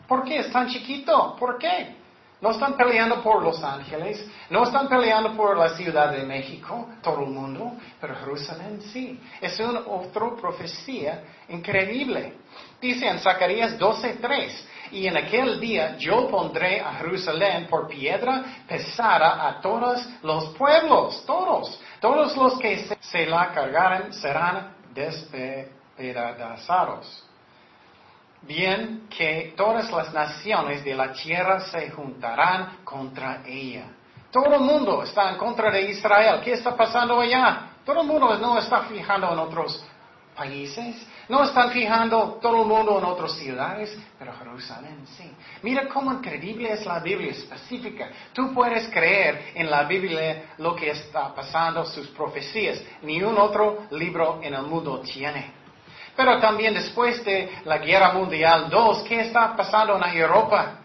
¿Por 0.06 0.22
qué 0.24 0.40
es 0.40 0.52
tan 0.52 0.68
chiquito? 0.68 1.34
¿Por 1.38 1.56
qué? 1.58 1.96
No 2.40 2.52
están 2.52 2.76
peleando 2.76 3.20
por 3.20 3.42
Los 3.42 3.64
Ángeles, 3.64 4.24
no 4.50 4.62
están 4.62 4.88
peleando 4.88 5.36
por 5.36 5.56
la 5.56 5.70
Ciudad 5.70 6.12
de 6.12 6.22
México, 6.22 6.88
todo 7.02 7.24
el 7.24 7.30
mundo, 7.30 7.72
pero 8.00 8.14
Jerusalén 8.14 8.80
sí. 8.80 9.20
Es 9.40 9.58
una 9.58 9.80
otra 9.80 10.36
profecía 10.40 11.24
increíble. 11.48 12.34
Dice 12.80 13.08
en 13.08 13.18
Zacarías 13.18 13.76
12:3, 13.76 14.52
y 14.92 15.08
en 15.08 15.16
aquel 15.16 15.58
día 15.58 15.96
yo 15.98 16.28
pondré 16.28 16.80
a 16.80 16.92
Jerusalén 16.94 17.66
por 17.66 17.88
piedra 17.88 18.44
pesada 18.68 19.48
a 19.48 19.60
todos 19.60 20.08
los 20.22 20.56
pueblos, 20.56 21.24
todos, 21.26 21.80
todos 22.00 22.36
los 22.36 22.56
que 22.60 22.86
se, 23.00 23.26
la 23.26 23.50
cargaren 23.52 24.12
serán 24.12 24.76
despedazados 24.94 27.27
bien 28.42 29.06
que 29.08 29.54
todas 29.56 29.90
las 29.90 30.12
naciones 30.12 30.84
de 30.84 30.94
la 30.94 31.12
tierra 31.12 31.60
se 31.60 31.90
juntarán 31.90 32.78
contra 32.84 33.42
ella. 33.46 33.84
Todo 34.30 34.54
el 34.54 34.60
mundo 34.60 35.02
está 35.02 35.30
en 35.30 35.36
contra 35.36 35.70
de 35.70 35.90
Israel. 35.90 36.40
¿Qué 36.42 36.52
está 36.52 36.76
pasando 36.76 37.20
allá? 37.20 37.70
Todo 37.84 38.02
el 38.02 38.06
mundo 38.06 38.36
no 38.38 38.58
está 38.58 38.82
fijando 38.82 39.32
en 39.32 39.38
otros 39.38 39.84
países, 40.38 41.04
no 41.28 41.42
están 41.42 41.72
fijando 41.72 42.38
todo 42.40 42.62
el 42.62 42.68
mundo 42.68 42.98
en 42.98 43.04
otras 43.04 43.32
ciudades, 43.32 43.98
pero 44.18 44.32
Jerusalén 44.34 45.04
sí. 45.16 45.28
Mira 45.62 45.88
cómo 45.88 46.12
increíble 46.12 46.72
es 46.72 46.86
la 46.86 47.00
Biblia 47.00 47.32
específica. 47.32 48.08
Tú 48.32 48.54
puedes 48.54 48.88
creer 48.88 49.52
en 49.54 49.68
la 49.68 49.82
Biblia 49.82 50.52
lo 50.58 50.76
que 50.76 50.90
está 50.90 51.34
pasando, 51.34 51.84
sus 51.84 52.06
profecías. 52.08 52.80
Ni 53.02 53.20
un 53.22 53.36
otro 53.36 53.86
libro 53.90 54.38
en 54.42 54.54
el 54.54 54.62
mundo 54.62 55.00
tiene. 55.00 55.57
Pero 56.18 56.40
también 56.40 56.74
después 56.74 57.24
de 57.24 57.48
la 57.64 57.78
Guerra 57.78 58.12
Mundial 58.12 58.68
II, 58.72 59.04
¿qué 59.06 59.20
está 59.20 59.54
pasando 59.54 59.96
en 59.96 60.16
Europa? 60.18 60.80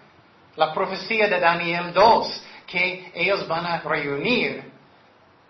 La 0.55 0.71
profecía 0.71 1.27
de 1.27 1.39
Daniel 1.39 1.91
II, 1.91 2.29
que 2.67 3.11
ellos 3.15 3.47
van 3.47 3.65
a 3.65 3.79
reunir 3.79 4.71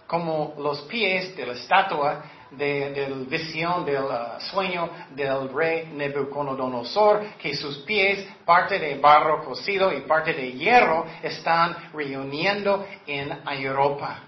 como 0.07 0.53
los 0.57 0.83
pies 0.83 1.35
de 1.35 1.47
la 1.47 1.51
estatua 1.51 2.23
de, 2.51 3.09
la 3.09 3.29
visión 3.29 3.83
del 3.83 4.05
uh, 4.05 4.39
sueño 4.39 4.89
del 5.09 5.53
rey 5.53 5.89
Nebuchadnezzar, 5.91 7.35
que 7.37 7.53
sus 7.53 7.79
pies, 7.79 8.25
parte 8.45 8.79
de 8.79 8.97
barro 8.99 9.43
cocido 9.43 9.91
y 9.91 9.99
parte 10.07 10.31
de 10.31 10.53
hierro, 10.53 11.05
están 11.21 11.91
reuniendo 11.91 12.87
en 13.05 13.37
Europa. 13.47 14.19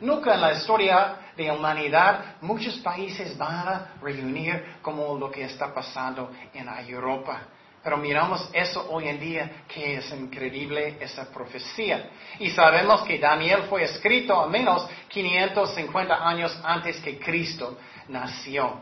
Nunca 0.00 0.34
en 0.34 0.42
la 0.42 0.52
historia 0.52 1.16
de 1.36 1.50
humanidad 1.50 2.36
muchos 2.40 2.76
países 2.78 3.36
van 3.36 3.68
a 3.68 3.86
reunir 4.00 4.76
como 4.82 5.16
lo 5.18 5.30
que 5.30 5.44
está 5.44 5.72
pasando 5.72 6.30
en 6.52 6.68
Europa. 6.88 7.40
Pero 7.82 7.96
miramos 7.96 8.48
eso 8.52 8.86
hoy 8.90 9.08
en 9.08 9.18
día, 9.18 9.64
que 9.66 9.96
es 9.96 10.12
increíble 10.12 10.98
esa 11.00 11.24
profecía. 11.32 12.10
Y 12.38 12.50
sabemos 12.50 13.02
que 13.02 13.18
Daniel 13.18 13.64
fue 13.68 13.82
escrito 13.82 14.40
al 14.40 14.50
menos 14.50 14.88
550 15.08 16.28
años 16.28 16.56
antes 16.62 17.00
que 17.00 17.18
Cristo 17.18 17.78
nació. 18.08 18.80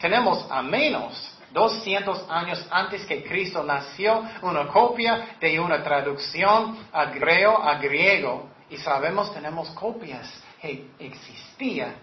Tenemos 0.00 0.50
a 0.50 0.62
menos 0.62 1.30
200 1.52 2.28
años 2.28 2.66
antes 2.70 3.06
que 3.06 3.22
Cristo 3.22 3.62
nació 3.62 4.24
una 4.42 4.66
copia 4.66 5.36
de 5.40 5.60
una 5.60 5.84
traducción 5.84 6.76
a 6.92 7.04
griego 7.06 7.62
a 7.62 7.76
griego. 7.76 8.50
Y 8.68 8.76
sabemos, 8.78 9.32
tenemos 9.32 9.70
copias 9.70 10.42
que 10.64 10.86
existían 10.98 11.94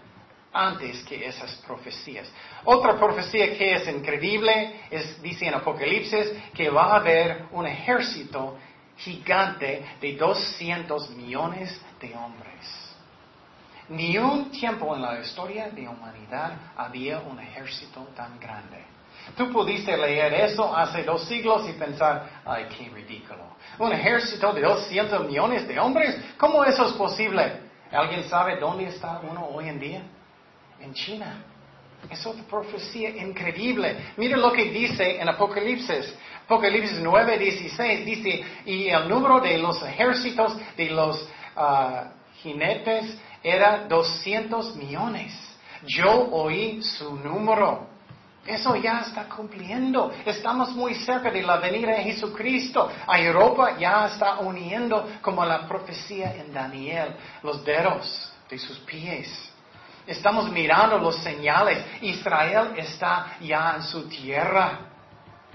antes 0.52 1.02
que 1.04 1.26
esas 1.26 1.52
profecías. 1.66 2.30
Otra 2.64 2.96
profecía 2.96 3.56
que 3.56 3.74
es 3.74 3.88
increíble 3.88 4.82
es, 4.88 5.20
dice 5.20 5.46
en 5.46 5.54
Apocalipsis, 5.54 6.32
que 6.54 6.70
va 6.70 6.92
a 6.92 6.96
haber 6.96 7.46
un 7.50 7.66
ejército 7.66 8.56
gigante 8.98 9.84
de 10.00 10.12
200 10.16 11.10
millones 11.10 11.80
de 12.00 12.14
hombres. 12.14 12.94
Ni 13.88 14.16
un 14.16 14.50
tiempo 14.52 14.94
en 14.94 15.02
la 15.02 15.20
historia 15.20 15.68
de 15.70 15.88
humanidad 15.88 16.52
había 16.76 17.18
un 17.18 17.40
ejército 17.40 18.08
tan 18.14 18.38
grande. 18.38 18.84
Tú 19.36 19.50
pudiste 19.50 19.96
leer 19.96 20.34
eso 20.34 20.76
hace 20.76 21.02
dos 21.02 21.24
siglos 21.24 21.68
y 21.68 21.72
pensar, 21.72 22.42
ay, 22.44 22.66
qué 22.76 22.88
ridículo. 22.90 23.56
Un 23.78 23.92
ejército 23.92 24.52
de 24.52 24.60
200 24.62 25.26
millones 25.26 25.66
de 25.66 25.78
hombres, 25.80 26.16
¿cómo 26.36 26.64
eso 26.64 26.86
es 26.86 26.92
posible? 26.92 27.61
¿Alguien 27.92 28.24
sabe 28.24 28.56
dónde 28.56 28.86
está 28.86 29.20
uno 29.22 29.46
hoy 29.46 29.68
en 29.68 29.78
día? 29.78 30.02
en 30.82 30.92
China. 30.92 31.44
Es 32.10 32.26
otra 32.26 32.42
profecía 32.44 33.10
increíble. 33.10 33.96
Mira 34.16 34.36
lo 34.36 34.52
que 34.52 34.64
dice 34.70 35.20
en 35.20 35.28
Apocalipsis. 35.28 36.14
Apocalipsis 36.44 36.98
9, 37.00 37.38
16 37.38 38.04
dice, 38.04 38.44
y 38.66 38.88
el 38.88 39.08
número 39.08 39.40
de 39.40 39.58
los 39.58 39.80
ejércitos 39.82 40.56
de 40.76 40.90
los 40.90 41.28
ah, 41.56 42.10
jinetes 42.42 43.16
era 43.42 43.86
200 43.86 44.74
millones. 44.76 45.32
Yo 45.86 46.28
oí 46.32 46.82
su 46.82 47.14
número. 47.16 47.86
Eso 48.46 48.74
ya 48.74 49.00
está 49.06 49.28
cumpliendo. 49.28 50.12
Estamos 50.24 50.72
muy 50.72 50.94
cerca 50.96 51.30
de 51.30 51.42
la 51.42 51.58
venida 51.58 51.92
de 51.92 52.02
Jesucristo. 52.02 52.90
A 53.06 53.20
Europa 53.20 53.76
ya 53.78 54.06
está 54.06 54.40
uniendo 54.40 55.08
como 55.20 55.44
la 55.44 55.66
profecía 55.68 56.34
en 56.34 56.52
Daniel, 56.52 57.14
los 57.42 57.64
dedos 57.64 58.32
de 58.50 58.58
sus 58.58 58.78
pies. 58.80 59.52
Estamos 60.06 60.50
mirando 60.50 60.98
los 60.98 61.16
señales. 61.18 61.84
Israel 62.00 62.72
está 62.76 63.36
ya 63.40 63.74
en 63.76 63.82
su 63.84 64.08
tierra. 64.08 64.88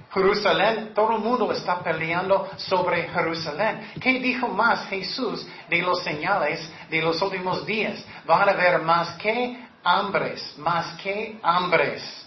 Jerusalén, 0.10 0.93
todo 0.95 1.17
el 1.17 1.21
mundo 1.21 1.52
está 1.52 1.80
peleando 1.80 2.50
sobre 2.56 3.10
Jerusalén. 3.10 3.91
¿Qué 4.00 4.19
dijo 4.19 4.47
más 4.47 4.88
Jesús 4.88 5.45
de 5.69 5.82
los 5.82 6.02
señales 6.02 6.71
de 6.89 7.02
los 7.02 7.21
últimos 7.21 7.65
días? 7.65 8.02
Van 8.26 8.47
a 8.47 8.54
haber 8.54 8.82
más 8.82 9.17
que 9.17 9.60
hambres, 9.84 10.58
más 10.58 10.93
que 11.02 11.38
hambres. 11.43 12.26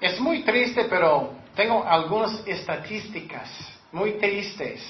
Es 0.00 0.20
muy 0.20 0.42
triste, 0.42 0.84
pero 0.84 1.32
tengo 1.56 1.84
algunas 1.84 2.46
estadísticas 2.46 3.50
muy 3.90 4.12
tristes. 4.12 4.80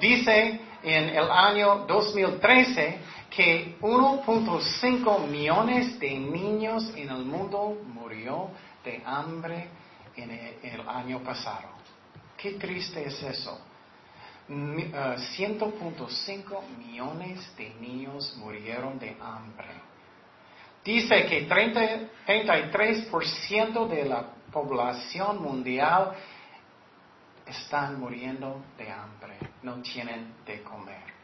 Dice 0.00 0.60
en 0.82 1.08
el 1.10 1.30
año 1.30 1.84
2013 1.86 2.98
que 3.30 3.76
1.5 3.80 5.26
millones 5.26 5.98
de 5.98 6.18
niños 6.18 6.92
en 6.94 7.08
el 7.08 7.24
mundo 7.24 7.76
murió 7.92 8.50
de 8.84 9.02
hambre 9.04 9.68
en 10.16 10.30
el, 10.30 10.88
año 10.88 11.20
pasado. 11.20 11.68
Qué 12.36 12.52
triste 12.52 13.04
es 13.04 13.22
eso. 13.22 13.58
100.5 14.48 16.52
uh, 16.52 16.78
millones 16.78 17.56
de 17.56 17.70
niños 17.80 18.36
murieron 18.36 18.98
de 18.98 19.16
hambre. 19.20 19.93
Dice 20.84 21.26
que 21.26 21.48
33% 21.48 23.88
de 23.88 24.04
la 24.04 24.24
población 24.52 25.42
mundial 25.42 26.12
están 27.46 27.98
muriendo 27.98 28.62
de 28.76 28.90
hambre, 28.90 29.38
no 29.62 29.80
tienen 29.82 30.34
de 30.46 30.62
comer 30.62 31.14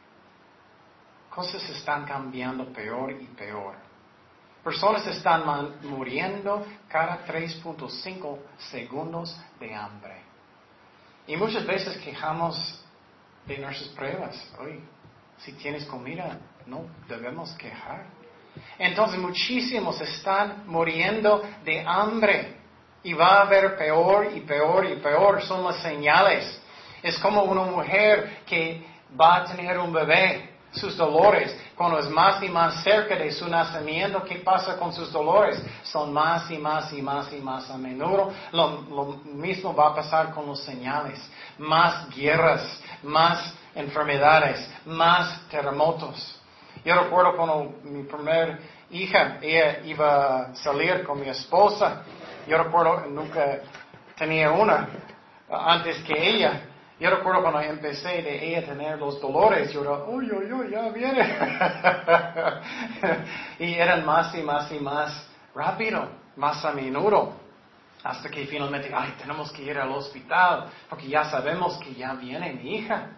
cosas 1.31 1.67
están 1.71 2.05
cambiando 2.05 2.71
peor 2.73 3.13
y 3.13 3.27
peor. 3.27 3.77
Personas 4.63 5.07
están 5.07 5.45
muriendo 5.83 6.67
cada 6.89 7.25
3.5 7.25 8.39
segundos 8.59 9.41
de 9.59 9.75
hambre. 9.75 10.21
Y 11.27 11.37
muchas 11.37 11.65
veces 11.65 11.97
quejamos 11.99 12.85
de 13.47 13.59
nuestras 13.59 13.89
pruebas. 13.91 14.53
Oye, 14.59 14.81
si 15.39 15.53
tienes 15.53 15.87
comida, 15.87 16.39
no 16.67 16.85
debemos 17.09 17.55
quejar. 17.55 18.05
Entonces 18.79 19.19
muchísimos 19.19 20.01
están 20.01 20.65
muriendo 20.67 21.43
de 21.65 21.85
hambre. 21.87 22.57
Y 23.03 23.15
va 23.15 23.39
a 23.39 23.41
haber 23.43 23.77
peor 23.79 24.31
y 24.35 24.41
peor 24.41 24.87
y 24.87 24.97
peor. 24.97 25.43
Son 25.43 25.65
las 25.65 25.77
señales. 25.77 26.61
Es 27.03 27.19
como 27.19 27.45
una 27.45 27.63
mujer 27.63 28.43
que 28.47 28.85
va 29.19 29.37
a 29.37 29.45
tener 29.45 29.79
un 29.79 29.93
bebé 29.93 30.51
sus 30.73 30.97
dolores, 30.97 31.57
cuando 31.75 31.99
es 31.99 32.09
más 32.09 32.43
y 32.43 32.49
más 32.49 32.83
cerca 32.85 33.17
de 33.17 33.33
su 33.33 33.49
nacimiento, 33.49 34.23
¿qué 34.23 34.37
pasa 34.37 34.77
con 34.77 34.93
sus 34.93 35.11
dolores? 35.13 35.61
Son 35.83 36.13
más 36.13 36.49
y 36.51 36.59
más 36.59 36.93
y 36.93 37.03
más 37.03 37.33
y 37.33 37.41
más 37.41 37.69
a 37.71 37.77
menudo. 37.77 38.33
Lo, 38.53 39.21
mismo 39.25 39.75
va 39.75 39.89
a 39.89 39.95
pasar 39.95 40.33
con 40.33 40.47
los 40.47 40.63
señales. 40.63 41.19
Más 41.59 42.09
guerras, 42.15 42.81
más 43.03 43.53
enfermedades, 43.75 44.69
más 44.85 45.49
terremotos. 45.49 46.40
Yo 46.85 46.95
recuerdo 46.95 47.37
cuando 47.37 47.75
mi 47.85 48.05
primera 48.05 48.59
hija, 48.91 49.39
ella 49.43 49.81
iba 49.85 50.41
a 50.41 50.55
salir 50.55 51.05
con 51.05 51.21
mi 51.21 51.29
esposa. 51.29 52.03
Yo 52.47 52.57
recuerdo, 52.57 53.07
nunca 53.09 53.61
tenía 54.17 54.51
una 54.51 54.89
antes 55.51 55.99
que 56.05 56.15
ella. 56.15 56.63
Yo 56.99 57.09
recuerdo 57.11 57.41
cuando 57.43 57.61
empecé 57.61 58.23
de 58.23 58.47
ella 58.47 58.67
tener 58.67 58.99
los 58.99 59.21
dolores, 59.21 59.73
yo 59.73 59.81
era, 59.83 60.05
uy, 60.05 60.31
uy, 60.31 60.53
uy, 60.53 60.71
ya 60.71 60.89
viene. 60.91 61.39
y 63.59 63.75
eran 63.75 64.05
más 64.05 64.35
y 64.35 64.43
más 64.43 64.71
y 64.71 64.79
más 64.81 65.27
rápido, 65.55 66.09
más 66.37 66.63
a 66.65 66.73
menudo. 66.73 67.33
Hasta 68.03 68.29
que 68.29 68.47
finalmente, 68.47 68.91
ay, 68.95 69.15
tenemos 69.19 69.51
que 69.51 69.63
ir 69.63 69.79
al 69.79 69.91
hospital, 69.93 70.67
porque 70.89 71.09
ya 71.09 71.25
sabemos 71.25 71.79
que 71.79 71.95
ya 71.95 72.13
viene 72.15 72.53
mi 72.53 72.77
hija. 72.77 73.09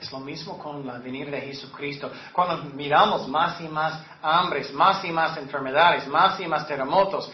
Es 0.00 0.10
lo 0.12 0.20
mismo 0.20 0.56
con 0.58 0.86
la 0.86 0.98
venida 0.98 1.30
de 1.30 1.42
Jesucristo. 1.42 2.10
Cuando 2.32 2.64
miramos 2.74 3.28
más 3.28 3.60
y 3.60 3.68
más 3.68 4.02
hambres, 4.22 4.72
más 4.72 5.04
y 5.04 5.10
más 5.10 5.36
enfermedades, 5.36 6.06
más 6.08 6.40
y 6.40 6.46
más 6.46 6.66
terremotos, 6.66 7.30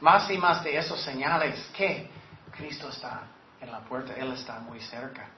más 0.00 0.30
y 0.30 0.36
más 0.36 0.62
de 0.62 0.76
esos 0.76 1.00
señales, 1.00 1.70
que 1.74 2.10
Cristo 2.50 2.88
está 2.88 3.22
en 3.60 3.72
la 3.72 3.80
puerta, 3.80 4.12
Él 4.14 4.32
está 4.32 4.60
muy 4.60 4.80
cerca. 4.80 5.28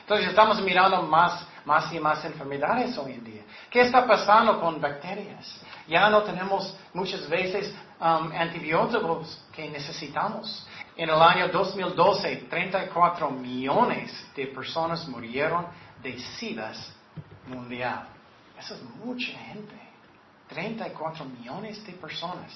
Entonces 0.00 0.28
estamos 0.28 0.60
mirando 0.62 1.02
más, 1.02 1.44
más 1.64 1.92
y 1.92 1.98
más 1.98 2.24
enfermedades 2.24 2.96
hoy 2.96 3.14
en 3.14 3.24
día. 3.24 3.42
¿Qué 3.68 3.80
está 3.80 4.06
pasando 4.06 4.60
con 4.60 4.80
bacterias? 4.80 5.60
Ya 5.88 6.08
no 6.08 6.22
tenemos 6.22 6.76
muchas 6.92 7.28
veces 7.28 7.74
um, 8.00 8.30
antibióticos 8.32 9.44
que 9.52 9.68
necesitamos. 9.68 10.64
En 10.96 11.10
el 11.10 11.20
año 11.20 11.48
2012, 11.48 12.46
34 12.48 13.30
millones 13.30 14.28
de 14.36 14.46
personas 14.46 15.08
murieron 15.08 15.66
de 16.06 16.20
SIDA 16.20 16.72
mundial. 17.48 18.06
Eso 18.56 18.74
es 18.74 18.82
mucha 19.04 19.32
gente. 19.32 19.74
34 20.48 21.24
millones 21.24 21.84
de 21.84 21.92
personas. 21.94 22.52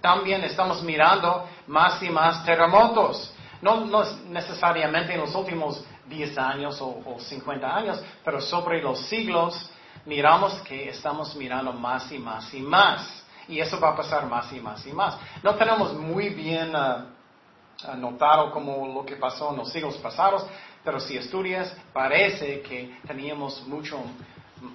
También 0.00 0.42
estamos 0.42 0.82
mirando 0.82 1.48
más 1.68 2.02
y 2.02 2.10
más 2.10 2.44
terremotos. 2.44 3.32
No, 3.62 3.86
necesariamente 4.28 5.14
en 5.14 5.20
los 5.20 5.34
últimos 5.36 5.84
10 6.08 6.36
años 6.36 6.78
o, 6.80 7.16
50 7.18 7.76
años, 7.76 8.02
pero 8.24 8.40
sobre 8.40 8.82
los 8.82 8.98
siglos 9.06 9.70
miramos 10.04 10.54
que 10.62 10.88
estamos 10.88 11.34
mirando 11.36 11.72
más 11.72 12.10
y 12.10 12.18
más 12.18 12.52
y 12.52 12.60
más. 12.60 13.24
Y 13.46 13.60
eso 13.60 13.78
va 13.78 13.90
a 13.90 13.96
pasar 13.96 14.26
más 14.26 14.52
y 14.52 14.60
más 14.60 14.84
y 14.84 14.92
más. 14.92 15.16
No 15.42 15.54
tenemos 15.54 15.94
muy 15.94 16.30
bien 16.30 16.74
uh, 16.74 17.96
notado 17.96 18.50
como 18.50 18.92
lo 18.92 19.06
que 19.06 19.16
pasó 19.16 19.50
en 19.50 19.58
los 19.58 19.70
siglos 19.70 19.96
pasados, 19.98 20.44
pero 20.84 21.00
si 21.00 21.16
estudias, 21.16 21.74
parece 21.92 22.60
que 22.60 22.98
teníamos 23.06 23.66
mucho 23.66 23.98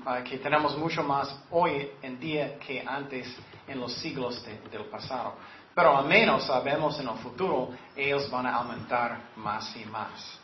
ah, 0.06 0.22
que 0.24 0.40
tenemos 0.40 0.76
mucho 0.76 1.04
más 1.04 1.44
hoy 1.52 1.92
en 2.02 2.20
día 2.20 2.58
que 2.58 2.84
antes 2.86 3.34
en 3.68 3.80
los 3.80 3.94
siglos 3.94 4.44
del 4.72 4.86
pasado. 4.86 5.36
Pero 5.76 5.96
al 5.96 6.06
menos 6.06 6.46
sabemos 6.46 7.00
en 7.00 7.08
el 7.08 7.18
futuro 7.18 7.70
ellos 7.96 8.30
van 8.32 8.48
a 8.48 8.56
aumentar 8.56 9.20
más 9.36 9.76
y 9.76 9.86
más. 9.86 10.40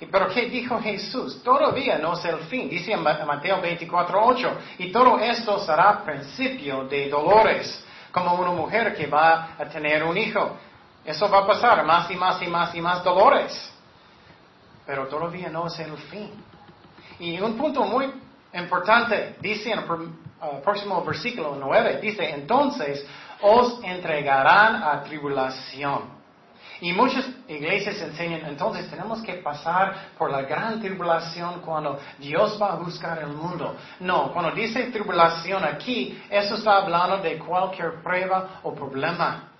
¿Y 0.00 0.06
pero 0.06 0.28
qué 0.28 0.46
dijo 0.46 0.80
Jesús? 0.80 1.42
Todavía 1.42 1.98
no 1.98 2.14
es 2.14 2.24
el 2.24 2.38
fin. 2.40 2.68
Dice 2.68 2.96
Mateo 2.96 3.62
24:8. 3.62 4.50
Y 4.78 4.90
todo 4.90 5.18
esto 5.18 5.58
será 5.60 6.02
principio 6.04 6.84
de 6.84 7.08
dolores, 7.08 7.84
como 8.10 8.34
una 8.34 8.50
mujer 8.50 8.94
que 8.94 9.06
va 9.06 9.50
a 9.58 9.64
tener 9.66 10.02
un 10.04 10.16
hijo. 10.16 10.56
Eso 11.04 11.28
va 11.30 11.38
a 11.38 11.46
pasar, 11.46 11.84
más 11.84 12.10
y 12.10 12.16
más 12.16 12.42
y 12.42 12.46
más 12.46 12.74
y 12.74 12.80
más 12.80 13.04
dolores. 13.04 13.75
Pero 14.86 15.06
todavía 15.08 15.48
no 15.48 15.66
es 15.66 15.78
el 15.80 15.96
fin. 15.96 16.30
Y 17.18 17.40
un 17.40 17.56
punto 17.56 17.84
muy 17.84 18.12
importante, 18.52 19.36
dice 19.40 19.72
en 19.72 19.80
el 19.80 19.84
uh, 19.90 20.62
próximo 20.62 21.04
versículo 21.04 21.56
9, 21.58 21.98
dice, 22.00 22.30
entonces 22.30 23.04
os 23.40 23.82
entregarán 23.82 24.82
a 24.82 25.02
tribulación. 25.02 26.16
Y 26.80 26.92
muchas 26.92 27.26
iglesias 27.48 28.00
enseñan, 28.02 28.44
entonces 28.44 28.88
tenemos 28.90 29.22
que 29.22 29.34
pasar 29.34 30.10
por 30.18 30.30
la 30.30 30.42
gran 30.42 30.78
tribulación 30.78 31.60
cuando 31.62 31.98
Dios 32.18 32.58
va 32.60 32.72
a 32.72 32.76
buscar 32.76 33.18
el 33.18 33.28
mundo. 33.28 33.76
No, 34.00 34.30
cuando 34.32 34.50
dice 34.50 34.90
tribulación 34.90 35.64
aquí, 35.64 36.22
eso 36.28 36.56
está 36.56 36.76
hablando 36.76 37.18
de 37.18 37.38
cualquier 37.38 38.02
prueba 38.02 38.60
o 38.62 38.74
problema. 38.74 39.55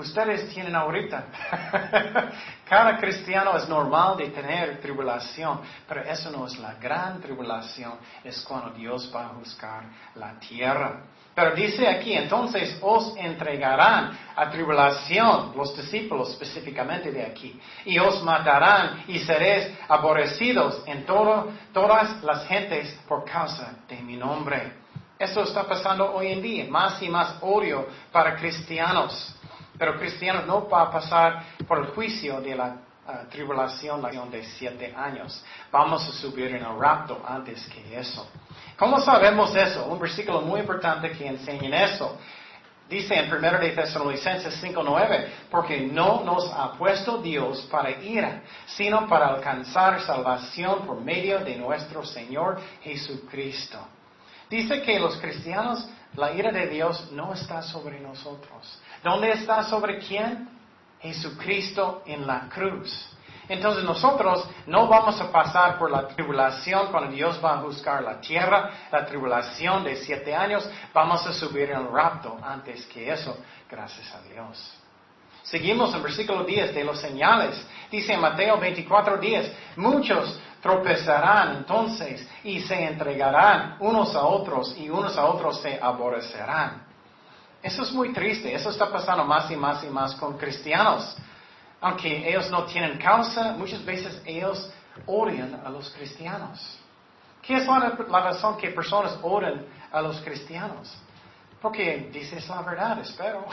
Ustedes 0.00 0.48
tienen 0.48 0.74
ahorita. 0.74 1.24
Cada 2.68 2.96
cristiano 2.96 3.54
es 3.56 3.68
normal 3.68 4.16
de 4.16 4.28
tener 4.30 4.80
tribulación, 4.80 5.60
pero 5.86 6.02
eso 6.02 6.30
no 6.30 6.46
es 6.46 6.58
la 6.58 6.74
gran 6.74 7.20
tribulación, 7.20 7.94
es 8.24 8.40
cuando 8.40 8.70
Dios 8.70 9.12
va 9.14 9.26
a 9.26 9.28
juzgar 9.28 9.84
la 10.14 10.38
tierra. 10.38 11.02
Pero 11.34 11.54
dice 11.54 11.86
aquí, 11.86 12.14
entonces 12.14 12.78
os 12.80 13.14
entregarán 13.16 14.18
a 14.34 14.50
tribulación, 14.50 15.52
los 15.54 15.76
discípulos 15.76 16.30
específicamente 16.30 17.12
de 17.12 17.26
aquí, 17.26 17.60
y 17.84 17.98
os 17.98 18.22
matarán 18.22 19.04
y 19.06 19.18
seréis 19.18 19.68
aborrecidos 19.86 20.82
en 20.86 21.04
todas 21.04 22.22
las 22.22 22.46
gentes 22.46 22.98
por 23.06 23.24
causa 23.24 23.74
de 23.86 23.96
mi 24.00 24.16
nombre. 24.16 24.72
Eso 25.18 25.42
está 25.42 25.64
pasando 25.64 26.14
hoy 26.14 26.28
en 26.28 26.40
día, 26.40 26.66
más 26.70 27.02
y 27.02 27.08
más 27.10 27.36
odio 27.42 27.86
para 28.10 28.36
cristianos. 28.36 29.36
Pero 29.80 29.98
cristianos 29.98 30.46
no 30.46 30.68
va 30.68 30.82
a 30.82 30.90
pasar 30.90 31.42
por 31.66 31.78
el 31.78 31.86
juicio 31.86 32.38
de 32.42 32.54
la 32.54 32.66
uh, 32.66 33.30
tribulación 33.30 34.02
de 34.30 34.44
siete 34.44 34.94
años. 34.94 35.42
Vamos 35.72 36.06
a 36.06 36.12
subir 36.12 36.48
en 36.48 36.62
el 36.62 36.78
rapto 36.78 37.18
antes 37.26 37.66
que 37.66 37.98
eso. 37.98 38.28
¿Cómo 38.76 39.00
sabemos 39.00 39.56
eso? 39.56 39.86
Un 39.86 39.98
versículo 39.98 40.42
muy 40.42 40.60
importante 40.60 41.10
que 41.12 41.26
enseña 41.26 41.84
eso. 41.84 42.18
Dice 42.90 43.14
en 43.14 43.32
1 43.32 43.58
de 43.58 43.70
Tesalonicenses 43.70 44.62
5.9, 44.62 45.28
porque 45.50 45.80
no 45.80 46.24
nos 46.24 46.52
ha 46.52 46.72
puesto 46.72 47.16
Dios 47.22 47.66
para 47.70 47.90
ira, 48.02 48.42
sino 48.66 49.08
para 49.08 49.28
alcanzar 49.28 50.02
salvación 50.02 50.84
por 50.84 51.00
medio 51.00 51.38
de 51.38 51.56
nuestro 51.56 52.04
Señor 52.04 52.60
Jesucristo. 52.82 53.78
Dice 54.50 54.82
que 54.82 55.00
los 55.00 55.16
cristianos, 55.16 55.88
la 56.14 56.32
ira 56.32 56.50
de 56.50 56.66
Dios 56.66 57.10
no 57.12 57.32
está 57.32 57.62
sobre 57.62 58.00
nosotros. 58.00 58.80
¿Dónde 59.02 59.32
está 59.32 59.62
sobre 59.64 59.98
quién? 59.98 60.48
Jesucristo 61.00 62.02
en 62.06 62.26
la 62.26 62.48
cruz. 62.48 63.10
Entonces 63.48 63.82
nosotros 63.82 64.48
no 64.66 64.86
vamos 64.86 65.20
a 65.20 65.32
pasar 65.32 65.76
por 65.76 65.90
la 65.90 66.06
tribulación 66.06 66.86
cuando 66.92 67.10
Dios 67.10 67.40
va 67.44 67.58
a 67.58 67.62
buscar 67.62 68.02
la 68.02 68.20
tierra, 68.20 68.70
la 68.92 69.04
tribulación 69.04 69.82
de 69.82 69.96
siete 69.96 70.34
años, 70.34 70.68
vamos 70.94 71.26
a 71.26 71.32
subir 71.32 71.70
en 71.70 71.80
el 71.80 71.88
rapto 71.90 72.38
antes 72.42 72.86
que 72.86 73.10
eso, 73.10 73.36
gracias 73.68 74.14
a 74.14 74.22
Dios. 74.22 74.80
Seguimos 75.42 75.92
en 75.94 76.02
versículo 76.02 76.44
10 76.44 76.74
de 76.74 76.84
los 76.84 77.00
señales. 77.00 77.60
Dice 77.90 78.12
en 78.12 78.20
Mateo 78.20 78.56
24 78.58 79.16
10, 79.16 79.52
muchos 79.76 80.38
tropezarán 80.60 81.56
entonces 81.56 82.26
y 82.44 82.60
se 82.60 82.84
entregarán 82.84 83.76
unos 83.80 84.14
a 84.14 84.24
otros 84.24 84.76
y 84.76 84.90
unos 84.90 85.16
a 85.16 85.26
otros 85.26 85.60
se 85.60 85.78
aborrecerán. 85.80 86.84
Eso 87.62 87.82
es 87.82 87.92
muy 87.92 88.12
triste, 88.12 88.54
eso 88.54 88.70
está 88.70 88.90
pasando 88.90 89.24
más 89.24 89.50
y 89.50 89.56
más 89.56 89.82
y 89.84 89.88
más 89.88 90.14
con 90.14 90.36
cristianos. 90.38 91.16
Aunque 91.80 92.28
ellos 92.28 92.50
no 92.50 92.64
tienen 92.64 92.98
causa, 92.98 93.52
muchas 93.52 93.84
veces 93.84 94.20
ellos 94.24 94.70
odian 95.06 95.60
a 95.64 95.70
los 95.70 95.90
cristianos. 95.90 96.78
¿Qué 97.42 97.56
es 97.56 97.66
la, 97.66 98.20
razón 98.20 98.56
que 98.58 98.70
personas 98.70 99.18
odian 99.22 99.64
a 99.90 100.00
los 100.02 100.20
cristianos? 100.20 100.94
Porque 101.60 102.10
dices 102.12 102.46
la 102.48 102.62
verdad, 102.62 102.98
espero. 103.00 103.46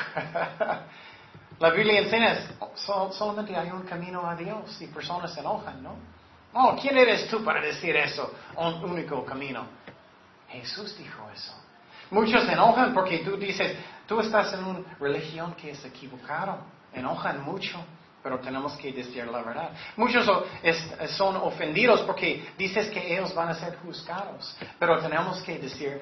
la 1.60 1.70
Biblia 1.72 2.00
enseña, 2.00 2.38
solamente 2.76 3.56
hay 3.56 3.70
un 3.72 3.84
camino 3.84 4.28
a 4.30 4.36
Dios 4.36 4.82
y 4.82 4.88
personas 4.88 5.34
se 5.34 5.40
enojan, 5.40 5.82
¿no? 5.84 6.17
Oh, 6.54 6.76
¿quién 6.82 6.98
eres 6.98 7.28
tú 7.28 7.44
para 7.44 7.62
decir 7.62 7.96
eso? 7.96 8.34
Un 8.56 8.84
único 8.84 9.24
camino. 9.26 9.66
Jesús 10.50 10.98
dijo 10.98 11.30
eso. 11.34 11.54
Muchos 12.10 12.44
se 12.46 12.54
enojan 12.54 12.94
porque 12.94 13.20
tú 13.20 13.38
dices, 13.38 13.76
tú 14.08 14.20
estás 14.20 14.54
en 14.54 14.64
una 14.64 14.80
religión 15.00 15.54
que 15.56 15.72
es 15.72 15.86
equivocada. 15.86 16.60
Enojan 16.94 17.44
mucho, 17.44 17.78
pero 18.24 18.40
tenemos 18.40 18.76
que 18.78 18.92
decir 18.92 19.28
la 19.28 19.42
verdad. 19.42 19.72
Muchos 19.98 20.26
son 20.26 21.36
ofendidos 21.38 22.02
porque 22.02 22.50
dices 22.58 22.88
que 22.90 23.14
ellos 23.14 23.36
van 23.36 23.50
a 23.50 23.56
ser 23.56 23.78
juzgados, 23.80 24.58
pero 24.80 25.00
tenemos 25.00 25.42
que 25.42 25.60
decir 25.60 26.02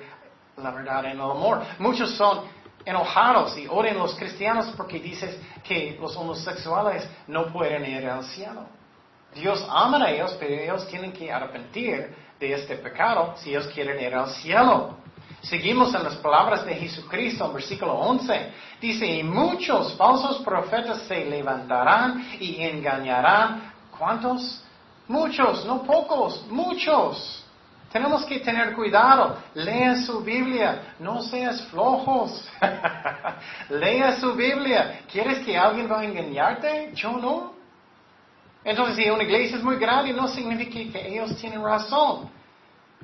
la 0.58 0.71
verdad 0.71 1.05
en 1.05 1.12
el 1.12 1.21
amor. 1.21 1.63
Muchos 1.79 2.12
son 2.15 2.43
enojados 2.86 3.58
y 3.58 3.67
odian 3.67 3.97
a 3.97 3.99
los 3.99 4.15
cristianos 4.15 4.67
porque 4.77 4.99
dices 4.99 5.38
que 5.63 5.97
los 5.99 6.15
homosexuales 6.15 7.10
no 7.27 7.51
pueden 7.51 7.84
ir 7.84 8.08
al 8.08 8.23
cielo. 8.23 8.67
Dios 9.36 9.65
ama 9.69 10.04
a 10.04 10.12
ellos, 10.12 10.36
pero 10.39 10.54
ellos 10.54 10.88
tienen 10.88 11.12
que 11.12 11.32
arrepentir 11.32 12.15
de 12.39 12.54
este 12.54 12.78
pecado 12.78 13.34
si 13.38 13.50
ellos 13.50 13.67
quieren 13.67 14.02
ir 14.02 14.15
al 14.15 14.30
cielo. 14.30 14.98
Seguimos 15.41 15.93
en 15.93 16.04
las 16.04 16.15
palabras 16.15 16.65
de 16.65 16.74
Jesucristo 16.74 17.52
versículo 17.52 17.93
11. 17.93 18.52
Dice, 18.82 19.06
y 19.06 19.24
muchos 19.24 19.93
falsos 19.95 20.39
profetas 20.39 21.02
se 21.04 21.26
levantarán 21.26 22.26
y 22.39 22.63
engañarán. 22.63 23.74
¿Cuántos? 23.98 24.63
Muchos, 25.08 25.65
no 25.65 25.84
pocos, 25.84 26.45
muchos. 26.50 27.45
Tenemos 27.91 28.26
que 28.26 28.39
tener 28.39 28.74
cuidado. 28.74 29.38
Lea 29.54 29.98
su 29.98 30.21
Biblia. 30.21 30.95
No 31.00 31.21
seas 31.21 31.62
flojos. 31.67 32.43
Lea 33.69 34.17
su 34.19 34.34
Biblia. 34.34 35.02
¿Quieres 35.12 35.45
que 35.45 35.58
alguien 35.58 35.89
va 35.89 36.00
a 36.00 36.06
engañarte? 36.06 36.91
Yo 36.93 37.12
no. 37.13 37.55
Entonces, 38.65 38.95
si 38.95 39.10
una 39.10 39.23
iglesia 39.23 39.58
es 39.58 39.63
muy 39.63 39.78
grande, 39.78 40.12
no 40.12 40.28
significa 40.28 40.99
que 40.99 41.08
ellos 41.08 41.38
tienen 41.38 41.63
razón. 41.63 42.32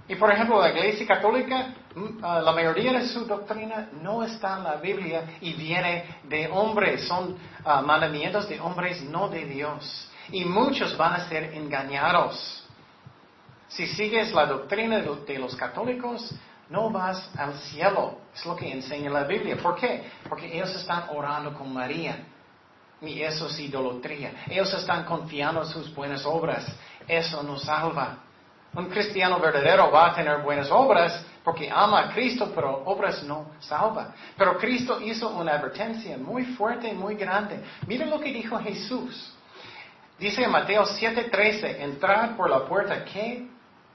Y 0.08 0.15
por 0.15 0.32
ejemplo, 0.32 0.60
la 0.60 0.69
Iglesia 0.71 1.06
Católica, 1.06 1.74
mm, 1.95 2.24
ah, 2.24 2.41
la 2.41 2.52
mayoría 2.52 2.93
de 2.93 3.08
su 3.08 3.26
doctrina 3.26 3.89
no 4.02 4.24
está 4.24 4.58
en 4.58 4.63
la 4.63 4.76
Biblia 4.78 5.38
y 5.39 5.54
viene 5.54 6.04
de 6.24 6.47
hombres, 6.47 7.08
son 7.08 7.38
ah, 7.63 7.82
mandamientos 7.82 8.50
de 8.50 8.60
hombres, 8.60 9.04
no 9.04 9.30
de 9.30 9.45
Dios. 9.45 10.10
Y 10.32 10.43
muchos 10.45 10.97
van 10.97 11.13
a 11.13 11.30
ser 11.30 11.54
engañados. 11.54 12.65
Si 13.67 13.86
sigues 13.86 14.34
la 14.34 14.47
doctrina 14.47 15.00
de 15.00 15.39
los 15.39 15.56
católicos, 15.56 16.34
no 16.69 16.89
vas 16.89 17.30
al 17.38 17.54
cielo. 17.60 18.17
Es 18.34 18.45
lo 18.45 18.56
que 18.56 18.71
enseña 18.71 19.12
la 19.12 19.24
Biblia. 19.26 19.58
¿Por 19.58 19.76
qué? 19.76 20.10
Porque 20.28 20.54
ellos 20.54 20.74
están 20.76 21.06
orando 21.10 21.54
con 21.54 21.71
María. 21.71 22.17
Y 23.02 23.22
eso 23.24 23.48
es 23.48 23.60
idolatría. 23.60 24.44
Ellos 24.48 24.72
están 24.74 25.06
confiando 25.06 25.62
en 25.62 25.68
sus 25.68 25.94
buenas 25.94 26.26
obras. 26.26 26.66
Eso 27.08 27.42
nos 27.42 27.64
salva. 27.64 28.18
Un 28.74 28.86
cristiano 28.86 29.40
verdadero 29.40 29.92
va 29.92 30.12
a 30.12 30.16
tener 30.16 30.38
buenas 30.42 30.70
obras 30.72 31.26
porque 31.44 31.70
ama 31.70 32.02
a 32.02 32.14
Cristo, 32.14 32.52
pero 32.54 32.84
obras 32.86 33.24
no 33.24 33.48
salva. 33.60 34.14
Pero 34.38 34.58
Cristo 34.58 35.02
hizo 35.02 35.30
una 35.30 35.54
advertencia 35.54 36.18
muy 36.18 36.46
fuerte 36.46 36.90
y 36.90 36.94
muy 36.94 37.16
grande. 37.16 37.62
Miren 37.88 38.10
lo 38.10 38.20
que 38.20 38.32
dijo 38.32 38.58
Jesús. 38.60 39.34
Dice 40.20 40.44
en 40.44 40.52
Mateo 40.52 40.86
7:13, 40.86 41.82
entrar 41.82 42.38
por 42.38 42.50
la 42.50 42.64
puerta 42.66 43.04
que 43.04 43.48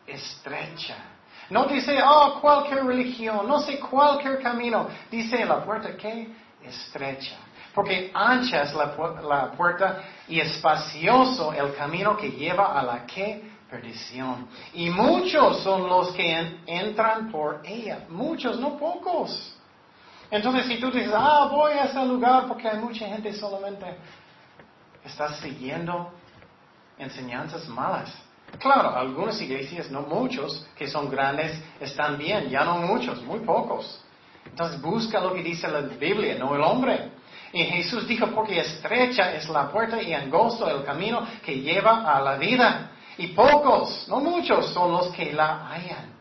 estrecha. 0.07 0.97
No 1.49 1.66
dice, 1.66 2.01
oh, 2.05 2.40
cualquier 2.40 2.85
religión, 2.85 3.47
no 3.47 3.61
sé 3.61 3.79
cualquier 3.79 4.42
camino. 4.42 4.88
Dice 5.09 5.45
la 5.45 5.64
puerta 5.64 5.97
que 5.97 6.29
estrecha. 6.64 7.37
Porque 7.77 8.11
ancha 8.15 8.62
es 8.62 8.73
la, 8.73 8.97
la 9.23 9.53
puerta 9.53 10.03
y 10.27 10.41
espacioso 10.41 11.53
el 11.53 11.75
camino 11.75 12.17
que 12.17 12.31
lleva 12.31 12.73
a 12.73 12.83
la 12.83 13.05
que 13.05 13.51
perdición. 13.69 14.49
Y 14.73 14.89
muchos 14.89 15.62
son 15.62 15.87
los 15.87 16.11
que 16.12 16.57
entran 16.65 17.31
por 17.31 17.61
ella. 17.65 18.07
Muchos, 18.09 18.59
no 18.59 18.79
pocos. 18.79 19.55
Entonces, 20.31 20.65
si 20.65 20.81
tú 20.81 20.91
dices, 20.91 21.12
ah, 21.15 21.51
voy 21.53 21.73
a 21.73 21.85
ese 21.85 22.03
lugar 22.07 22.47
porque 22.49 22.67
hay 22.67 22.79
mucha 22.79 23.09
gente 23.09 23.35
solamente, 23.35 23.85
estás 25.05 25.37
siguiendo 25.41 26.15
enseñanzas 26.97 27.69
malas. 27.69 28.11
Claro, 28.59 28.97
algunas 28.97 29.39
iglesias, 29.43 29.91
no 29.91 30.01
muchos, 30.01 30.67
que 30.77 30.89
son 30.89 31.11
grandes, 31.11 31.62
están 31.79 32.17
bien, 32.17 32.49
ya 32.49 32.65
no 32.65 32.79
muchos, 32.79 33.23
muy 33.23 33.41
pocos. 33.41 34.01
Entonces 34.47 34.81
busca 34.81 35.21
lo 35.21 35.35
que 35.35 35.43
dice 35.43 35.69
la 35.69 35.81
Biblia, 35.83 36.39
no 36.39 36.55
el 36.57 36.62
hombre. 36.62 37.15
Y 37.57 37.64
Jesús 37.64 38.07
dijo, 38.07 38.27
porque 38.35 38.61
estrecha 38.61 39.33
es 39.33 39.49
la 39.49 39.71
puerta 39.71 40.03
y 40.03 40.12
angosto 40.12 40.69
el 40.69 40.85
camino 40.85 41.27
que 41.42 41.59
lleva 41.59 42.14
a 42.14 42.21
la 42.21 42.37
vida. 42.37 42.90
Y 43.16 43.29
pocos, 43.29 44.07
no 44.09 44.21
muchos, 44.21 44.75
son 44.75 44.92
los 44.92 45.09
que 45.09 45.33
la 45.33 45.66
hallan. 45.66 46.14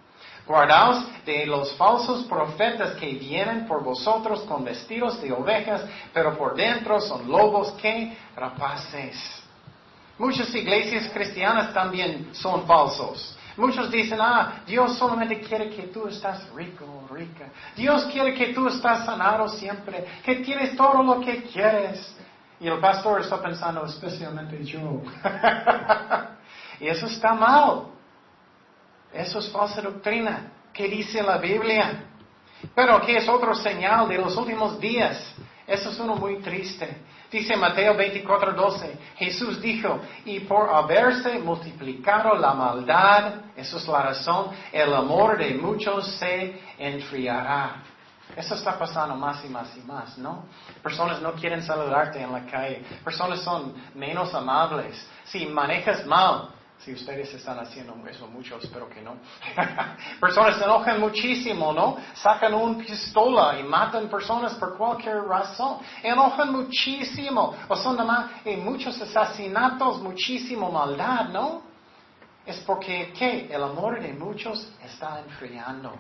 Guardaos 0.47 1.03
de 1.25 1.45
los 1.45 1.73
falsos 1.73 2.23
profetas 2.23 2.91
que 2.91 3.07
vienen 3.15 3.67
por 3.67 3.83
vosotros 3.83 4.43
con 4.43 4.63
vestidos 4.63 5.21
de 5.21 5.33
ovejas, 5.33 5.83
pero 6.13 6.37
por 6.37 6.55
dentro 6.55 7.01
son 7.01 7.29
lobos 7.29 7.73
que 7.73 8.17
rapaces. 8.37 9.17
Muchas 10.17 10.55
iglesias 10.55 11.11
cristianas 11.13 11.73
también 11.73 12.29
son 12.31 12.65
falsos. 12.65 13.34
Muchos 13.57 13.89
dicen, 13.89 14.19
ah, 14.21 14.61
Dios 14.65 14.97
solamente 14.97 15.39
quiere 15.39 15.69
que 15.69 15.83
tú 15.83 16.07
estás 16.07 16.49
rico 16.53 16.85
o 16.85 17.13
rica. 17.13 17.47
Dios 17.75 18.05
quiere 18.05 18.33
que 18.33 18.53
tú 18.53 18.67
estás 18.67 19.05
sanado 19.05 19.47
siempre, 19.47 20.05
que 20.23 20.35
tienes 20.37 20.75
todo 20.75 21.01
lo 21.01 21.21
que 21.21 21.43
quieres. 21.43 22.15
Y 22.59 22.67
el 22.67 22.79
pastor 22.79 23.21
está 23.21 23.41
pensando, 23.41 23.85
especialmente 23.85 24.63
yo. 24.63 25.01
y 26.79 26.87
eso 26.87 27.05
está 27.05 27.33
mal. 27.33 27.87
Eso 29.13 29.39
es 29.39 29.49
falsa 29.49 29.81
doctrina. 29.81 30.51
¿Qué 30.73 30.89
dice 30.89 31.23
la 31.23 31.37
Biblia? 31.37 32.03
Pero 32.73 33.01
¿qué 33.01 33.17
es 33.17 33.29
otro 33.29 33.55
señal 33.55 34.07
de 34.09 34.17
los 34.17 34.35
últimos 34.35 34.79
días? 34.79 35.33
Eso 35.65 35.89
es 35.89 35.99
uno 35.99 36.15
muy 36.15 36.41
triste. 36.41 36.97
Dice 37.35 37.57
Mateo 37.57 37.95
24, 37.95 38.53
12, 38.53 38.97
Jesús 39.17 39.61
dijo, 39.61 39.99
y 40.23 40.39
por 40.39 40.73
haberse 40.73 41.37
multiplicado 41.39 42.33
la 42.35 42.53
maldad, 42.53 43.33
eso 43.57 43.75
es 43.75 43.85
la 43.89 44.03
razón, 44.03 44.51
el 44.71 44.93
amor 44.93 45.37
de 45.37 45.53
muchos 45.55 46.07
se 46.15 46.57
enfriará. 46.79 47.83
Eso 48.37 48.55
está 48.55 48.79
pasando 48.79 49.17
más 49.17 49.43
y 49.43 49.49
más 49.49 49.75
y 49.75 49.81
más, 49.81 50.17
¿no? 50.17 50.45
Personas 50.81 51.21
no 51.21 51.33
quieren 51.33 51.61
saludarte 51.61 52.21
en 52.21 52.31
la 52.31 52.45
calle, 52.45 52.85
personas 53.03 53.41
son 53.41 53.73
menos 53.95 54.33
amables. 54.33 55.05
Si 55.25 55.45
manejas 55.45 56.05
mal, 56.05 56.51
si 56.85 56.93
ustedes 56.93 57.33
están 57.33 57.57
haciendo 57.57 57.95
eso, 58.07 58.27
mucho 58.27 58.59
espero 58.61 58.87
que 58.87 59.01
no. 59.01 59.15
personas 60.19 60.59
se 60.59 60.65
enojan 60.65 60.99
muchísimo, 60.99 61.73
¿no? 61.73 61.97
Sacan 62.13 62.53
una 62.53 62.77
pistola 62.77 63.59
y 63.59 63.63
matan 63.63 64.07
personas 64.07 64.53
por 64.53 64.77
cualquier 64.77 65.23
razón. 65.23 65.79
Enojan 66.03 66.51
muchísimo. 66.51 67.55
O 67.67 67.75
son 67.75 67.97
además 67.97 68.29
hay 68.45 68.57
muchos 68.57 69.01
asesinatos, 69.01 69.99
muchísimo 69.99 70.71
maldad, 70.71 71.29
¿no? 71.29 71.63
Es 72.45 72.59
porque, 72.59 73.11
¿qué? 73.17 73.49
El 73.51 73.63
amor 73.63 73.99
de 73.99 74.13
muchos 74.13 74.71
está 74.83 75.21
enfriando. 75.21 75.91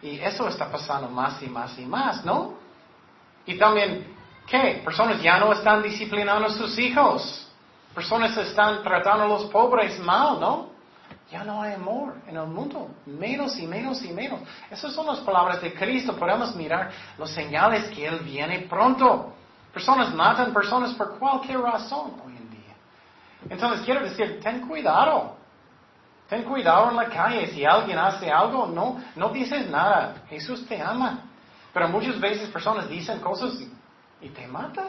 Y 0.00 0.20
eso 0.20 0.46
está 0.46 0.70
pasando 0.70 1.08
más 1.08 1.42
y 1.42 1.48
más 1.48 1.76
y 1.76 1.84
más, 1.86 2.24
¿no? 2.24 2.54
Y 3.46 3.58
también, 3.58 4.14
¿qué? 4.46 4.80
Personas 4.84 5.20
ya 5.20 5.40
no 5.40 5.52
están 5.52 5.82
disciplinando 5.82 6.46
a 6.46 6.50
sus 6.50 6.78
hijos. 6.78 7.49
Personas 7.94 8.36
están 8.36 8.82
tratando 8.82 9.24
a 9.24 9.28
los 9.28 9.46
pobres 9.46 9.98
mal, 10.00 10.38
¿no? 10.40 10.70
Ya 11.30 11.44
no 11.44 11.62
hay 11.62 11.74
amor 11.74 12.14
en 12.26 12.36
el 12.36 12.46
mundo, 12.46 12.90
menos 13.06 13.56
y 13.58 13.66
menos 13.66 14.02
y 14.04 14.12
menos. 14.12 14.40
Esas 14.68 14.92
son 14.92 15.06
las 15.06 15.20
palabras 15.20 15.60
de 15.62 15.72
Cristo. 15.72 16.16
Podemos 16.16 16.56
mirar 16.56 16.90
los 17.18 17.30
señales 17.30 17.88
que 17.90 18.04
Él 18.06 18.18
viene 18.20 18.60
pronto. 18.60 19.32
Personas 19.72 20.12
matan 20.12 20.52
personas 20.52 20.92
por 20.94 21.18
cualquier 21.18 21.60
razón 21.60 22.20
hoy 22.24 22.36
en 22.36 22.50
día. 22.50 22.74
Entonces 23.48 23.84
quiero 23.84 24.02
decir, 24.02 24.40
ten 24.40 24.66
cuidado. 24.66 25.36
Ten 26.28 26.42
cuidado 26.42 26.90
en 26.90 26.96
la 26.96 27.08
calle. 27.08 27.46
Si 27.48 27.64
alguien 27.64 27.98
hace 27.98 28.28
algo, 28.30 28.66
no, 28.66 29.00
no 29.14 29.28
dices 29.28 29.68
nada. 29.68 30.22
Jesús 30.28 30.66
te 30.66 30.82
ama. 30.82 31.20
Pero 31.72 31.88
muchas 31.88 32.18
veces 32.18 32.48
personas 32.48 32.88
dicen 32.88 33.20
cosas 33.20 33.54
y, 33.60 33.72
y 34.26 34.28
te 34.30 34.48
matan. 34.48 34.88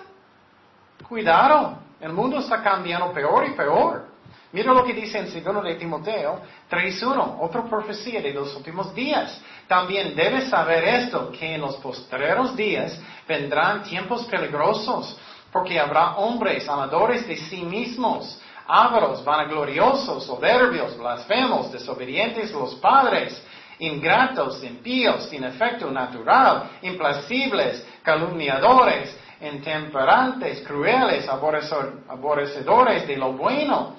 Cuidado. 1.07 1.77
El 2.01 2.13
mundo 2.13 2.39
está 2.39 2.63
cambiando 2.63 3.13
peor 3.13 3.45
y 3.45 3.51
peor. 3.51 4.11
Mira 4.53 4.73
lo 4.73 4.83
que 4.83 4.93
dice 4.93 5.19
en 5.19 5.43
2 5.43 5.63
de 5.63 5.75
Timoteo 5.75 6.41
3.1, 6.69 7.37
otra 7.39 7.63
profecía 7.63 8.21
de 8.21 8.33
los 8.33 8.53
últimos 8.55 8.93
días. 8.93 9.39
También 9.67 10.13
debes 10.15 10.49
saber 10.49 10.83
esto, 10.83 11.31
que 11.31 11.55
en 11.55 11.61
los 11.61 11.75
postreros 11.77 12.55
días 12.55 12.99
vendrán 13.27 13.83
tiempos 13.83 14.25
peligrosos, 14.25 15.17
porque 15.51 15.79
habrá 15.79 16.15
hombres 16.17 16.67
amadores 16.67 17.25
de 17.27 17.37
sí 17.37 17.61
mismos, 17.61 18.41
ávaros, 18.67 19.23
vanagloriosos, 19.23 20.25
soberbios, 20.25 20.97
blasfemos, 20.97 21.71
desobedientes 21.71 22.51
los 22.51 22.75
padres, 22.75 23.41
ingratos, 23.79 24.63
impíos, 24.63 25.29
sin 25.29 25.43
efecto 25.43 25.89
natural, 25.89 26.71
implacibles, 26.81 27.85
calumniadores, 28.03 29.15
intemperantes, 29.41 30.61
crueles, 30.65 31.27
aborrecedores 31.27 33.07
de 33.07 33.17
lo 33.17 33.33
bueno. 33.33 33.95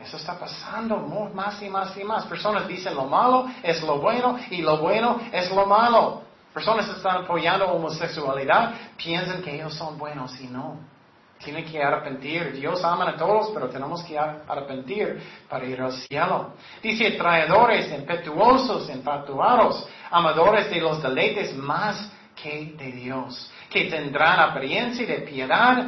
Eso 0.00 0.16
está 0.16 0.38
pasando 0.38 0.96
más 1.32 1.62
y 1.62 1.68
más 1.68 1.96
y 1.96 2.04
más. 2.04 2.26
Personas 2.26 2.66
dicen 2.66 2.94
lo 2.94 3.04
malo 3.04 3.46
es 3.62 3.82
lo 3.82 3.98
bueno 3.98 4.36
y 4.50 4.60
lo 4.60 4.78
bueno 4.78 5.20
es 5.32 5.50
lo 5.50 5.64
malo. 5.66 6.22
Personas 6.52 6.88
están 6.88 7.24
apoyando 7.24 7.66
homosexualidad, 7.66 8.74
piensan 8.96 9.42
que 9.42 9.54
ellos 9.54 9.74
son 9.74 9.96
buenos 9.96 10.38
y 10.40 10.48
no. 10.48 10.76
Tienen 11.38 11.64
que 11.64 11.82
arrepentir. 11.82 12.52
Dios 12.52 12.84
ama 12.84 13.08
a 13.08 13.16
todos, 13.16 13.50
pero 13.52 13.68
tenemos 13.68 14.02
que 14.04 14.18
arrepentir 14.18 15.20
para 15.48 15.64
ir 15.64 15.80
al 15.80 15.92
cielo. 15.92 16.52
Dice 16.82 17.12
traidores, 17.12 17.90
impetuosos, 17.92 18.88
infatuados, 18.90 19.88
amadores 20.10 20.68
de 20.70 20.80
los 20.80 21.02
deleites 21.02 21.56
más 21.56 22.12
que 22.34 22.74
de 22.76 22.92
Dios 22.92 23.51
que 23.72 23.84
tendrán 23.84 24.38
apariencia 24.38 25.06
de 25.06 25.20
piedad, 25.20 25.86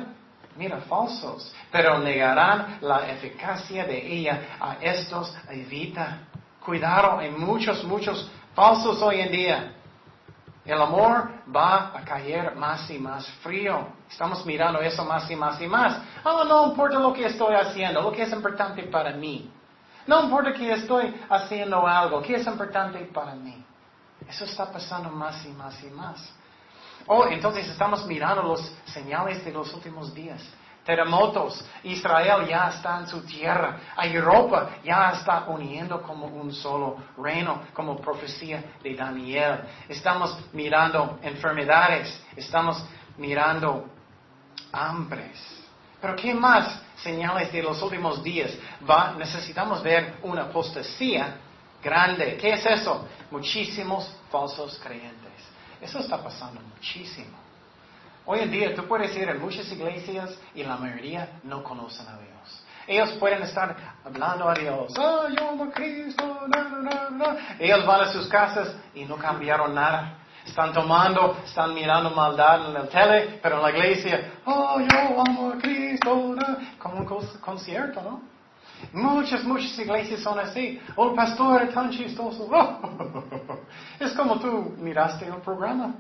mira, 0.56 0.78
falsos, 0.88 1.52
pero 1.70 1.98
negarán 1.98 2.78
la 2.80 3.10
eficacia 3.10 3.84
de 3.84 4.14
ella. 4.14 4.56
A 4.60 4.76
estos 4.80 5.36
evita. 5.50 6.20
Cuidado, 6.64 7.18
hay 7.18 7.30
muchos, 7.30 7.84
muchos 7.84 8.30
falsos 8.54 9.00
hoy 9.02 9.20
en 9.20 9.32
día. 9.32 9.72
El 10.64 10.80
amor 10.80 11.30
va 11.54 11.92
a 11.94 12.00
caer 12.04 12.54
más 12.56 12.90
y 12.90 12.98
más 12.98 13.28
frío. 13.42 13.86
Estamos 14.08 14.46
mirando 14.46 14.80
eso 14.80 15.04
más 15.04 15.30
y 15.30 15.36
más 15.36 15.60
y 15.60 15.66
más. 15.66 16.00
Oh, 16.24 16.44
no 16.44 16.68
importa 16.68 16.98
lo 16.98 17.12
que 17.12 17.26
estoy 17.26 17.54
haciendo, 17.54 18.00
lo 18.00 18.10
que 18.10 18.22
es 18.22 18.32
importante 18.32 18.84
para 18.84 19.12
mí. 19.12 19.50
No 20.06 20.22
importa 20.22 20.54
que 20.54 20.72
estoy 20.72 21.14
haciendo 21.28 21.86
algo, 21.86 22.22
¿qué 22.22 22.36
es 22.36 22.46
importante 22.46 22.98
para 23.12 23.34
mí? 23.34 23.62
Eso 24.26 24.44
está 24.44 24.70
pasando 24.70 25.10
más 25.10 25.44
y 25.44 25.48
más 25.48 25.82
y 25.82 25.90
más. 25.90 26.32
Oh, 27.06 27.26
entonces 27.26 27.68
estamos 27.68 28.06
mirando 28.06 28.42
los 28.42 28.72
señales 28.86 29.44
de 29.44 29.52
los 29.52 29.72
últimos 29.74 30.14
días. 30.14 30.42
Terremotos, 30.84 31.64
Israel 31.82 32.46
ya 32.46 32.68
está 32.68 32.98
en 32.98 33.06
su 33.06 33.22
tierra, 33.22 33.78
Europa 34.02 34.68
ya 34.84 35.12
está 35.12 35.44
uniendo 35.48 36.02
como 36.02 36.26
un 36.26 36.52
solo 36.52 36.96
reino, 37.16 37.62
como 37.72 37.96
profecía 37.96 38.62
de 38.82 38.94
Daniel. 38.94 39.60
Estamos 39.88 40.36
mirando 40.52 41.18
enfermedades, 41.22 42.22
estamos 42.36 42.84
mirando 43.16 43.86
hambres. 44.72 45.64
Pero 46.02 46.16
¿qué 46.16 46.34
más 46.34 46.82
señales 46.96 47.50
de 47.50 47.62
los 47.62 47.80
últimos 47.80 48.22
días? 48.22 48.52
Va, 48.88 49.14
necesitamos 49.16 49.82
ver 49.82 50.16
una 50.22 50.42
apostasía 50.42 51.36
grande. 51.82 52.36
¿Qué 52.36 52.52
es 52.52 52.66
eso? 52.66 53.08
Muchísimos 53.30 54.14
falsos 54.30 54.78
creyentes. 54.84 55.23
Eso 55.84 55.98
está 55.98 56.16
pasando 56.16 56.62
muchísimo. 56.62 57.36
Hoy 58.24 58.40
en 58.40 58.50
día 58.50 58.74
tú 58.74 58.86
puedes 58.86 59.14
ir 59.16 59.28
a 59.28 59.34
muchas 59.34 59.70
iglesias 59.70 60.34
y 60.54 60.64
la 60.64 60.76
mayoría 60.78 61.40
no 61.42 61.62
conocen 61.62 62.08
a 62.08 62.16
Dios. 62.16 62.64
Ellos 62.86 63.10
pueden 63.20 63.42
estar 63.42 63.76
hablando 64.02 64.48
a 64.48 64.54
Dios. 64.54 64.94
Oh, 64.98 65.28
yo 65.28 65.50
amo 65.50 65.64
a 65.64 65.70
Cristo. 65.70 66.40
Ellos 67.58 67.84
van 67.84 68.00
a 68.00 68.12
sus 68.12 68.26
casas 68.28 68.74
y 68.94 69.04
no 69.04 69.16
cambiaron 69.16 69.74
nada. 69.74 70.20
Están 70.46 70.72
tomando, 70.72 71.36
están 71.44 71.74
mirando 71.74 72.10
maldad 72.10 72.66
en 72.66 72.74
la 72.74 72.88
tele, 72.88 73.38
pero 73.42 73.56
en 73.56 73.62
la 73.62 73.70
iglesia, 73.70 74.32
oh, 74.46 74.80
yo 74.80 75.20
amo 75.20 75.52
a 75.52 75.58
Cristo. 75.58 76.34
Como 76.78 76.96
un 76.96 77.06
concierto, 77.40 78.00
¿no? 78.00 78.33
Muchas, 78.92 79.44
muchas 79.44 79.78
iglesias 79.78 80.20
son 80.20 80.38
así. 80.38 80.80
Oh, 80.96 81.10
el 81.10 81.14
pastor 81.14 81.62
es 81.62 81.74
tan 81.74 81.90
chistoso. 81.90 82.48
es 84.00 84.12
como 84.12 84.38
tú 84.38 84.74
miraste 84.78 85.26
el 85.26 85.36
programa. 85.36 85.94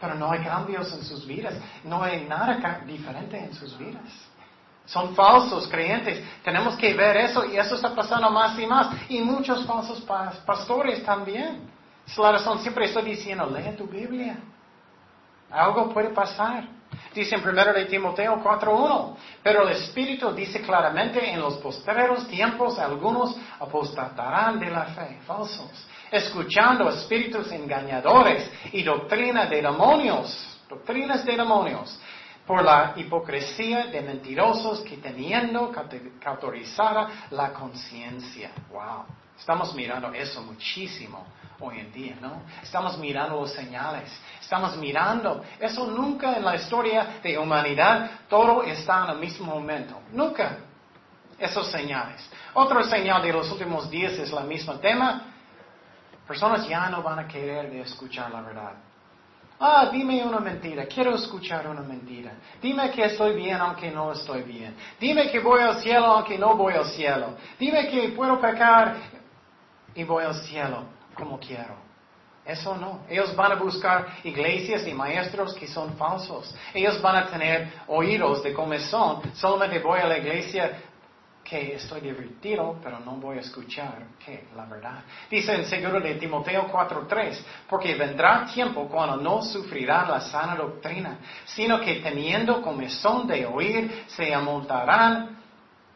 Pero 0.00 0.14
no 0.14 0.30
hay 0.30 0.42
cambios 0.42 0.92
en 0.92 1.02
sus 1.02 1.26
vidas. 1.26 1.54
No 1.84 2.02
hay 2.02 2.26
nada 2.26 2.82
diferente 2.86 3.38
en 3.38 3.54
sus 3.54 3.78
vidas. 3.78 4.02
Son 4.86 5.14
falsos 5.14 5.66
creyentes. 5.68 6.22
Tenemos 6.42 6.76
que 6.76 6.92
ver 6.94 7.16
eso 7.16 7.46
y 7.46 7.56
eso 7.56 7.76
está 7.76 7.94
pasando 7.94 8.30
más 8.30 8.58
y 8.58 8.66
más. 8.66 8.88
Y 9.08 9.20
muchos 9.20 9.64
falsos 9.64 10.00
pastores 10.44 11.02
también. 11.04 11.70
Es 12.06 12.18
la 12.18 12.32
razón, 12.32 12.58
siempre 12.58 12.84
estoy 12.84 13.04
diciendo, 13.04 13.46
lee 13.46 13.74
tu 13.76 13.86
Biblia. 13.86 14.36
Algo 15.50 15.88
puede 15.88 16.10
pasar. 16.10 16.68
Dice 17.12 17.36
en 17.36 17.48
1 17.48 17.72
de 17.72 17.84
Timoteo 17.86 18.42
4.1, 18.42 19.16
pero 19.42 19.62
el 19.62 19.76
Espíritu 19.76 20.32
dice 20.32 20.60
claramente 20.62 21.30
en 21.30 21.40
los 21.40 21.58
postreros 21.58 22.26
tiempos 22.28 22.78
algunos 22.78 23.36
apostatarán 23.58 24.58
de 24.58 24.70
la 24.70 24.84
fe, 24.86 25.18
falsos, 25.26 25.86
escuchando 26.10 26.88
espíritus 26.88 27.50
engañadores 27.52 28.50
y 28.72 28.82
doctrina 28.82 29.46
de 29.46 29.62
demonios, 29.62 30.60
doctrinas 30.68 31.24
de 31.24 31.36
demonios, 31.36 32.00
por 32.46 32.62
la 32.62 32.92
hipocresía 32.96 33.86
de 33.86 34.00
mentirosos 34.02 34.80
que 34.80 34.98
teniendo 34.98 35.72
cauterizada 36.20 37.28
la 37.30 37.52
conciencia. 37.52 38.50
Wow. 38.70 39.23
Estamos 39.38 39.74
mirando 39.74 40.12
eso 40.12 40.42
muchísimo 40.42 41.26
hoy 41.60 41.78
en 41.78 41.92
día, 41.92 42.16
¿no? 42.20 42.42
Estamos 42.62 42.98
mirando 42.98 43.40
los 43.40 43.52
señales, 43.52 44.10
estamos 44.40 44.76
mirando. 44.76 45.42
Eso 45.58 45.86
nunca 45.86 46.36
en 46.36 46.44
la 46.44 46.56
historia 46.56 47.18
de 47.22 47.38
humanidad, 47.38 48.10
todo 48.28 48.62
está 48.62 49.04
en 49.04 49.10
el 49.10 49.18
mismo 49.18 49.46
momento. 49.46 50.00
Nunca. 50.12 50.58
Esos 51.38 51.68
señales. 51.70 52.28
Otro 52.54 52.82
señal 52.84 53.22
de 53.22 53.32
los 53.32 53.50
últimos 53.50 53.90
días 53.90 54.12
es 54.12 54.32
el 54.32 54.44
mismo 54.44 54.74
tema. 54.74 55.22
Personas 56.26 56.66
ya 56.68 56.88
no 56.88 57.02
van 57.02 57.18
a 57.18 57.28
querer 57.28 57.74
escuchar 57.76 58.30
la 58.30 58.40
verdad. 58.40 58.72
Ah, 59.58 59.88
dime 59.90 60.24
una 60.24 60.40
mentira, 60.40 60.86
quiero 60.86 61.14
escuchar 61.14 61.66
una 61.68 61.80
mentira. 61.80 62.32
Dime 62.60 62.90
que 62.90 63.04
estoy 63.04 63.34
bien 63.34 63.56
aunque 63.56 63.90
no 63.90 64.12
estoy 64.12 64.42
bien. 64.42 64.76
Dime 64.98 65.30
que 65.30 65.40
voy 65.40 65.60
al 65.60 65.80
cielo 65.80 66.06
aunque 66.06 66.38
no 66.38 66.56
voy 66.56 66.74
al 66.74 66.86
cielo. 66.86 67.36
Dime 67.58 67.88
que 67.88 68.08
puedo 68.10 68.40
pecar 68.40 68.96
y 69.94 70.04
voy 70.04 70.24
al 70.24 70.34
cielo 70.34 70.84
como 71.14 71.38
quiero. 71.38 71.84
Eso 72.44 72.76
no. 72.76 73.00
Ellos 73.08 73.34
van 73.34 73.52
a 73.52 73.54
buscar 73.54 74.06
iglesias 74.22 74.86
y 74.86 74.92
maestros 74.92 75.54
que 75.54 75.66
son 75.66 75.96
falsos. 75.96 76.54
Ellos 76.74 77.00
van 77.00 77.16
a 77.16 77.26
tener 77.26 77.72
oídos 77.86 78.42
de 78.42 78.52
comezón. 78.52 79.22
Solamente 79.34 79.78
voy 79.78 80.00
a 80.00 80.06
la 80.06 80.18
iglesia 80.18 80.78
que 81.42 81.74
estoy 81.74 82.00
divertido, 82.00 82.78
pero 82.82 82.98
no 83.00 83.12
voy 83.12 83.36
a 83.36 83.40
escuchar 83.40 84.06
que 84.24 84.48
la 84.56 84.64
verdad. 84.64 85.04
Dice 85.30 85.54
en 85.54 85.66
seguro 85.66 86.00
de 86.00 86.14
Timoteo 86.14 86.68
4:3, 86.68 87.38
porque 87.68 87.94
vendrá 87.94 88.46
tiempo 88.46 88.88
cuando 88.88 89.16
no 89.16 89.42
sufrirán 89.42 90.10
la 90.10 90.20
sana 90.20 90.54
doctrina, 90.56 91.18
sino 91.44 91.80
que 91.80 91.96
teniendo 91.96 92.60
comezón 92.62 93.26
de 93.26 93.46
oír, 93.46 94.04
se 94.06 94.34
amontarán 94.34 95.43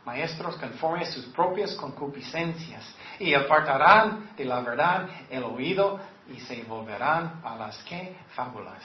maestros 0.09 0.57
conforme 0.57 1.03
a 1.03 1.13
sus 1.13 1.27
propias 1.27 1.75
concupiscencias 1.75 2.83
y 3.19 3.35
apartarán 3.35 4.31
de 4.37 4.45
la 4.45 4.61
verdad 4.61 5.07
el 5.29 5.45
oído 5.45 6.01
y 6.35 6.41
se 6.41 6.63
volverán 6.63 7.41
a 7.45 7.57
las 7.57 7.77
que 7.85 8.17
fábulas. 8.35 8.83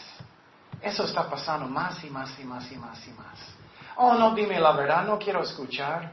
Eso 0.81 1.05
está 1.05 1.29
pasando 1.29 1.65
más 1.67 2.03
y 2.03 2.09
más 2.09 2.37
y 2.39 2.43
más 2.43 2.69
y 2.71 2.75
más 2.75 3.07
y 3.07 3.11
más. 3.11 3.39
Oh, 3.95 4.15
no 4.15 4.35
dime 4.35 4.59
la 4.59 4.73
verdad, 4.73 5.05
no 5.05 5.17
quiero 5.17 5.41
escuchar. 5.43 6.11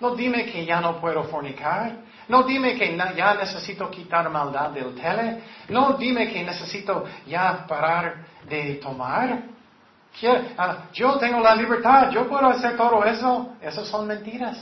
No 0.00 0.16
dime 0.16 0.46
que 0.46 0.64
ya 0.64 0.80
no 0.80 1.00
puedo 1.00 1.22
fornicar. 1.24 1.98
No 2.26 2.42
dime 2.42 2.74
que 2.74 2.96
ya 2.96 3.34
necesito 3.34 3.88
quitar 3.88 4.28
maldad 4.30 4.70
del 4.70 4.94
tele. 4.96 5.42
No 5.68 5.92
dime 5.92 6.32
que 6.32 6.42
necesito 6.42 7.04
ya 7.26 7.64
parar 7.68 8.26
de 8.48 8.74
tomar. 8.76 9.53
Ah, 10.56 10.84
yo 10.92 11.18
tengo 11.18 11.40
la 11.40 11.54
libertad, 11.54 12.10
yo 12.10 12.28
puedo 12.28 12.46
hacer 12.48 12.76
todo 12.76 13.04
eso. 13.04 13.56
Esas 13.60 13.86
son 13.88 14.06
mentiras. 14.06 14.58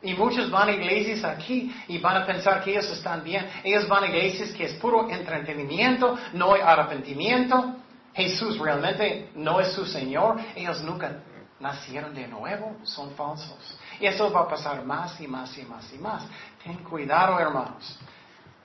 Y 0.00 0.14
muchos 0.14 0.50
van 0.50 0.68
a 0.68 0.72
iglesias 0.72 1.24
aquí 1.24 1.74
y 1.88 1.98
van 1.98 2.22
a 2.22 2.26
pensar 2.26 2.62
que 2.62 2.70
ellos 2.70 2.88
están 2.90 3.24
bien. 3.24 3.46
Ellos 3.64 3.86
van 3.88 4.04
a 4.04 4.06
iglesias 4.06 4.50
que 4.52 4.64
es 4.64 4.74
puro 4.74 5.10
entretenimiento, 5.10 6.16
no 6.32 6.54
hay 6.54 6.60
arrepentimiento. 6.60 7.74
Jesús 8.14 8.58
realmente 8.58 9.30
no 9.34 9.60
es 9.60 9.72
su 9.72 9.84
Señor. 9.84 10.38
Ellos 10.54 10.82
nunca 10.82 11.20
nacieron 11.60 12.14
de 12.14 12.28
nuevo, 12.28 12.76
son 12.84 13.10
falsos. 13.12 13.78
Y 14.00 14.06
eso 14.06 14.30
va 14.32 14.42
a 14.42 14.48
pasar 14.48 14.84
más 14.84 15.20
y 15.20 15.26
más 15.26 15.56
y 15.58 15.62
más 15.62 15.92
y 15.92 15.98
más. 15.98 16.24
Ten 16.62 16.76
cuidado, 16.84 17.38
hermanos. 17.38 17.98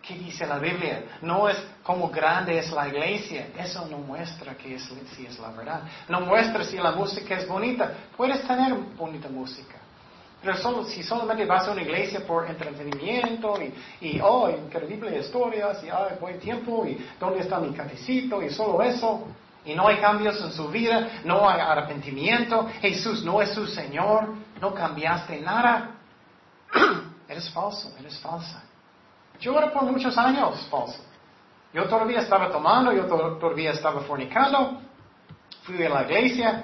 ¿Qué 0.05 0.15
dice 0.15 0.45
la 0.45 0.59
Biblia? 0.59 1.17
No 1.21 1.47
es 1.47 1.57
como 1.81 2.09
grande 2.09 2.57
es 2.59 2.69
la 2.71 2.89
iglesia. 2.89 3.47
Eso 3.57 3.87
no 3.89 3.99
muestra 3.99 4.53
que 4.55 4.75
es, 4.75 4.83
si 5.15 5.25
es 5.25 5.39
la 5.39 5.51
verdad. 5.51 5.83
No 6.09 6.19
muestra 6.19 6.65
si 6.65 6.75
la 6.75 6.91
música 6.91 7.35
es 7.37 7.47
bonita. 7.47 7.89
Puedes 8.17 8.45
tener 8.45 8.73
bonita 8.97 9.29
música. 9.29 9.75
Pero 10.41 10.57
solo, 10.57 10.83
si 10.83 11.03
solamente 11.03 11.45
vas 11.45 11.69
a 11.69 11.71
una 11.71 11.83
iglesia 11.83 12.27
por 12.27 12.45
entretenimiento 12.45 13.55
y, 13.61 13.73
y 14.05 14.19
oh, 14.21 14.49
increíble 14.49 15.17
historias 15.17 15.81
y 15.85 15.89
oh, 15.89 16.09
buen 16.19 16.37
tiempo 16.37 16.85
y 16.85 16.97
dónde 17.17 17.39
está 17.39 17.59
mi 17.59 17.71
catecito 17.73 18.43
y 18.43 18.49
solo 18.49 18.81
eso, 18.81 19.25
y 19.63 19.73
no 19.73 19.87
hay 19.87 20.01
cambios 20.01 20.41
en 20.41 20.51
su 20.51 20.67
vida, 20.67 21.21
no 21.23 21.49
hay 21.49 21.61
arrepentimiento, 21.61 22.67
Jesús 22.81 23.23
no 23.23 23.41
es 23.41 23.51
su 23.53 23.65
Señor, 23.67 24.33
no 24.59 24.73
cambiaste 24.73 25.39
nada, 25.39 25.91
eres 27.29 27.49
falso, 27.51 27.93
eres 27.97 28.19
falsa. 28.19 28.63
Yo 29.43 29.57
era 29.57 29.73
por 29.73 29.83
muchos 29.83 30.17
años 30.17 30.67
falso. 30.71 31.03
Yo 31.73 31.83
todavía 31.89 32.21
estaba 32.21 32.49
tomando, 32.49 32.93
yo 32.93 33.05
todavía 33.05 33.71
estaba 33.71 33.99
fornicando, 34.01 34.79
fui 35.63 35.83
a 35.83 35.89
la 35.89 36.03
iglesia, 36.03 36.63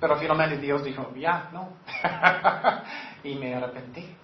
pero 0.00 0.16
finalmente 0.16 0.56
Dios 0.56 0.82
dijo, 0.82 1.12
ya, 1.14 1.50
no. 1.52 1.68
y 3.28 3.34
me 3.34 3.54
arrepentí. 3.54 4.16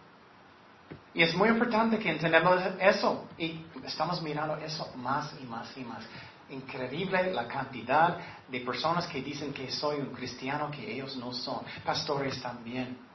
Y 1.13 1.23
es 1.23 1.35
muy 1.35 1.51
importante 1.51 1.99
que 1.99 2.11
entendamos 2.11 2.63
eso. 2.81 3.29
Y 3.37 3.67
estamos 3.85 4.23
mirando 4.23 4.57
eso 4.57 4.91
más 4.97 5.35
y 5.39 5.45
más 5.45 5.77
y 5.77 5.85
más. 5.85 6.03
Increíble 6.49 7.33
la 7.35 7.47
cantidad 7.47 8.17
de 8.49 8.61
personas 8.61 9.07
que 9.09 9.21
dicen 9.21 9.53
que 9.53 9.71
soy 9.71 10.01
un 10.01 10.15
cristiano 10.15 10.71
que 10.71 10.91
ellos 10.91 11.17
no 11.17 11.35
son. 11.35 11.63
Pastores 11.85 12.41
también. 12.41 13.10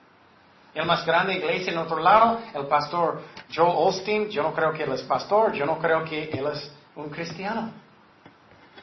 El 0.76 0.86
más 0.86 1.06
grande 1.06 1.36
iglesia 1.36 1.72
en 1.72 1.80
otro 1.80 2.00
lado, 2.00 2.42
el 2.54 2.68
pastor 2.68 3.22
Joe 3.54 3.72
Austin, 3.72 4.30
yo 4.30 4.44
no 4.44 4.54
creo 4.54 4.74
que 4.74 4.84
él 4.84 4.92
es 4.92 5.04
pastor, 5.04 5.54
yo 5.54 5.66
no 5.66 5.80
creo 5.80 6.04
que 6.04 6.26
él 6.26 6.46
es 6.48 6.70
un 6.96 7.10
cristiano. 7.10 7.72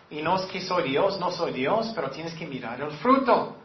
Y 0.09 0.23
no 0.23 0.37
es 0.37 0.47
que 0.47 0.63
soy 0.63 0.89
Dios, 0.89 1.21
no 1.21 1.31
soy 1.31 1.53
Dios, 1.53 1.93
pero 1.95 2.11
tienes 2.11 2.35
que 2.35 2.47
mirar 2.47 2.81
el 2.81 2.91
fruto. 2.93 3.57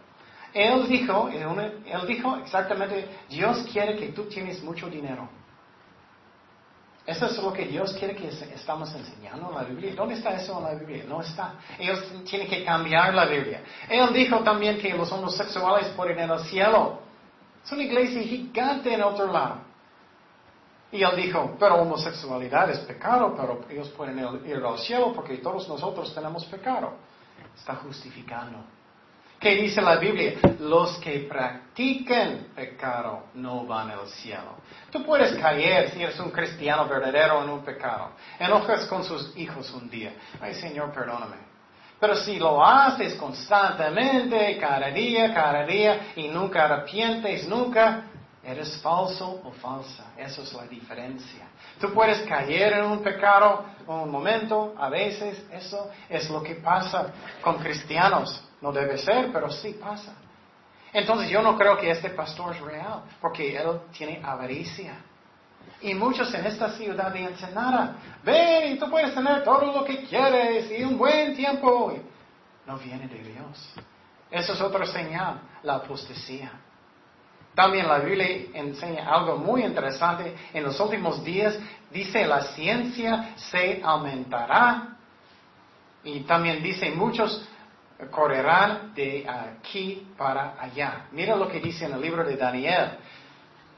Él 0.53 0.87
dijo, 0.87 1.29
él 1.29 2.07
dijo 2.07 2.37
exactamente, 2.37 3.07
Dios 3.29 3.65
quiere 3.71 3.95
que 3.95 4.09
tú 4.09 4.25
tienes 4.25 4.61
mucho 4.61 4.89
dinero. 4.89 5.29
Eso 7.05 7.27
es 7.27 7.37
lo 7.37 7.53
que 7.53 7.65
Dios 7.65 7.93
quiere 7.93 8.13
que 8.13 8.27
estamos 8.27 8.93
enseñando 8.93 9.47
en 9.49 9.55
la 9.55 9.63
Biblia. 9.63 9.93
¿Dónde 9.95 10.15
está 10.15 10.33
eso 10.35 10.57
en 10.57 10.63
la 10.65 10.73
Biblia? 10.73 11.05
No 11.07 11.21
está. 11.21 11.53
Ellos 11.79 12.03
tienen 12.29 12.49
que 12.49 12.65
cambiar 12.65 13.13
la 13.13 13.23
Biblia. 13.25 13.61
Él 13.87 14.11
dijo 14.11 14.39
también 14.39 14.77
que 14.77 14.93
los 14.93 15.09
homosexuales 15.13 15.87
pueden 15.95 16.19
ir 16.19 16.29
al 16.29 16.43
cielo. 16.43 17.06
Es 17.67 17.73
una 17.73 17.83
iglesia 17.83 18.21
gigante 18.21 18.93
en 18.93 19.03
otro 19.03 19.29
lado. 19.29 19.57
Y 20.89 21.03
él 21.03 21.17
dijo, 21.17 21.57
pero 21.59 21.81
homosexualidad 21.81 22.69
es 22.69 22.79
pecado, 22.79 23.35
pero 23.35 23.65
ellos 23.69 23.89
pueden 23.89 24.19
ir 24.45 24.55
al 24.55 24.77
cielo 24.79 25.11
porque 25.13 25.39
todos 25.39 25.67
nosotros 25.67 26.15
tenemos 26.15 26.45
pecado. 26.45 26.93
Está 27.57 27.75
justificando. 27.75 28.59
¿Qué 29.37 29.55
dice 29.55 29.81
la 29.81 29.97
Biblia? 29.97 30.35
Los 30.61 30.97
que 30.99 31.27
practican 31.29 32.47
pecado 32.55 33.25
no 33.33 33.65
van 33.65 33.91
al 33.91 34.07
cielo. 34.07 34.55
Tú 34.89 35.03
puedes 35.03 35.35
caer 35.37 35.91
si 35.91 36.01
eres 36.01 36.17
un 36.21 36.31
cristiano 36.31 36.87
verdadero 36.87 37.43
en 37.43 37.49
un 37.49 37.65
pecado. 37.65 38.11
Enojas 38.39 38.85
con 38.85 39.03
sus 39.03 39.37
hijos 39.37 39.69
un 39.73 39.89
día. 39.89 40.13
Ay, 40.39 40.53
Señor, 40.53 40.93
perdóname. 40.93 41.35
Pero 41.99 42.15
si 42.15 42.37
lo 42.37 42.63
haces 42.63 43.15
constantemente, 43.15 44.57
cada 44.57 44.91
día, 44.91 45.33
cada 45.33 45.65
día, 45.65 46.11
y 46.15 46.27
nunca 46.27 46.65
arrepientes, 46.65 47.47
nunca, 47.47 48.03
eres 48.43 48.77
falso 48.81 49.41
o 49.43 49.51
falsa. 49.51 50.05
Esa 50.15 50.41
es 50.43 50.53
la 50.53 50.63
diferencia. 50.67 51.47
Tú 51.79 51.91
puedes 51.93 52.19
caer 52.21 52.73
en 52.73 52.85
un 52.85 52.99
pecado 52.99 53.65
un 53.87 54.11
momento, 54.11 54.75
a 54.77 54.89
veces, 54.89 55.43
eso 55.51 55.89
es 56.07 56.29
lo 56.29 56.43
que 56.43 56.55
pasa 56.55 57.13
con 57.41 57.57
cristianos. 57.57 58.43
No 58.61 58.71
debe 58.71 58.97
ser, 58.97 59.31
pero 59.31 59.49
sí 59.51 59.73
pasa. 59.73 60.13
Entonces 60.93 61.29
yo 61.29 61.41
no 61.41 61.57
creo 61.57 61.77
que 61.77 61.91
este 61.91 62.11
pastor 62.11 62.55
es 62.55 62.61
real, 62.61 63.03
porque 63.19 63.55
él 63.55 63.81
tiene 63.91 64.21
avaricia. 64.23 64.93
Y 65.81 65.93
muchos 65.93 66.33
en 66.33 66.45
esta 66.45 66.71
ciudad 66.71 67.11
de 67.11 67.23
Ensenada, 67.23 67.95
ven 68.23 68.73
y 68.73 68.79
tú 68.79 68.89
puedes 68.89 69.13
tener 69.13 69.43
todo 69.43 69.71
lo 69.71 69.83
que 69.83 70.03
quieres 70.03 70.71
y 70.71 70.83
un 70.83 70.97
buen 70.97 71.35
tiempo. 71.35 71.93
No 72.65 72.77
viene 72.77 73.07
de 73.07 73.19
Dios. 73.19 73.75
Eso 74.29 74.53
es 74.53 74.61
otra 74.61 74.85
señal, 74.85 75.39
la 75.63 75.75
apostasía. 75.75 76.51
También 77.55 77.87
la 77.87 77.99
Biblia 77.99 78.49
enseña 78.53 79.09
algo 79.09 79.37
muy 79.37 79.63
interesante. 79.63 80.35
En 80.53 80.63
los 80.63 80.79
últimos 80.79 81.23
días 81.23 81.57
dice 81.91 82.25
la 82.27 82.41
ciencia 82.41 83.33
se 83.35 83.81
aumentará. 83.83 84.97
Y 86.03 86.19
también 86.21 86.61
dice 86.61 86.91
muchos 86.91 87.47
correrán 88.11 88.93
de 88.93 89.25
aquí 89.27 90.07
para 90.17 90.55
allá. 90.59 91.07
Mira 91.11 91.35
lo 91.35 91.47
que 91.47 91.59
dice 91.59 91.85
en 91.85 91.93
el 91.93 92.01
libro 92.01 92.23
de 92.23 92.37
Daniel. 92.37 92.91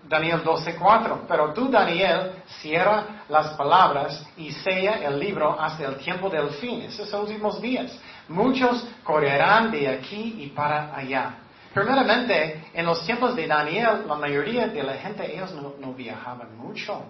Daniel 0.08 0.43
12:4. 0.43 1.26
Pero 1.28 1.54
tú, 1.54 1.70
Daniel, 1.70 2.43
cierra 2.62 3.24
las 3.30 3.50
palabras 3.50 4.26
y 4.38 4.52
sella 4.52 5.00
el 5.04 5.20
libro 5.20 5.60
hasta 5.60 5.86
el 5.86 5.97
tiempo 5.97 6.30
del 6.30 6.50
fin. 6.52 6.82
Esos 6.82 7.14
últimos 7.14 7.62
días. 7.62 7.97
Muchos 8.28 8.88
correrán 9.04 9.72
de 9.72 9.88
aquí 9.88 10.38
y 10.39 10.47
para 10.47 10.95
allá. 10.95 11.36
Primeramente, 11.74 12.70
en 12.74 12.86
los 12.86 13.06
tiempos 13.06 13.36
de 13.36 13.45
Daniel, 13.45 14.04
la 14.08 14.16
mayoría 14.16 14.68
de 14.68 14.84
la 14.84 14.93
gente, 14.93 15.32
ellos 15.32 15.52
no, 15.54 15.74
no 15.80 15.93
viajaban 15.93 16.58
mucho. 16.58 17.04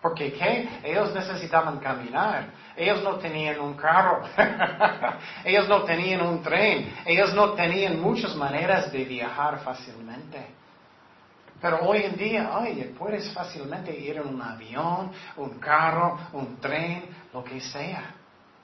Porque 0.00 0.32
¿qué? 0.32 0.68
Ellos 0.82 1.12
necesitaban 1.14 1.78
caminar. 1.78 2.46
Ellos 2.74 3.02
no 3.02 3.16
tenían 3.16 3.60
un 3.60 3.74
carro. 3.74 4.22
ellos 5.44 5.68
no 5.68 5.82
tenían 5.82 6.22
un 6.22 6.42
tren. 6.42 6.94
Ellos 7.04 7.34
no 7.34 7.52
tenían 7.52 8.00
muchas 8.00 8.34
maneras 8.34 8.90
de 8.90 9.04
viajar 9.04 9.58
fácilmente. 9.58 10.59
Pero 11.60 11.80
hoy 11.82 12.04
en 12.04 12.16
día, 12.16 12.56
oye, 12.58 12.94
puedes 12.98 13.30
fácilmente 13.32 13.94
ir 13.94 14.16
en 14.16 14.28
un 14.28 14.40
avión, 14.40 15.10
un 15.36 15.58
carro, 15.58 16.18
un 16.32 16.56
tren, 16.58 17.04
lo 17.32 17.44
que 17.44 17.60
sea. 17.60 18.14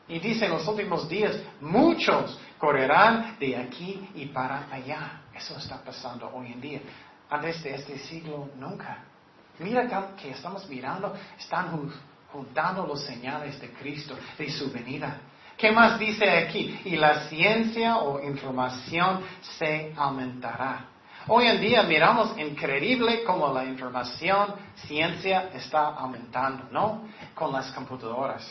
Y 0.09 0.19
dice 0.19 0.47
en 0.47 0.53
los 0.53 0.67
últimos 0.67 1.09
días, 1.09 1.37
muchos 1.61 2.39
correrán 2.59 3.37
de 3.39 3.57
aquí 3.57 4.09
y 4.15 4.27
para 4.27 4.67
allá. 4.73 5.23
Eso 5.35 5.59
está 5.59 5.83
pasando 5.83 6.31
hoy 6.33 6.53
en 6.53 6.61
día. 6.61 6.81
Antes 7.29 7.63
de 7.63 7.75
este 7.75 7.99
siglo, 7.99 8.51
nunca. 8.57 8.99
Mira 9.59 10.15
que 10.17 10.31
estamos 10.31 10.69
mirando, 10.69 11.15
están 11.39 11.91
juntando 12.33 12.87
los 12.87 13.03
señales 13.03 13.61
de 13.61 13.73
Cristo, 13.73 14.17
de 14.39 14.51
su 14.51 14.71
venida. 14.71 15.19
¿Qué 15.57 15.73
más 15.73 15.99
dice 15.99 16.29
aquí? 16.31 16.81
Y 16.85 16.97
la 16.97 17.29
ciencia 17.29 17.97
o 17.97 18.23
información 18.23 19.23
se 19.59 19.93
aumentará. 19.97 20.96
Hoy 21.29 21.49
en 21.49 21.61
día 21.61 21.83
miramos 21.83 22.39
increíble 22.39 23.25
como 23.25 23.53
la 23.53 23.65
información, 23.65 24.55
ciencia 24.77 25.51
está 25.55 25.89
aumentando, 25.89 26.69
¿no? 26.71 27.09
Con 27.35 27.53
las 27.53 27.73
computadoras. 27.73 28.47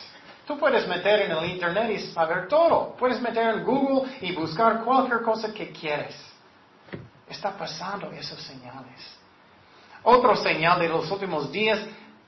Tú 0.46 0.58
puedes 0.58 0.86
meter 0.86 1.22
en 1.22 1.30
el 1.30 1.52
Internet 1.52 1.90
y 1.92 1.98
saber 2.12 2.48
todo. 2.48 2.94
Puedes 2.98 3.18
meter 3.22 3.54
en 3.54 3.64
Google 3.64 4.10
y 4.20 4.32
buscar 4.32 4.84
cualquier 4.84 5.22
cosa 5.22 5.54
que 5.54 5.70
quieres. 5.70 6.14
Está 7.26 7.56
pasando 7.56 8.12
esas 8.12 8.42
señales. 8.42 9.18
Otro 10.02 10.36
señal 10.36 10.78
de 10.78 10.90
los 10.90 11.10
últimos 11.10 11.50
días, 11.50 11.80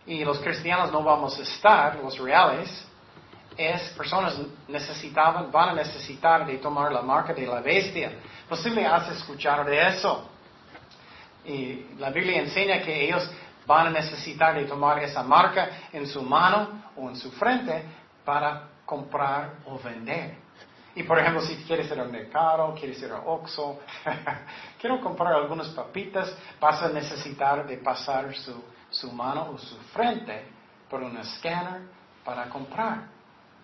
y 0.07 0.25
los 0.25 0.39
cristianos 0.39 0.91
no 0.91 1.03
vamos 1.03 1.39
a 1.39 1.43
estar, 1.43 1.97
los 1.97 2.19
reales, 2.19 2.87
es 3.55 3.91
personas 3.91 4.39
necesitaban, 4.67 5.53
van 5.53 5.69
a 5.71 5.75
necesitar 5.75 6.47
de 6.47 6.57
tomar 6.57 6.91
la 6.91 7.03
marca 7.03 7.35
de 7.35 7.47
la 7.47 7.61
bestia. 7.61 8.13
Posible 8.49 8.87
has 8.87 9.11
escuchado 9.11 9.65
de 9.65 9.89
eso. 9.89 10.38
Y 11.49 11.97
la 11.99 12.11
Biblia 12.11 12.41
enseña 12.41 12.83
que 12.83 13.07
ellos 13.07 13.29
van 13.67 13.89
a 13.89 13.91
necesitar 13.91 14.55
de 14.55 14.65
tomar 14.65 14.99
esa 15.03 15.23
marca 15.23 15.89
en 15.93 16.07
su 16.07 16.23
mano 16.23 16.91
o 16.97 17.09
en 17.09 17.17
su 17.17 17.31
frente 17.33 17.85
para 18.25 18.69
comprar 18.85 19.55
o 19.67 19.79
vender. 19.79 20.37
Y 20.95 21.05
por 21.05 21.19
ejemplo, 21.19 21.41
si 21.43 21.57
quieres 21.65 21.91
ir 21.91 22.01
al 22.01 22.11
mercado, 22.11 22.75
quieres 22.75 23.01
ir 23.01 23.13
a 23.13 23.21
Oxxo, 23.21 23.81
quiero 24.81 25.01
comprar 25.01 25.33
algunas 25.33 25.69
papitas, 25.69 26.37
vas 26.61 26.83
a 26.83 26.89
necesitar 26.89 27.67
de 27.67 27.79
pasar 27.79 28.35
su, 28.35 28.63
su 28.91 29.13
mano 29.13 29.51
o 29.55 29.59
su 29.59 29.77
frente 29.93 30.45
por 30.91 31.03
un 31.03 31.17
escáner 31.17 31.83
para 32.25 32.49
comprar. 32.49 33.07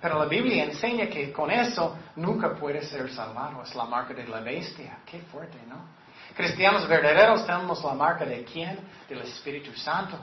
Pero 0.01 0.19
la 0.19 0.27
Biblia 0.27 0.65
enseña 0.65 1.07
que 1.07 1.33
con 1.33 1.51
eso 1.51 1.97
nunca 2.17 2.55
puede 2.55 2.83
ser 2.83 3.11
salvado. 3.11 3.63
Es 3.63 3.75
la 3.75 3.85
marca 3.85 4.15
de 4.15 4.29
la 4.29 4.41
bestia. 4.41 4.99
Qué 5.05 5.21
fuerte, 5.21 5.59
¿no? 5.67 6.04
Cristianos 6.37 6.89
verdaderos 6.89 7.47
tenemos 7.47 7.83
la 7.85 7.95
marca 7.95 8.25
de 8.25 8.45
quién? 8.45 8.79
Del 9.09 9.21
Espíritu 9.21 9.73
Santo. 9.79 10.17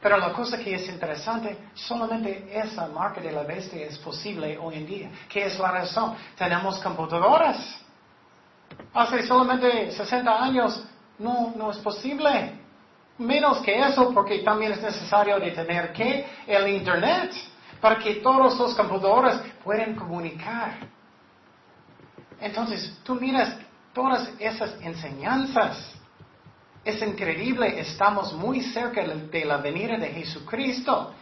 Pero 0.00 0.18
la 0.18 0.32
cosa 0.32 0.58
que 0.58 0.74
es 0.74 0.88
interesante, 0.88 1.56
solamente 1.74 2.50
esa 2.52 2.88
marca 2.88 3.20
de 3.20 3.30
la 3.30 3.44
bestia 3.44 3.86
es 3.86 3.96
posible 3.98 4.58
hoy 4.58 4.74
en 4.74 4.86
día. 4.86 5.10
¿Qué 5.28 5.46
es 5.46 5.58
la 5.58 5.70
razón? 5.70 6.16
Tenemos 6.36 6.78
computadoras. 6.80 7.80
Hace 8.92 9.26
solamente 9.26 9.92
60 9.92 10.42
años 10.42 10.84
no, 11.18 11.54
no 11.56 11.70
es 11.70 11.78
posible. 11.78 12.58
Menos 13.18 13.58
que 13.58 13.78
eso, 13.78 14.12
porque 14.12 14.40
también 14.40 14.72
es 14.72 14.82
necesario 14.82 15.38
de 15.38 15.52
tener 15.52 15.92
que 15.92 16.26
el 16.46 16.68
Internet 16.68 17.32
para 17.80 17.98
que 17.98 18.16
todos 18.16 18.58
los 18.58 18.74
computadores 18.74 19.40
puedan 19.62 19.94
comunicar. 19.94 20.78
Entonces, 22.40 22.98
tú 23.04 23.14
miras 23.14 23.56
todas 23.92 24.28
esas 24.38 24.74
enseñanzas. 24.80 25.94
Es 26.84 27.00
increíble, 27.00 27.78
estamos 27.78 28.32
muy 28.32 28.60
cerca 28.60 29.02
de 29.04 29.44
la 29.44 29.58
venida 29.58 29.96
de 29.96 30.08
Jesucristo. 30.08 31.12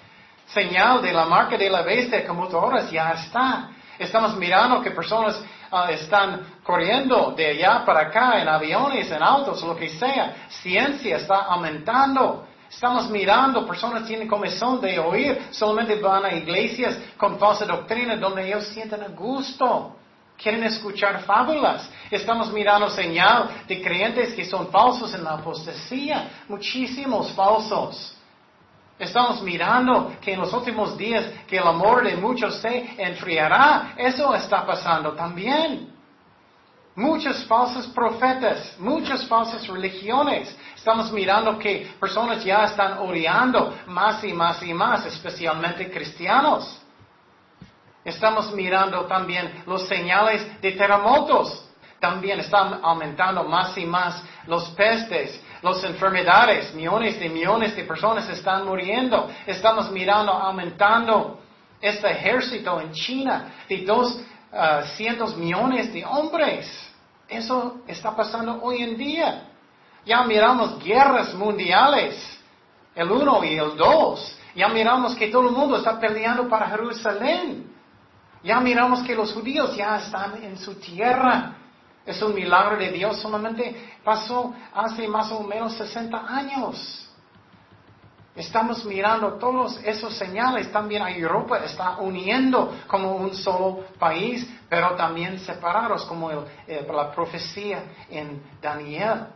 Señal 0.47 1.03
de 1.03 1.13
la 1.13 1.27
marca 1.27 1.57
de 1.57 1.69
la 1.69 1.83
bestia, 1.83 2.27
computadoras 2.27 2.91
ya 2.91 3.13
está. 3.13 3.71
Estamos 3.99 4.37
mirando 4.37 4.81
que 4.81 4.91
personas 4.91 5.41
ah, 5.71 5.91
están 5.91 6.61
corriendo 6.65 7.35
de 7.37 7.47
allá 7.49 7.85
para 7.85 8.01
acá 8.01 8.41
en 8.41 8.49
aviones, 8.49 9.11
en 9.11 9.23
autos, 9.23 9.63
lo 9.63 9.77
que 9.77 9.91
sea. 9.91 10.49
Ciencia 10.49 11.19
está 11.19 11.45
aumentando. 11.45 12.47
Estamos 12.71 13.11
mirando, 13.11 13.67
personas 13.67 14.07
tienen 14.07 14.29
comezón 14.29 14.81
de 14.81 14.99
oír, 14.99 15.49
solamente 15.51 15.97
van 15.97 16.25
a 16.25 16.33
iglesias 16.33 16.97
con 17.17 17.37
falsa 17.37 17.67
doctrina 17.67 18.17
donde 18.17 18.47
ellos 18.47 18.65
sienten 18.69 19.03
a 19.03 19.09
gusto. 19.09 19.97
Quieren 20.41 20.65
escuchar 20.65 21.23
fábulas. 21.25 21.89
Estamos 22.11 22.51
mirando 22.51 22.89
señal 22.89 23.51
de 23.69 23.83
creyentes 23.83 24.33
que 24.33 24.47
son 24.47 24.69
falsos 24.71 25.13
en 25.13 25.23
la 25.23 25.33
apostasía. 25.33 26.45
Muchísimos 26.49 27.33
falsos. 27.33 28.17
Estamos 28.99 29.43
mirando 29.43 30.15
que 30.21 30.33
en 30.33 30.41
los 30.41 30.53
últimos 30.53 30.97
días 30.97 31.27
que 31.47 31.59
el 31.59 31.67
amor 31.67 32.05
de 32.05 32.17
muchos 32.17 32.57
se 32.57 32.95
enfriará. 32.97 33.93
Eso 33.97 34.35
está 34.35 34.65
pasando 34.65 35.13
también. 35.13 35.91
Muchos 36.97 37.45
falsos 37.45 37.87
profetas, 37.89 38.77
muchas 38.79 39.27
falsas 39.27 39.67
religiones. 39.69 40.57
Estamos 40.75 41.13
mirando 41.13 41.59
que 41.59 41.93
personas 42.01 42.43
ya 42.43 42.65
están 42.65 42.99
odiando 42.99 43.75
más 43.87 44.25
y 44.25 44.33
más 44.33 44.63
y 44.63 44.73
más, 44.73 45.05
especialmente 45.05 45.91
cristianos. 45.91 46.80
Estamos 48.05 48.53
mirando 48.53 49.05
también 49.05 49.63
los 49.67 49.87
señales 49.87 50.61
de 50.61 50.73
terremotos. 50.73 51.67
También 51.99 52.41
están 52.41 52.81
aumentando 52.83 53.45
más 53.45 53.77
y 53.77 53.85
más 53.85 54.23
los 54.47 54.71
pestes, 54.71 55.43
las 55.61 55.85
enfermedades. 55.85 56.73
Millones 56.75 57.21
de 57.21 57.29
millones 57.29 57.77
de 57.77 57.85
personas 57.85 58.27
están 58.31 58.65
muriendo. 58.65 59.29
Estamos 59.47 59.91
mirando 59.91 60.33
aumentando 60.33 61.41
este 61.81 62.11
ejército 62.11 62.81
en 62.81 62.93
China 62.93 63.53
de 63.69 63.85
dos 63.85 64.19
uh, 64.53 64.83
cientos 64.97 65.37
millones 65.37 65.93
de 65.93 66.05
hombres. 66.07 66.91
Eso 67.29 67.83
está 67.87 68.17
pasando 68.17 68.61
hoy 68.63 68.83
en 68.83 68.97
día. 68.97 69.47
Ya 70.07 70.23
miramos 70.25 70.83
guerras 70.83 71.35
mundiales, 71.35 72.17
el 72.95 73.11
uno 73.11 73.45
y 73.45 73.59
el 73.59 73.77
dos. 73.77 74.39
Ya 74.55 74.69
miramos 74.69 75.15
que 75.15 75.29
todo 75.29 75.49
el 75.49 75.55
mundo 75.55 75.77
está 75.77 76.01
peleando 76.01 76.49
para 76.49 76.69
Jerusalén. 76.71 77.71
Ya 78.43 78.61
miramos 78.61 79.03
que 79.03 79.15
los 79.15 79.33
judíos 79.33 79.77
ya 79.77 79.99
están 79.99 80.43
en 80.43 80.57
su 80.57 80.75
tierra. 80.77 81.57
Es 82.07 82.21
un 82.23 82.35
milagro 82.35 82.77
de 82.77 82.91
Dios, 82.91 83.19
solamente 83.21 83.93
pasó 84.03 84.55
hace 84.75 85.07
más 85.07 85.31
o 85.33 85.43
menos 85.43 85.75
60 85.75 86.27
años. 86.27 87.11
Estamos 88.35 88.85
mirando 88.87 89.35
todos 89.35 89.79
esos 89.85 90.15
señales. 90.15 90.73
También 90.73 91.03
a 91.03 91.11
Europa 91.11 91.59
está 91.65 91.99
uniendo 91.99 92.75
como 92.87 93.17
un 93.17 93.35
solo 93.35 93.85
país, 93.99 94.49
pero 94.69 94.95
también 94.95 95.39
separados, 95.41 96.05
como 96.07 96.31
eh, 96.31 96.87
la 96.91 97.11
profecía 97.13 97.83
en 98.09 98.43
Daniel. 98.63 99.27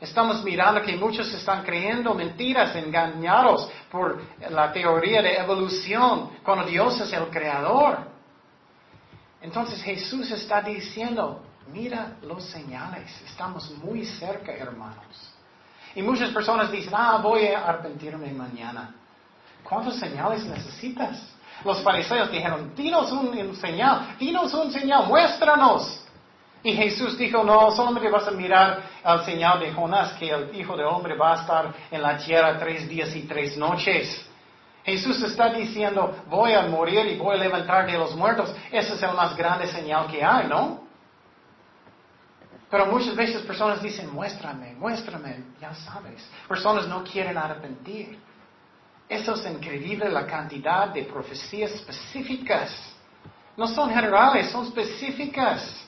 Estamos 0.00 0.44
mirando 0.44 0.82
que 0.82 0.96
muchos 0.96 1.32
están 1.32 1.62
creyendo 1.64 2.14
mentiras, 2.14 2.74
engañados 2.76 3.70
por 3.90 4.20
la 4.50 4.72
teoría 4.72 5.22
de 5.22 5.36
evolución, 5.36 6.30
cuando 6.42 6.64
Dios 6.66 7.00
es 7.00 7.12
el 7.12 7.28
creador. 7.28 8.11
Entonces 9.42 9.82
Jesús 9.82 10.30
está 10.30 10.62
diciendo, 10.62 11.42
mira 11.72 12.16
los 12.22 12.44
señales, 12.44 13.10
estamos 13.26 13.70
muy 13.82 14.06
cerca, 14.06 14.52
hermanos. 14.52 15.32
Y 15.94 16.02
muchas 16.02 16.30
personas 16.30 16.70
dicen, 16.70 16.92
ah, 16.96 17.18
voy 17.22 17.46
a 17.46 17.66
arrepentirme 17.66 18.32
mañana. 18.32 18.94
¿Cuántos 19.62 19.96
señales 19.96 20.44
necesitas? 20.44 21.20
Los 21.64 21.82
fariseos 21.82 22.30
dijeron, 22.30 22.72
dinos 22.74 23.12
un 23.12 23.54
señal, 23.56 24.16
dinos 24.18 24.54
un 24.54 24.72
señal, 24.72 25.06
muéstranos. 25.06 26.02
Y 26.62 26.72
Jesús 26.72 27.18
dijo, 27.18 27.42
no, 27.42 27.72
solamente 27.72 28.08
vas 28.08 28.26
a 28.28 28.30
mirar 28.30 28.82
al 29.02 29.24
señal 29.24 29.58
de 29.58 29.72
Jonás, 29.72 30.12
que 30.12 30.30
el 30.30 30.54
Hijo 30.56 30.76
del 30.76 30.86
Hombre 30.86 31.16
va 31.16 31.32
a 31.32 31.40
estar 31.40 31.74
en 31.90 32.00
la 32.00 32.16
tierra 32.16 32.56
tres 32.58 32.88
días 32.88 33.14
y 33.16 33.22
tres 33.22 33.56
noches. 33.56 34.24
Jesús 34.84 35.22
está 35.22 35.48
diciendo, 35.50 36.24
voy 36.28 36.54
a 36.54 36.62
morir 36.62 37.06
y 37.06 37.16
voy 37.16 37.36
a 37.36 37.38
levantar 37.38 37.86
de 37.86 37.96
los 37.96 38.16
muertos. 38.16 38.52
Ese 38.70 38.94
es 38.94 39.02
el 39.02 39.14
más 39.14 39.36
grande 39.36 39.68
señal 39.68 40.08
que 40.08 40.24
hay, 40.24 40.48
¿no? 40.48 40.82
Pero 42.68 42.86
muchas 42.86 43.14
veces 43.14 43.42
personas 43.42 43.82
dicen, 43.82 44.12
muéstrame, 44.12 44.74
muéstrame, 44.74 45.44
ya 45.60 45.74
sabes. 45.74 46.26
Personas 46.48 46.88
no 46.88 47.04
quieren 47.04 47.36
arrepentir. 47.36 48.18
Eso 49.08 49.34
es 49.34 49.44
increíble 49.46 50.08
la 50.08 50.26
cantidad 50.26 50.88
de 50.88 51.04
profecías 51.04 51.70
específicas. 51.72 52.74
No 53.56 53.68
son 53.68 53.90
generales, 53.90 54.50
son 54.50 54.66
específicas. 54.66 55.86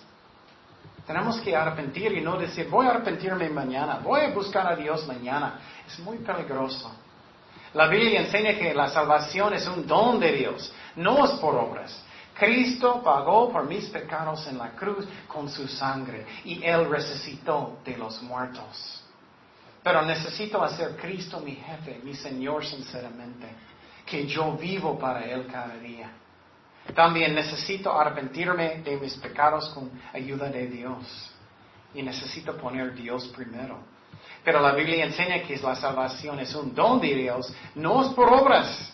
Tenemos 1.06 1.40
que 1.40 1.56
arrepentir 1.56 2.12
y 2.12 2.20
no 2.20 2.36
decir, 2.36 2.68
voy 2.68 2.86
a 2.86 2.90
arrepentirme 2.90 3.48
mañana, 3.50 3.98
voy 4.02 4.20
a 4.20 4.30
buscar 4.30 4.66
a 4.66 4.76
Dios 4.76 5.06
mañana. 5.06 5.58
Es 5.86 5.98
muy 5.98 6.18
peligroso. 6.18 6.94
La 7.74 7.88
Biblia 7.88 8.20
enseña 8.20 8.54
que 8.56 8.72
la 8.72 8.88
salvación 8.88 9.52
es 9.54 9.66
un 9.66 9.86
don 9.86 10.20
de 10.20 10.32
Dios, 10.32 10.72
no 10.96 11.24
es 11.24 11.32
por 11.32 11.56
obras. 11.56 12.04
Cristo 12.34 13.02
pagó 13.02 13.50
por 13.52 13.64
mis 13.66 13.86
pecados 13.86 14.46
en 14.46 14.58
la 14.58 14.70
cruz 14.70 15.06
con 15.28 15.48
su 15.48 15.68
sangre 15.68 16.26
y 16.44 16.62
Él 16.64 16.88
resucitó 16.88 17.78
de 17.84 17.96
los 17.96 18.22
muertos. 18.22 19.02
Pero 19.82 20.02
necesito 20.02 20.62
hacer 20.62 20.96
Cristo 20.96 21.40
mi 21.40 21.56
jefe, 21.56 22.00
mi 22.02 22.14
Señor 22.14 22.64
sinceramente, 22.64 23.46
que 24.06 24.26
yo 24.26 24.52
vivo 24.52 24.98
para 24.98 25.24
Él 25.24 25.46
cada 25.50 25.76
día. 25.76 26.10
También 26.94 27.34
necesito 27.34 27.92
arrepentirme 27.98 28.82
de 28.82 28.96
mis 28.98 29.14
pecados 29.16 29.68
con 29.70 29.90
ayuda 30.12 30.48
de 30.48 30.66
Dios. 30.66 31.30
Y 31.94 32.02
necesito 32.02 32.56
poner 32.56 32.94
Dios 32.94 33.28
primero. 33.28 33.93
Pero 34.44 34.60
la 34.60 34.72
Biblia 34.72 35.04
enseña 35.04 35.42
que 35.42 35.56
la 35.56 35.74
salvación 35.74 36.38
es 36.38 36.54
un 36.54 36.74
don 36.74 37.00
de 37.00 37.14
Dios, 37.14 37.52
no 37.74 38.02
es 38.02 38.08
por 38.12 38.32
obras. 38.32 38.92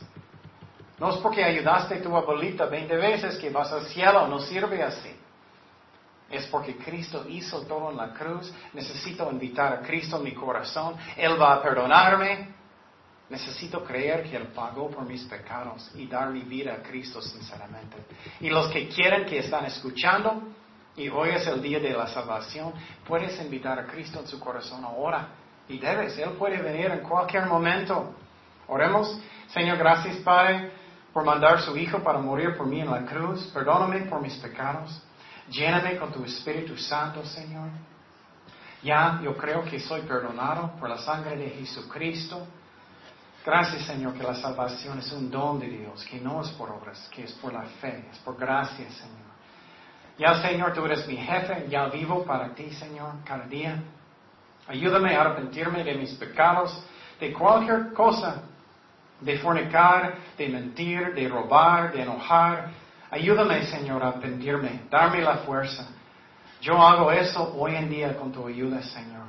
No 0.98 1.10
es 1.10 1.16
porque 1.16 1.42
ayudaste 1.42 1.94
a 1.94 2.02
tu 2.02 2.14
abuelita 2.14 2.66
20 2.66 2.94
veces 2.96 3.36
que 3.38 3.50
vas 3.50 3.72
al 3.72 3.86
cielo, 3.86 4.28
no 4.28 4.38
sirve 4.38 4.82
así. 4.82 5.10
Es 6.30 6.46
porque 6.46 6.76
Cristo 6.76 7.24
hizo 7.28 7.62
todo 7.62 7.90
en 7.90 7.96
la 7.96 8.12
cruz. 8.12 8.52
Necesito 8.72 9.28
invitar 9.30 9.72
a 9.72 9.80
Cristo 9.80 10.18
en 10.18 10.24
mi 10.24 10.32
corazón. 10.32 10.94
Él 11.16 11.40
va 11.40 11.54
a 11.54 11.62
perdonarme. 11.62 12.54
Necesito 13.30 13.82
creer 13.82 14.28
que 14.28 14.36
Él 14.36 14.48
pagó 14.48 14.90
por 14.90 15.04
mis 15.04 15.24
pecados 15.24 15.90
y 15.94 16.06
dar 16.06 16.30
mi 16.30 16.42
vida 16.42 16.74
a 16.74 16.82
Cristo 16.82 17.20
sinceramente. 17.20 17.96
Y 18.40 18.50
los 18.50 18.68
que 18.68 18.88
quieren, 18.88 19.24
que 19.24 19.38
están 19.38 19.64
escuchando, 19.64 20.42
y 20.96 21.08
hoy 21.08 21.30
es 21.30 21.46
el 21.46 21.62
día 21.62 21.80
de 21.80 21.90
la 21.90 22.06
salvación, 22.08 22.74
puedes 23.06 23.40
invitar 23.40 23.78
a 23.78 23.86
Cristo 23.86 24.20
en 24.20 24.26
su 24.26 24.38
corazón 24.38 24.84
ahora. 24.84 25.28
Y 25.70 25.78
debes, 25.78 26.18
Él 26.18 26.30
puede 26.30 26.60
venir 26.60 26.86
en 26.86 27.00
cualquier 27.00 27.46
momento. 27.46 28.12
Oremos. 28.66 29.20
Señor, 29.48 29.78
gracias 29.78 30.16
Padre 30.16 30.70
por 31.12 31.24
mandar 31.24 31.60
su 31.60 31.76
Hijo 31.76 32.00
para 32.00 32.18
morir 32.18 32.56
por 32.56 32.66
mí 32.66 32.80
en 32.80 32.90
la 32.90 33.04
cruz. 33.04 33.48
Perdóname 33.54 34.00
por 34.02 34.20
mis 34.20 34.36
pecados. 34.38 35.00
Lléname 35.48 35.96
con 35.96 36.12
tu 36.12 36.24
Espíritu 36.24 36.76
Santo, 36.76 37.24
Señor. 37.24 37.68
Ya 38.82 39.20
yo 39.22 39.36
creo 39.36 39.64
que 39.64 39.78
soy 39.78 40.02
perdonado 40.02 40.72
por 40.78 40.88
la 40.88 40.98
sangre 40.98 41.36
de 41.36 41.50
Jesucristo. 41.50 42.46
Gracias, 43.46 43.84
Señor, 43.84 44.14
que 44.14 44.24
la 44.24 44.34
salvación 44.34 44.98
es 44.98 45.12
un 45.12 45.30
don 45.30 45.60
de 45.60 45.68
Dios, 45.68 46.04
que 46.04 46.20
no 46.20 46.42
es 46.42 46.50
por 46.50 46.70
obras, 46.70 47.08
que 47.12 47.24
es 47.24 47.32
por 47.34 47.52
la 47.52 47.62
fe, 47.80 48.08
es 48.10 48.18
por 48.18 48.36
gracia, 48.36 48.90
Señor. 48.90 49.30
Ya, 50.18 50.34
Señor, 50.42 50.72
tú 50.74 50.84
eres 50.84 51.06
mi 51.06 51.16
jefe, 51.16 51.66
ya 51.68 51.86
vivo 51.86 52.24
para 52.24 52.54
ti, 52.54 52.70
Señor, 52.72 53.14
cada 53.24 53.46
día. 53.46 53.82
Ayúdame 54.70 55.14
a 55.14 55.20
arrepentirme 55.20 55.84
de 55.84 55.94
mis 55.94 56.14
pecados, 56.14 56.82
de 57.18 57.32
cualquier 57.32 57.92
cosa 57.92 58.44
de 59.20 59.38
fornicar, 59.38 60.14
de 60.36 60.48
mentir, 60.48 61.14
de 61.14 61.28
robar, 61.28 61.92
de 61.92 62.02
enojar. 62.02 62.70
Ayúdame, 63.10 63.64
Señor, 63.66 64.02
a 64.02 64.08
arrepentirme, 64.08 64.82
darme 64.90 65.20
la 65.20 65.38
fuerza. 65.38 65.88
Yo 66.60 66.76
hago 66.80 67.10
eso 67.10 67.54
hoy 67.56 67.74
en 67.74 67.88
día 67.88 68.16
con 68.16 68.32
tu 68.32 68.46
ayuda, 68.46 68.82
Señor. 68.82 69.26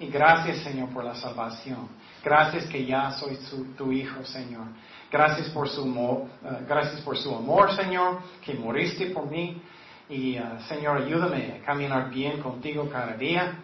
Y 0.00 0.06
gracias, 0.08 0.58
Señor, 0.58 0.90
por 0.90 1.04
la 1.04 1.14
salvación. 1.14 1.88
Gracias 2.24 2.66
que 2.66 2.84
ya 2.84 3.10
soy 3.12 3.38
tu 3.76 3.92
hijo, 3.92 4.24
Señor. 4.24 4.66
Gracias 5.10 5.48
por 5.50 5.68
su 5.68 5.86
eh, 5.86 6.64
gracias 6.68 7.00
por 7.00 7.16
su 7.16 7.34
amor, 7.34 7.74
Señor, 7.74 8.20
que 8.44 8.54
moriste 8.54 9.06
por 9.06 9.28
mí. 9.28 9.60
Y, 10.08 10.36
eh, 10.36 10.42
Señor, 10.68 11.02
ayúdame 11.02 11.60
a 11.60 11.66
caminar 11.66 12.10
bien 12.10 12.40
contigo 12.40 12.88
cada 12.90 13.14
día. 13.14 13.54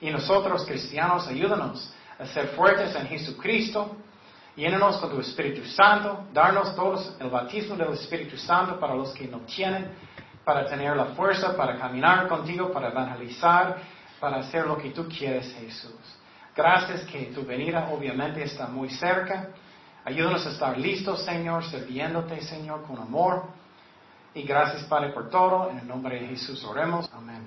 Y 0.00 0.10
nosotros, 0.10 0.64
cristianos, 0.64 1.26
ayúdanos 1.26 1.92
a 2.18 2.26
ser 2.26 2.48
fuertes 2.48 2.94
en 2.94 3.06
Jesucristo 3.06 3.96
Llénanos 4.56 4.96
con 4.96 5.10
tu 5.10 5.20
Espíritu 5.20 5.66
Santo, 5.66 6.28
darnos 6.32 6.74
todos 6.74 7.14
el 7.20 7.28
bautismo 7.28 7.76
del 7.76 7.92
Espíritu 7.92 8.38
Santo 8.38 8.80
para 8.80 8.94
los 8.94 9.12
que 9.12 9.28
no 9.28 9.40
tienen, 9.40 9.90
para 10.44 10.64
tener 10.66 10.96
la 10.96 11.06
fuerza 11.06 11.54
para 11.54 11.78
caminar 11.78 12.26
contigo, 12.26 12.72
para 12.72 12.88
evangelizar, 12.88 13.76
para 14.18 14.38
hacer 14.38 14.66
lo 14.66 14.78
que 14.78 14.90
tú 14.90 15.06
quieres, 15.08 15.54
Jesús. 15.60 16.00
Gracias 16.56 17.02
que 17.02 17.26
tu 17.34 17.44
venida 17.44 17.90
obviamente 17.92 18.42
está 18.42 18.66
muy 18.66 18.88
cerca. 18.88 19.48
Ayúdanos 20.06 20.46
a 20.46 20.50
estar 20.50 20.78
listos, 20.78 21.22
Señor, 21.22 21.62
sirviéndote, 21.64 22.40
Señor, 22.40 22.82
con 22.84 22.96
amor. 22.96 23.44
Y 24.32 24.42
gracias, 24.42 24.84
Padre, 24.84 25.10
por 25.10 25.28
todo. 25.28 25.68
En 25.68 25.80
el 25.80 25.86
nombre 25.86 26.18
de 26.18 26.28
Jesús 26.28 26.64
oremos. 26.64 27.10
Amén. 27.12 27.46